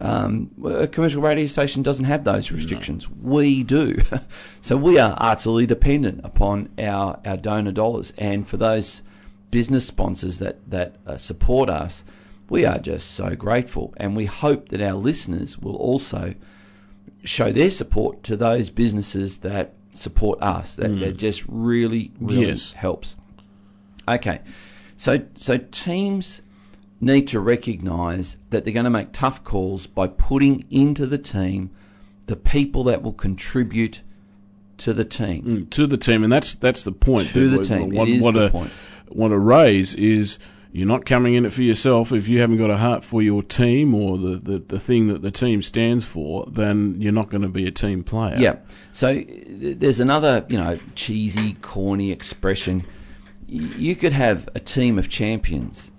Um, 0.00 0.50
a 0.64 0.86
commercial 0.86 1.20
radio 1.22 1.46
station 1.46 1.82
doesn't 1.82 2.04
have 2.06 2.24
those 2.24 2.50
restrictions. 2.50 3.08
We 3.08 3.62
do. 3.62 3.96
so 4.60 4.76
we 4.76 4.98
are 4.98 5.14
utterly 5.18 5.66
dependent 5.66 6.20
upon 6.24 6.68
our, 6.78 7.18
our 7.24 7.36
donor 7.36 7.72
dollars. 7.72 8.12
And 8.18 8.46
for 8.48 8.56
those 8.56 9.02
business 9.50 9.86
sponsors 9.86 10.38
that, 10.38 10.58
that 10.70 10.96
uh, 11.06 11.16
support 11.16 11.68
us, 11.68 12.04
we 12.48 12.64
are 12.64 12.78
just 12.78 13.12
so 13.12 13.34
grateful. 13.34 13.94
And 13.96 14.14
we 14.16 14.26
hope 14.26 14.68
that 14.68 14.80
our 14.80 14.94
listeners 14.94 15.58
will 15.58 15.76
also 15.76 16.34
show 17.24 17.50
their 17.50 17.70
support 17.70 18.22
to 18.24 18.36
those 18.36 18.68
businesses 18.70 19.38
that 19.38 19.74
support 19.94 20.42
us. 20.42 20.76
That, 20.76 20.98
that 21.00 21.16
just 21.16 21.44
really, 21.48 22.12
really 22.20 22.48
Yes. 22.48 22.72
helps. 22.72 23.16
Okay, 24.06 24.40
so 24.98 25.22
so 25.34 25.56
teams 25.56 26.42
need 27.04 27.28
to 27.28 27.40
recognise 27.40 28.36
that 28.50 28.64
they're 28.64 28.74
going 28.74 28.84
to 28.84 28.90
make 28.90 29.12
tough 29.12 29.44
calls 29.44 29.86
by 29.86 30.06
putting 30.06 30.64
into 30.70 31.06
the 31.06 31.18
team 31.18 31.70
the 32.26 32.36
people 32.36 32.84
that 32.84 33.02
will 33.02 33.12
contribute 33.12 34.02
to 34.78 34.92
the 34.92 35.04
team. 35.04 35.42
Mm, 35.44 35.70
to 35.70 35.86
the 35.86 35.96
team, 35.96 36.24
and 36.24 36.32
that's 36.32 36.54
that's 36.54 36.82
the 36.82 36.92
point. 36.92 37.28
To 37.28 37.48
the 37.48 37.62
team. 37.62 37.92
It 37.92 37.98
What, 37.98 38.08
is 38.08 38.22
what 38.22 38.34
the 38.34 38.46
a, 38.46 38.50
point. 38.50 38.70
What 39.08 39.30
a 39.30 39.38
raise 39.38 39.94
is 39.94 40.38
you're 40.72 40.88
not 40.88 41.04
coming 41.04 41.34
in 41.34 41.44
it 41.44 41.52
for 41.52 41.62
yourself. 41.62 42.10
If 42.10 42.26
you 42.26 42.40
haven't 42.40 42.58
got 42.58 42.68
a 42.68 42.76
heart 42.76 43.04
for 43.04 43.22
your 43.22 43.44
team 43.44 43.94
or 43.94 44.18
the, 44.18 44.36
the, 44.36 44.58
the 44.58 44.80
thing 44.80 45.06
that 45.06 45.22
the 45.22 45.30
team 45.30 45.62
stands 45.62 46.04
for, 46.04 46.46
then 46.50 46.96
you're 46.98 47.12
not 47.12 47.28
going 47.30 47.42
to 47.42 47.48
be 47.48 47.64
a 47.68 47.70
team 47.70 48.02
player. 48.02 48.34
Yeah. 48.36 48.56
So 48.90 49.22
there's 49.46 50.00
another, 50.00 50.44
you 50.48 50.56
know, 50.56 50.80
cheesy, 50.96 51.54
corny 51.62 52.10
expression. 52.10 52.84
You 53.46 53.94
could 53.94 54.10
have 54.10 54.48
a 54.56 54.58
team 54.58 54.98
of 54.98 55.08
champions, 55.08 55.92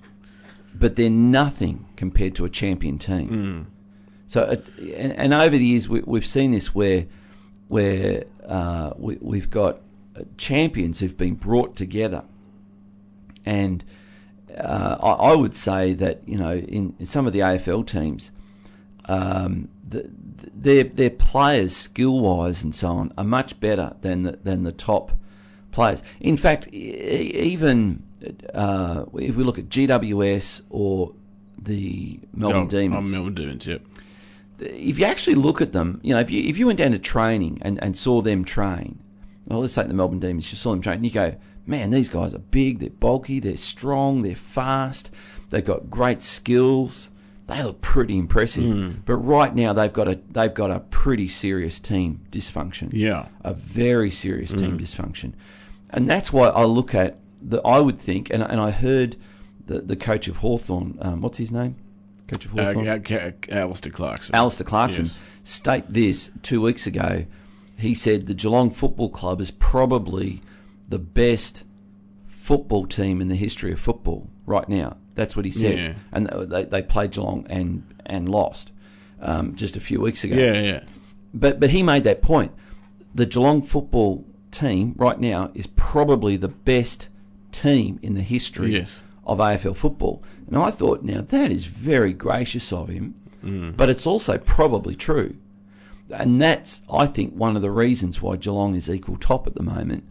but 0.78 0.96
they're 0.96 1.10
nothing 1.10 1.88
compared 1.96 2.36
to 2.36 2.46
a 2.46 2.50
champion 2.50 2.98
team. 3.00 3.30
So, 4.28 4.44
it, 4.44 4.68
and, 4.80 5.14
and 5.14 5.34
over 5.34 5.58
the 5.58 5.66
years, 5.66 5.88
we, 5.88 6.02
we've 6.02 6.26
seen 6.26 6.52
this 6.52 6.74
where, 6.74 7.06
where 7.68 8.26
uh, 8.46 8.94
we, 8.98 9.18
we've 9.22 9.50
got 9.50 9.82
uh, 10.16 10.24
champions 10.38 11.00
who've 11.00 11.18
been 11.18 11.36
brought 11.36 11.76
together, 11.76 12.24
and 13.46 13.84
uh, 14.58 14.98
I, 15.00 15.32
I 15.32 15.36
would 15.36 15.56
say 15.56 15.94
that 15.94 16.22
you 16.26 16.38
know 16.38 16.54
in, 16.54 16.96
in 17.00 17.06
some 17.06 17.28
of 17.28 17.34
the 17.34 17.40
AFL 17.40 17.86
teams, 17.86 18.32
um, 19.06 19.70
the, 19.88 20.10
their 20.54 20.86
their 20.86 21.10
players 21.10 21.76
skill 21.76 22.20
wise 22.20 22.64
and 22.64 22.74
so 22.74 22.88
on 22.88 23.14
are 23.18 23.24
much 23.24 23.60
better 23.60 23.96
than 24.02 24.24
the, 24.24 24.32
than 24.44 24.64
the 24.64 24.72
top 24.72 25.12
players. 25.72 26.02
In 26.20 26.38
fact, 26.38 26.68
even 26.70 28.05
uh, 28.54 29.06
if 29.16 29.36
we 29.36 29.44
look 29.44 29.60
at 29.60 29.70
GWS 29.70 30.62
or 30.70 31.14
the 31.62 32.20
Melbourne 32.34 32.64
Oh, 32.64 32.68
Demons, 32.68 33.10
Oh, 33.10 33.12
Melbourne 33.14 33.34
Demons, 33.36 33.66
yep. 33.68 33.82
if 34.60 35.00
you 35.00 35.06
actually 35.06 35.36
look 35.36 35.62
at 35.62 35.74
them, 35.74 36.00
you 36.04 36.14
know, 36.14 36.20
if 36.20 36.30
you 36.32 36.44
if 36.48 36.58
you 36.58 36.68
went 36.68 36.78
down 36.80 36.92
to 36.92 37.00
training 37.00 37.60
and, 37.62 37.82
and 37.84 37.98
saw 37.98 38.22
them 38.22 38.44
train, 38.46 39.00
well, 39.48 39.60
let's 39.62 39.76
take 39.76 39.88
the 39.88 39.94
Melbourne 39.94 40.20
Demons, 40.20 40.52
you 40.52 40.58
saw 40.58 40.72
them 40.72 40.82
train, 40.82 40.98
and 40.98 41.06
you 41.06 41.12
go, 41.12 41.36
man, 41.66 41.90
these 41.90 42.10
guys 42.10 42.34
are 42.34 42.40
big, 42.40 42.80
they're 42.80 42.90
bulky, 42.90 43.40
they're 43.40 43.58
strong, 43.58 44.22
they're 44.22 44.36
fast, 44.36 45.12
they've 45.50 45.66
got 45.66 45.90
great 45.90 46.22
skills, 46.22 47.10
they 47.48 47.62
look 47.64 47.82
pretty 47.82 48.18
impressive. 48.18 49.06
But 49.06 49.16
right 49.18 49.54
now, 49.54 49.74
they've 49.74 49.92
got 49.94 50.08
a 50.08 50.20
they've 50.32 50.54
got 50.54 50.72
a 50.72 50.80
pretty 50.82 51.28
serious 51.28 51.80
team 51.80 52.22
dysfunction 52.32 52.90
Yeah. 52.92 53.28
a 53.44 53.54
very 53.54 54.12
serious 54.12 54.52
team 54.54 54.78
dysfunction, 54.80 55.34
and 55.90 56.08
that's 56.10 56.32
why 56.34 56.50
I 56.50 56.64
look 56.66 56.94
at 56.96 57.20
the. 57.50 57.62
I 57.66 57.80
would 57.80 58.00
think, 58.00 58.30
and 58.30 58.42
and 58.44 58.60
I 58.60 58.72
heard 58.72 59.16
the 59.68 59.82
the 59.82 59.96
coach 59.96 60.28
of 60.28 60.38
Hawthorn, 60.38 60.98
um, 61.02 61.22
what's 61.22 61.38
his 61.38 61.52
name? 61.52 61.76
Coach 62.28 62.46
of 62.46 62.58
Uh, 62.58 62.66
Hawthorn, 62.66 62.88
uh, 62.88 63.00
Ca- 63.04 63.34
Alistair 63.50 63.92
Clarkson. 63.92 64.34
Alistair 64.36 64.66
Clarkson, 64.66 65.06
Yes. 65.06 65.16
state 65.44 65.84
this 65.90 66.32
two 66.42 66.62
weeks 66.62 66.88
ago. 66.88 67.26
He 67.78 67.94
said 67.94 68.28
the 68.28 68.34
Geelong 68.34 68.70
Football 68.72 69.10
Club 69.10 69.42
is 69.42 69.52
probably 69.52 70.42
the 70.88 71.00
best 71.00 71.64
football 72.28 72.86
team 72.86 73.22
in 73.22 73.28
the 73.28 73.36
history 73.36 73.72
of 73.72 73.80
football 73.80 74.30
right 74.46 74.68
now. 74.70 74.98
That's 75.16 75.36
what 75.36 75.46
he 75.46 75.52
said, 75.52 75.78
Yeah. 75.78 75.94
and 76.12 76.28
they 76.28 76.66
they 76.66 76.82
played 76.82 77.12
Geelong 77.12 77.46
and 77.50 77.84
and 78.06 78.30
lost 78.30 78.72
um, 79.22 79.56
just 79.56 79.76
a 79.78 79.80
few 79.80 80.00
weeks 80.02 80.24
ago. 80.24 80.36
yeah, 80.36 80.62
yeah. 80.62 80.80
But 81.34 81.60
but 81.60 81.70
he 81.72 81.84
made 81.84 82.04
that 82.04 82.22
point. 82.22 82.52
The 83.14 83.26
Geelong 83.26 83.62
football 83.62 84.26
team 84.52 84.94
right 84.98 85.20
now 85.20 85.52
is 85.54 85.68
probably 85.76 86.38
the 86.38 86.48
best 86.50 87.10
team 87.62 88.00
in 88.02 88.14
the 88.16 88.22
history 88.22 88.74
Yes. 88.74 89.04
of 89.26 89.40
AFL 89.40 89.74
football. 89.76 90.22
And 90.48 90.58
I 90.58 90.72
thought, 90.72 91.04
now 91.04 91.22
that 91.22 91.52
is 91.52 91.66
very 91.66 92.14
gracious 92.14 92.72
of 92.74 92.90
him, 92.90 93.16
Mm. 93.44 93.78
but 93.78 93.90
it's 93.90 94.08
also 94.08 94.38
probably 94.40 94.96
true. 94.96 95.36
And 96.12 96.42
that's, 96.42 96.82
I 96.92 97.06
think, 97.06 97.34
one 97.34 97.56
of 97.56 97.62
the 97.62 97.72
reasons 97.72 98.22
why 98.22 98.36
Geelong 98.38 98.76
is 98.76 98.90
equal 98.90 99.18
top 99.18 99.46
at 99.48 99.56
the 99.56 99.64
moment. 99.64 100.04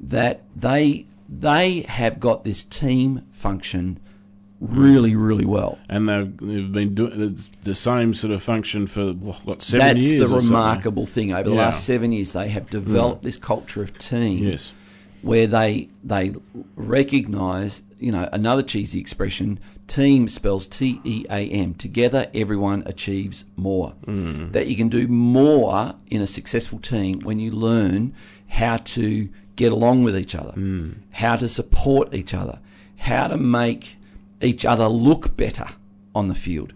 That 0.00 0.42
they 0.56 1.06
they 1.28 1.80
have 1.88 2.20
got 2.20 2.44
this 2.44 2.62
team 2.64 3.22
function 3.32 3.98
really, 4.60 5.16
really 5.16 5.44
well. 5.46 5.78
And 5.88 6.08
they've, 6.08 6.36
they've 6.38 6.70
been 6.72 6.94
doing 6.94 7.38
the 7.62 7.74
same 7.74 8.12
sort 8.14 8.32
of 8.32 8.42
function 8.42 8.86
for 8.86 9.12
what 9.12 9.62
seven 9.62 9.96
That's 9.96 10.06
years. 10.06 10.20
That's 10.20 10.30
the 10.30 10.36
or 10.36 10.40
something. 10.40 10.56
remarkable 10.56 11.06
thing. 11.06 11.32
Over 11.32 11.48
the 11.50 11.54
Yeah. 11.56 11.62
last 11.66 11.84
seven 11.84 12.12
years, 12.12 12.32
they 12.34 12.48
have 12.48 12.68
developed 12.70 13.22
this 13.22 13.36
culture 13.38 13.82
of 13.82 13.96
team 13.98 14.44
Yes. 14.44 14.72
Where 15.22 15.46
they 15.46 15.88
they 16.04 16.34
recognise, 16.76 17.82
you 17.98 18.12
know, 18.12 18.28
another 18.32 18.62
cheesy 18.62 19.00
expression. 19.00 19.58
Team 19.86 20.28
spells 20.28 20.66
T 20.66 21.00
E 21.04 21.24
A 21.30 21.48
M. 21.48 21.74
Together, 21.74 22.28
everyone 22.34 22.82
achieves 22.86 23.44
more. 23.56 23.90
Hmm. 24.04 24.50
That 24.50 24.66
you 24.66 24.76
can 24.76 24.88
do 24.88 25.08
more 25.08 25.94
in 26.10 26.20
a 26.20 26.26
successful 26.26 26.78
team 26.78 27.20
when 27.20 27.38
you 27.38 27.52
learn 27.52 28.14
how 28.48 28.76
to 28.76 29.28
get 29.56 29.72
along 29.72 30.02
with 30.02 30.16
each 30.16 30.34
other, 30.34 30.52
hmm. 30.52 30.92
how 31.12 31.36
to 31.36 31.48
support 31.48 32.14
each 32.14 32.34
other, 32.34 32.58
how 32.96 33.28
to 33.28 33.36
make 33.36 33.96
each 34.40 34.64
other 34.64 34.88
look 34.88 35.36
better 35.36 35.66
on 36.14 36.28
the 36.28 36.34
field. 36.34 36.72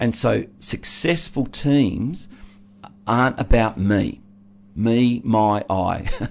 And 0.00 0.14
so, 0.14 0.44
successful 0.60 1.46
teams 1.46 2.28
aren't 3.06 3.38
about 3.40 3.78
me, 3.78 4.20
me, 4.76 5.20
my, 5.24 5.64
I. 5.68 6.08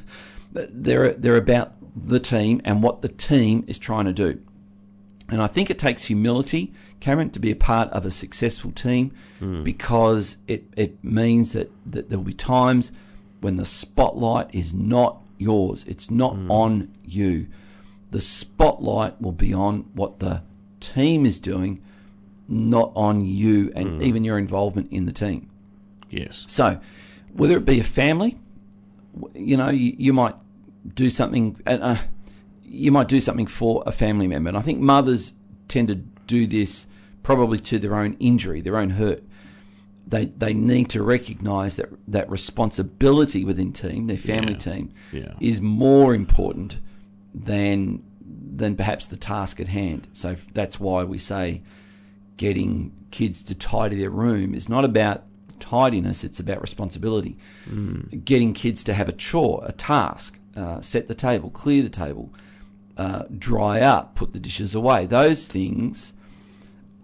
they're 0.69 1.13
they're 1.13 1.37
about 1.37 1.73
the 1.95 2.19
team 2.19 2.61
and 2.63 2.83
what 2.83 3.01
the 3.01 3.09
team 3.09 3.63
is 3.67 3.79
trying 3.79 4.05
to 4.05 4.13
do. 4.13 4.41
And 5.29 5.41
I 5.41 5.47
think 5.47 5.69
it 5.69 5.77
takes 5.77 6.05
humility, 6.05 6.73
Cameron, 6.99 7.31
to 7.31 7.39
be 7.39 7.51
a 7.51 7.55
part 7.55 7.89
of 7.89 8.05
a 8.05 8.11
successful 8.11 8.71
team 8.71 9.13
hmm. 9.39 9.63
because 9.63 10.37
it, 10.47 10.65
it 10.77 11.03
means 11.03 11.53
that, 11.53 11.71
that 11.85 12.09
there 12.09 12.17
will 12.17 12.25
be 12.25 12.33
times 12.33 12.91
when 13.41 13.57
the 13.57 13.65
spotlight 13.65 14.53
is 14.55 14.73
not 14.73 15.21
yours. 15.37 15.83
It's 15.85 16.09
not 16.09 16.35
hmm. 16.35 16.51
on 16.51 16.95
you. 17.03 17.47
The 18.11 18.21
spotlight 18.21 19.21
will 19.21 19.33
be 19.33 19.53
on 19.53 19.89
what 19.93 20.19
the 20.19 20.43
team 20.79 21.25
is 21.25 21.39
doing, 21.39 21.83
not 22.47 22.93
on 22.95 23.19
you 23.19 23.71
and 23.75 23.97
hmm. 23.97 24.01
even 24.03 24.23
your 24.23 24.37
involvement 24.37 24.91
in 24.91 25.05
the 25.05 25.11
team. 25.11 25.49
Yes. 26.09 26.45
So, 26.47 26.79
whether 27.33 27.57
it 27.57 27.65
be 27.65 27.81
a 27.81 27.83
family, 27.83 28.39
you 29.35 29.57
know, 29.57 29.69
you, 29.69 29.93
you 29.97 30.13
might 30.13 30.35
do 30.93 31.09
something. 31.09 31.59
Uh, 31.65 31.77
uh, 31.81 31.97
you 32.63 32.91
might 32.91 33.07
do 33.07 33.21
something 33.21 33.47
for 33.47 33.83
a 33.85 33.91
family 33.91 34.27
member, 34.27 34.49
and 34.49 34.57
I 34.57 34.61
think 34.61 34.79
mothers 34.79 35.33
tend 35.67 35.87
to 35.89 35.95
do 35.95 36.45
this 36.47 36.85
probably 37.23 37.59
to 37.59 37.79
their 37.79 37.95
own 37.95 38.15
injury, 38.19 38.61
their 38.61 38.77
own 38.77 38.91
hurt. 38.91 39.23
They 40.07 40.25
they 40.25 40.53
need 40.53 40.89
to 40.91 41.03
recognise 41.03 41.75
that 41.77 41.89
that 42.07 42.29
responsibility 42.29 43.43
within 43.43 43.73
team, 43.73 44.07
their 44.07 44.17
family 44.17 44.53
Yeah. 44.53 44.57
team, 44.59 44.89
Yeah. 45.11 45.33
is 45.39 45.61
more 45.61 46.13
important 46.15 46.79
than 47.33 48.01
than 48.55 48.75
perhaps 48.75 49.07
the 49.07 49.17
task 49.17 49.59
at 49.59 49.67
hand. 49.67 50.07
So 50.13 50.35
that's 50.53 50.79
why 50.79 51.03
we 51.03 51.17
say 51.17 51.61
getting 52.37 52.91
kids 53.11 53.41
to 53.43 53.55
tidy 53.55 53.95
their 53.95 54.09
room 54.09 54.53
is 54.53 54.67
not 54.69 54.83
about 54.85 55.23
tidiness; 55.59 56.23
it's 56.23 56.39
about 56.39 56.61
responsibility. 56.61 57.37
Getting 58.25 58.53
kids 58.53 58.83
to 58.85 58.93
have 58.93 59.09
a 59.09 59.11
chore, 59.13 59.63
a 59.65 59.71
task, 59.71 60.36
uh, 60.57 60.81
set 60.81 61.07
the 61.07 61.15
table, 61.15 61.49
clear 61.51 61.81
the 61.83 61.89
table, 61.89 62.33
uh, 62.97 63.23
dry 63.37 63.79
up, 63.79 64.15
put 64.15 64.33
the 64.33 64.39
dishes 64.39 64.73
away. 64.75 65.05
Those 65.05 65.47
things 65.47 66.13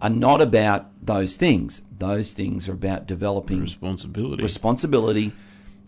are 0.02 0.10
not 0.10 0.42
about 0.42 0.90
those 1.00 1.36
things. 1.36 1.80
Those 1.98 2.32
things 2.32 2.68
are 2.68 2.72
about 2.72 3.06
developing 3.06 3.60
Responsibility. 3.60 4.42
responsibility, 4.42 5.32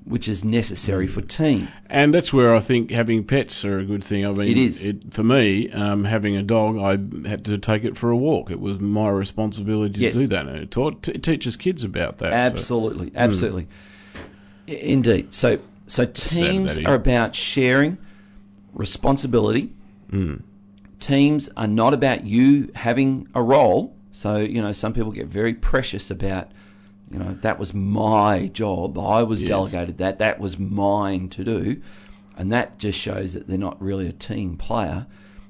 which 0.04 0.28
is 0.28 0.44
necessary 0.44 1.08
for 1.08 1.20
team. 1.20 1.66
And 1.90 2.14
that's 2.14 2.32
where 2.32 2.54
I 2.54 2.60
think 2.60 2.92
having 2.92 3.24
pets 3.24 3.64
are 3.64 3.78
a 3.80 3.84
good 3.84 4.04
thing. 4.04 4.24
I 4.24 4.30
mean, 4.30 4.46
It 4.48 4.56
is. 4.56 4.86
for 5.10 5.24
me, 5.24 5.68
um, 5.72 6.04
having 6.04 6.36
a 6.36 6.42
dog, 6.44 6.78
I 6.78 7.28
had 7.28 7.44
to 7.46 7.58
take 7.58 7.82
it 7.84 7.96
for 7.96 8.10
a 8.10 8.16
walk. 8.16 8.48
It 8.50 8.60
was 8.60 8.78
my 8.78 9.08
responsibility 9.08 9.98
to 10.08 10.12
do 10.12 10.26
that. 10.28 10.46
And 10.46 10.56
it, 10.60 10.70
taught, 10.70 11.08
it 11.08 11.24
teaches 11.24 11.56
kids 11.56 11.82
about 11.82 12.18
that. 12.18 12.30
so- 12.30 12.36
Absolutely, 12.56 13.10
absolutely, 13.16 13.66
indeed. 14.68 15.34
So, 15.34 15.58
so 15.86 16.04
teams 16.04 16.72
Eddie. 16.78 16.86
are 16.86 16.94
about 16.94 17.34
sharing 17.34 17.98
responsibility. 18.74 19.70
Teams 20.98 21.50
are 21.56 21.66
not 21.66 21.92
about 21.94 22.24
you 22.24 22.70
having 22.74 23.28
a 23.34 23.42
role. 23.42 23.94
So, 24.12 24.38
you 24.38 24.62
know, 24.62 24.72
some 24.72 24.92
people 24.94 25.12
get 25.12 25.26
very 25.26 25.52
precious 25.52 26.10
about, 26.10 26.50
you 27.10 27.18
know, 27.18 27.36
that 27.42 27.58
was 27.58 27.74
my 27.74 28.48
job. 28.48 28.98
I 28.98 29.22
was 29.22 29.42
Yes. 29.42 29.48
delegated 29.48 29.98
that. 29.98 30.18
That 30.18 30.40
was 30.40 30.58
mine 30.58 31.28
to 31.30 31.44
do. 31.44 31.82
And 32.38 32.50
that 32.52 32.78
just 32.78 32.98
shows 32.98 33.34
that 33.34 33.46
they're 33.46 33.58
not 33.58 33.80
really 33.80 34.06
a 34.06 34.12
team 34.12 34.56
player. 34.56 35.06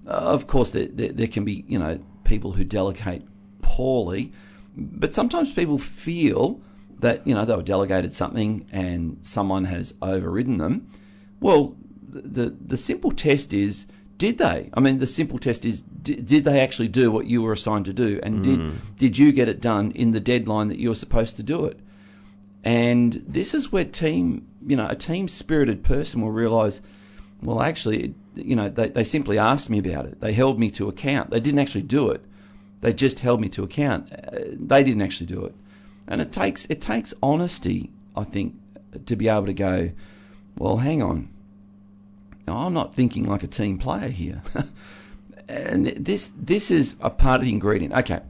Uh, 0.06 0.10
of 0.10 0.46
course, 0.48 0.70
there, 0.70 0.86
there, 0.86 1.12
there 1.12 1.26
can 1.28 1.44
be, 1.44 1.64
you 1.68 1.78
know, 1.78 2.00
people 2.24 2.52
who 2.52 2.64
delegate 2.64 3.22
poorly, 3.62 4.32
but 4.76 5.14
sometimes 5.14 5.52
people 5.52 5.78
feel 5.78 6.60
that, 7.00 7.26
you 7.26 7.34
know, 7.34 7.44
they 7.44 7.54
were 7.54 7.62
delegated 7.62 8.14
something 8.14 8.66
and 8.72 9.18
someone 9.22 9.64
has 9.64 9.94
overridden 10.00 10.58
them. 10.58 10.88
Well, 11.40 11.76
the, 12.08 12.22
the, 12.22 12.56
the 12.66 12.76
simple 12.76 13.12
test 13.12 13.52
is 13.52 13.86
did 14.18 14.38
they? 14.38 14.70
I 14.72 14.80
mean, 14.80 14.98
the 14.98 15.06
simple 15.06 15.38
test 15.38 15.66
is 15.66 15.82
did, 15.82 16.24
did 16.24 16.44
they 16.44 16.60
actually 16.60 16.88
do 16.88 17.12
what 17.12 17.26
you 17.26 17.42
were 17.42 17.52
assigned 17.52 17.84
to 17.84 17.92
do? 17.92 18.18
And 18.22 18.42
did, 18.42 18.96
did 18.96 19.18
you 19.18 19.30
get 19.30 19.48
it 19.48 19.60
done 19.60 19.90
in 19.92 20.12
the 20.12 20.20
deadline 20.20 20.68
that 20.68 20.78
you 20.78 20.88
were 20.88 20.94
supposed 20.94 21.36
to 21.36 21.42
do 21.42 21.66
it? 21.66 21.78
And 22.64 23.22
this 23.26 23.52
is 23.52 23.70
where 23.70 23.84
team, 23.84 24.46
you 24.66 24.74
know, 24.74 24.88
a 24.88 24.96
team 24.96 25.28
spirited 25.28 25.84
person 25.84 26.22
will 26.22 26.32
realize, 26.32 26.80
well, 27.42 27.60
actually, 27.60 28.14
you 28.34 28.56
know, 28.56 28.68
they, 28.68 28.88
they 28.88 29.04
simply 29.04 29.38
asked 29.38 29.68
me 29.68 29.78
about 29.78 30.06
it. 30.06 30.20
They 30.20 30.32
held 30.32 30.58
me 30.58 30.70
to 30.72 30.88
account. 30.88 31.30
They 31.30 31.40
didn't 31.40 31.60
actually 31.60 31.82
do 31.82 32.10
it. 32.10 32.24
They 32.80 32.92
just 32.92 33.20
held 33.20 33.40
me 33.40 33.48
to 33.50 33.62
account. 33.62 34.12
Uh, 34.12 34.38
they 34.52 34.82
didn't 34.82 35.02
actually 35.02 35.26
do 35.26 35.44
it. 35.44 35.54
And 36.08 36.20
it 36.20 36.32
takes 36.32 36.66
it 36.66 36.80
takes 36.80 37.12
honesty, 37.22 37.90
I 38.16 38.24
think, 38.24 38.54
to 39.06 39.16
be 39.16 39.28
able 39.28 39.46
to 39.46 39.54
go, 39.54 39.90
well, 40.56 40.78
hang 40.78 41.02
on. 41.02 41.28
I'm 42.48 42.72
not 42.74 42.94
thinking 42.94 43.26
like 43.26 43.42
a 43.42 43.48
team 43.48 43.76
player 43.78 44.08
here. 44.08 44.40
and 45.48 45.86
this 45.86 46.30
this 46.36 46.70
is 46.70 46.94
a 47.00 47.10
part 47.10 47.40
of 47.40 47.46
the 47.46 47.52
ingredient. 47.52 47.92
Okay. 47.94 48.20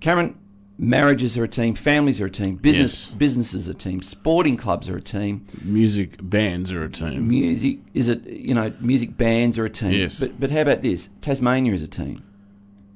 Cameron, 0.00 0.38
marriages 0.78 1.36
are 1.36 1.44
a 1.44 1.48
team, 1.48 1.74
families 1.74 2.22
are 2.22 2.26
a 2.26 2.30
team, 2.30 2.56
business 2.56 3.08
Yes. 3.08 3.16
businesses 3.18 3.68
are 3.68 3.72
a 3.72 3.74
team, 3.74 4.00
sporting 4.00 4.56
clubs 4.56 4.88
are 4.88 4.96
a 4.96 5.02
team, 5.02 5.44
Music 5.62 6.16
bands 6.22 6.72
are 6.72 6.82
a 6.84 6.88
team. 6.90 7.28
music 7.28 7.80
is 7.92 8.08
it 8.08 8.26
you 8.26 8.54
know, 8.54 8.72
music 8.80 9.18
bands 9.18 9.58
are 9.58 9.66
a 9.66 9.70
team. 9.70 9.92
Yes. 9.92 10.18
But 10.20 10.40
but 10.40 10.50
how 10.50 10.62
about 10.62 10.80
this? 10.80 11.10
Tasmania 11.20 11.74
is 11.74 11.82
a 11.82 11.88
team. 11.88 12.22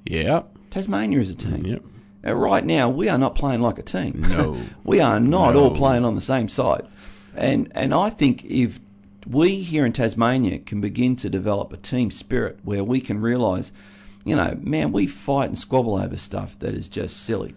Yeah. 0.06 0.42
Tasmania 0.70 1.18
is 1.20 1.28
a 1.30 1.34
team. 1.34 1.66
Yep. 1.66 1.82
Now, 2.24 2.32
right 2.32 2.64
now, 2.64 2.88
we 2.88 3.08
are 3.08 3.18
not 3.18 3.34
playing 3.34 3.60
like 3.60 3.78
a 3.78 3.82
team. 3.82 4.24
No. 4.28 4.58
we 4.84 4.98
are 5.00 5.20
not 5.20 5.54
No. 5.54 5.64
all 5.64 5.70
playing 5.74 6.04
on 6.04 6.14
the 6.14 6.20
same 6.20 6.48
side. 6.48 6.86
And 7.36 7.70
and 7.74 7.92
I 7.92 8.10
think 8.10 8.44
if 8.44 8.80
we 9.26 9.56
here 9.56 9.84
in 9.84 9.92
Tasmania 9.92 10.58
can 10.60 10.80
begin 10.80 11.16
to 11.16 11.28
develop 11.30 11.72
a 11.72 11.76
team 11.76 12.10
spirit 12.10 12.58
where 12.62 12.84
we 12.84 13.00
can 13.00 13.20
realise, 13.20 13.72
you 14.24 14.36
know, 14.36 14.56
man, 14.62 14.92
we 14.92 15.06
fight 15.06 15.48
and 15.48 15.58
squabble 15.58 15.96
over 15.96 16.16
stuff 16.16 16.58
that 16.60 16.74
is 16.74 16.88
just 16.88 17.22
silly. 17.24 17.54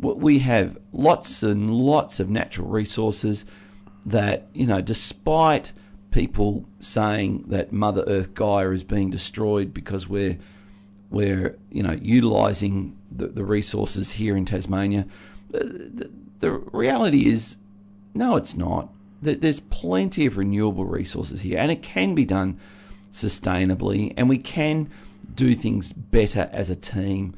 We 0.00 0.38
have 0.40 0.78
lots 0.92 1.42
and 1.42 1.70
lots 1.74 2.20
of 2.20 2.30
natural 2.30 2.68
resources 2.68 3.44
that, 4.06 4.48
you 4.54 4.66
know, 4.66 4.80
despite 4.80 5.72
people 6.10 6.64
saying 6.80 7.44
that 7.48 7.70
Mother 7.70 8.02
Earth 8.06 8.34
Gaia 8.34 8.70
is 8.70 8.82
being 8.82 9.10
destroyed 9.10 9.72
because 9.74 10.08
we're 10.08 10.38
we're 11.10 11.56
you 11.70 11.82
know 11.82 11.98
utilising 12.00 12.96
the, 13.10 13.26
the 13.28 13.44
resources 13.44 14.12
here 14.12 14.36
in 14.36 14.44
Tasmania. 14.44 15.06
The, 15.50 15.64
the, 15.64 16.10
the 16.40 16.50
reality 16.52 17.26
is, 17.26 17.56
no, 18.14 18.36
it's 18.36 18.56
not. 18.56 18.88
There- 19.22 19.34
There's 19.34 19.60
plenty 19.60 20.26
of 20.26 20.36
renewable 20.36 20.84
resources 20.84 21.42
here, 21.42 21.58
and 21.58 21.70
it 21.70 21.82
can 21.82 22.14
be 22.14 22.24
done 22.24 22.58
sustainably, 23.12 24.14
and 24.16 24.28
we 24.28 24.38
can 24.38 24.88
do 25.34 25.54
things 25.54 25.92
better 25.92 26.48
as 26.52 26.70
a 26.70 26.76
team. 26.76 27.34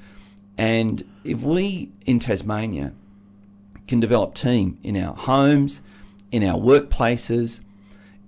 And 0.58 1.04
if 1.24 1.42
we 1.42 1.90
in 2.06 2.18
Tasmania 2.20 2.92
can 3.88 4.00
develop 4.00 4.34
team 4.34 4.78
in 4.82 4.96
our 4.96 5.14
homes, 5.14 5.80
in 6.30 6.44
our 6.44 6.58
workplaces, 6.58 7.60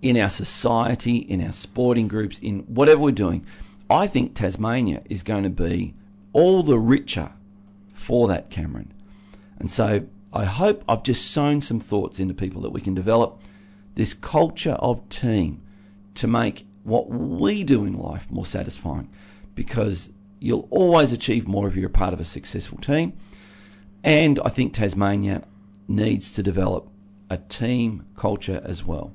in 0.02 0.16
our 0.18 0.30
society, 0.30 1.16
in 1.16 1.42
our 1.44 1.52
sporting 1.52 2.08
groups, 2.08 2.38
in 2.38 2.60
whatever 2.60 3.00
we're 3.02 3.10
doing, 3.12 3.44
I 3.88 4.06
think 4.06 4.34
Tasmania 4.34 5.02
is 5.08 5.22
going 5.22 5.44
to 5.44 5.50
be 5.50 5.94
all 6.34 6.62
the 6.62 6.78
richer 6.78 7.32
for 7.94 8.28
that, 8.28 8.50
Cameron. 8.50 8.92
And 9.58 9.70
so 9.70 10.06
I 10.32 10.44
hope 10.44 10.84
I've 10.86 11.02
just 11.02 11.30
sown 11.30 11.62
some 11.62 11.80
thoughts 11.80 12.20
into 12.20 12.34
people 12.34 12.60
that 12.62 12.70
we 12.70 12.82
can 12.82 12.92
develop 12.92 13.40
this 13.94 14.12
culture 14.12 14.72
of 14.72 15.08
team 15.08 15.62
to 16.14 16.26
make 16.26 16.66
what 16.82 17.08
we 17.08 17.64
do 17.64 17.84
in 17.84 17.96
life 17.96 18.30
more 18.30 18.44
satisfying 18.44 19.08
because 19.54 20.10
you'll 20.40 20.68
always 20.70 21.12
achieve 21.12 21.48
more 21.48 21.66
if 21.66 21.76
you're 21.76 21.86
a 21.86 21.90
part 21.90 22.12
of 22.12 22.20
a 22.20 22.24
successful 22.24 22.78
team. 22.78 23.14
And 24.02 24.38
I 24.44 24.50
think 24.50 24.74
Tasmania 24.74 25.44
needs 25.88 26.32
to 26.32 26.42
develop 26.42 26.88
a 27.30 27.38
team 27.38 28.04
culture 28.16 28.60
as 28.64 28.84
well. 28.84 29.12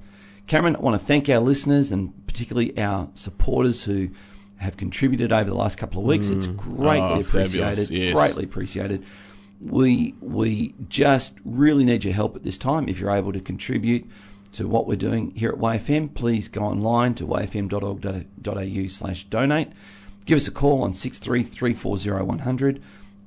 Cameron, 0.48 0.78
I 0.78 0.80
want 0.80 1.00
to 1.00 1.06
thank 1.06 1.30
our 1.30 1.40
listeners 1.40 1.92
and 1.92 2.26
particularly 2.26 2.76
our 2.80 3.10
supporters 3.14 3.84
who 3.84 4.10
have 4.60 4.78
contributed 4.78 5.32
over 5.34 5.50
the 5.50 5.56
last 5.56 5.78
couple 5.78 6.02
of 6.02 6.06
weeks. 6.08 6.30
It's 6.30 6.48
greatly 6.48 7.00
Oh, 7.00 7.20
appreciated. 7.22 7.90
yes. 7.90 8.14
Greatly 8.14 8.44
appreciated. 8.44 9.04
We 9.62 10.16
we 10.22 10.76
just 10.88 11.36
really 11.44 11.84
need 11.84 12.04
your 12.06 12.14
help 12.14 12.36
at 12.36 12.44
this 12.44 12.58
time. 12.58 12.88
If 12.88 13.00
you're 13.00 13.12
able 13.12 13.34
to 13.34 13.40
contribute 13.42 14.06
to 14.54 14.68
what 14.68 14.88
we're 14.88 14.96
doing 14.96 15.32
here 15.36 15.50
at 15.50 15.56
YFM, 15.58 16.14
please 16.14 16.48
go 16.48 16.62
online 16.64 17.14
to 17.16 17.26
yfm.org.au 17.28 18.88
slash 18.88 19.24
donate. 19.26 19.70
Give 20.26 20.38
us 20.38 20.48
a 20.48 20.52
call 20.52 20.84
on 20.84 20.94
63340100 20.94 22.82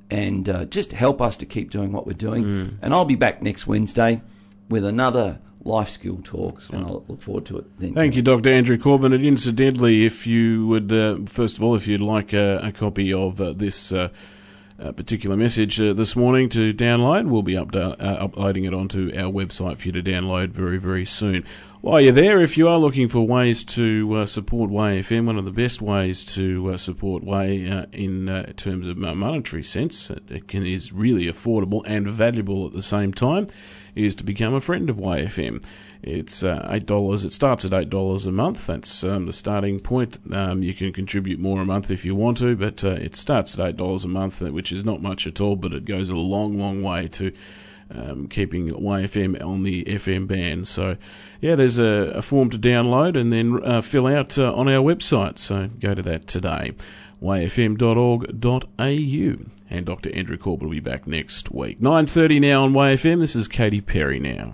and 0.09 0.49
uh, 0.49 0.65
just 0.65 0.91
help 0.93 1.21
us 1.21 1.37
to 1.37 1.45
keep 1.45 1.69
doing 1.69 1.91
what 1.91 2.05
we're 2.05 2.13
doing. 2.13 2.43
Mm. 2.43 2.77
And 2.81 2.93
I'll 2.93 3.05
be 3.05 3.15
back 3.15 3.41
next 3.41 3.67
Wednesday 3.67 4.21
with 4.73 4.83
another 4.83 5.39
life 5.63 5.87
skill 5.87 6.19
talk, 6.23 6.59
and 6.71 6.83
I'll 6.83 7.05
look 7.07 7.21
forward 7.21 7.45
to 7.45 7.59
it 7.59 7.79
then. 7.79 7.93
Thank 7.93 8.15
you, 8.15 8.23
Dr. 8.23 8.49
Andrew 8.49 8.75
Corbett. 8.75 9.13
And 9.13 9.23
incidentally, 9.23 10.03
if 10.03 10.25
you 10.25 10.65
would, 10.65 10.91
uh, 10.91 11.17
first 11.27 11.59
of 11.59 11.63
all, 11.63 11.75
if 11.75 11.87
you'd 11.87 12.01
like 12.01 12.33
uh, 12.33 12.59
a 12.63 12.71
copy 12.71 13.13
of 13.13 13.39
uh, 13.39 13.53
this 13.53 13.91
uh, 13.91 14.09
uh, 14.79 14.91
particular 14.93 15.37
message 15.37 15.79
uh, 15.79 15.93
this 15.93 16.15
morning 16.15 16.49
to 16.49 16.73
download, 16.73 17.29
we'll 17.29 17.43
be 17.43 17.53
upda- 17.53 17.95
uploading 17.99 18.63
it 18.63 18.73
onto 18.73 19.11
our 19.15 19.31
website 19.31 19.77
for 19.77 19.89
you 19.89 19.91
to 19.91 20.01
download 20.01 20.49
very, 20.49 20.79
very 20.79 21.05
soon. 21.05 21.45
While 21.81 22.01
you're 22.01 22.13
there, 22.13 22.41
if 22.41 22.57
you 22.57 22.67
are 22.67 22.79
looking 22.79 23.07
for 23.09 23.27
ways 23.27 23.63
to 23.65 24.25
support 24.25 24.71
YFM, 24.71 25.25
one 25.25 25.37
of 25.37 25.45
the 25.45 25.51
best 25.51 25.83
ways 25.83 26.25
to 26.33 26.77
support 26.77 27.23
Y 27.23 27.43
in 27.91 28.53
terms 28.55 28.87
of 28.87 28.97
monetary 28.97 29.63
sense, 29.63 30.09
it 30.09 30.47
can, 30.47 30.65
is 30.65 30.91
really 30.91 31.25
affordable 31.25 31.83
and 31.85 32.07
valuable 32.07 32.65
at 32.65 32.73
the 32.73 32.81
same 32.81 33.13
time, 33.13 33.47
is 33.95 34.15
to 34.15 34.23
become 34.23 34.53
a 34.53 34.61
friend 34.61 34.89
of 34.89 34.97
YFM. 34.97 35.63
It's 36.01 36.43
uh, 36.43 36.67
eight 36.69 36.85
dollars. 36.85 37.23
It 37.25 37.33
starts 37.33 37.63
at 37.65 37.73
eight 37.73 37.89
dollars 37.89 38.25
a 38.25 38.31
month. 38.31 38.67
That's 38.67 39.03
um, 39.03 39.25
the 39.25 39.33
starting 39.33 39.79
point. 39.79 40.19
Um, 40.31 40.61
you 40.61 40.73
can 40.73 40.91
contribute 40.91 41.39
more 41.39 41.61
a 41.61 41.65
month 41.65 41.89
if 41.89 42.03
you 42.03 42.15
want 42.15 42.37
to, 42.39 42.55
but 42.55 42.83
uh, 42.83 42.89
it 42.89 43.15
starts 43.15 43.57
at 43.57 43.65
eight 43.65 43.77
dollars 43.77 44.03
a 44.03 44.09
month, 44.09 44.41
uh, 44.41 44.51
which 44.51 44.71
is 44.71 44.83
not 44.83 45.01
much 45.01 45.25
at 45.27 45.39
all, 45.39 45.55
but 45.55 45.73
it 45.73 45.85
goes 45.85 46.09
a 46.09 46.15
long, 46.15 46.59
long 46.59 46.83
way 46.83 47.07
to 47.09 47.31
um, 47.93 48.27
keeping 48.27 48.69
YFM 48.69 49.43
on 49.43 49.63
the 49.63 49.83
FM 49.85 50.27
band. 50.27 50.67
So, 50.67 50.97
yeah, 51.41 51.55
there's 51.55 51.77
a, 51.77 52.11
a 52.15 52.21
form 52.21 52.49
to 52.49 52.57
download 52.57 53.17
and 53.19 53.31
then 53.31 53.63
uh, 53.63 53.81
fill 53.81 54.07
out 54.07 54.37
uh, 54.37 54.53
on 54.53 54.67
our 54.67 54.83
website. 54.83 55.37
So 55.37 55.69
go 55.79 55.93
to 55.93 56.01
that 56.01 56.27
today, 56.27 56.73
yfm.org.au. 57.21 58.33
And 59.73 59.87
Dr. 59.87 60.15
Andrew 60.15 60.37
Corbett 60.37 60.67
will 60.67 60.75
be 60.75 60.79
back 60.79 61.07
next 61.07 61.51
week. 61.51 61.79
9.30 61.81 62.39
now 62.39 62.63
on 62.63 62.73
YFM. 62.73 63.21
This 63.21 63.35
is 63.35 63.47
Katy 63.47 63.81
Perry 63.81 64.19
now. 64.19 64.53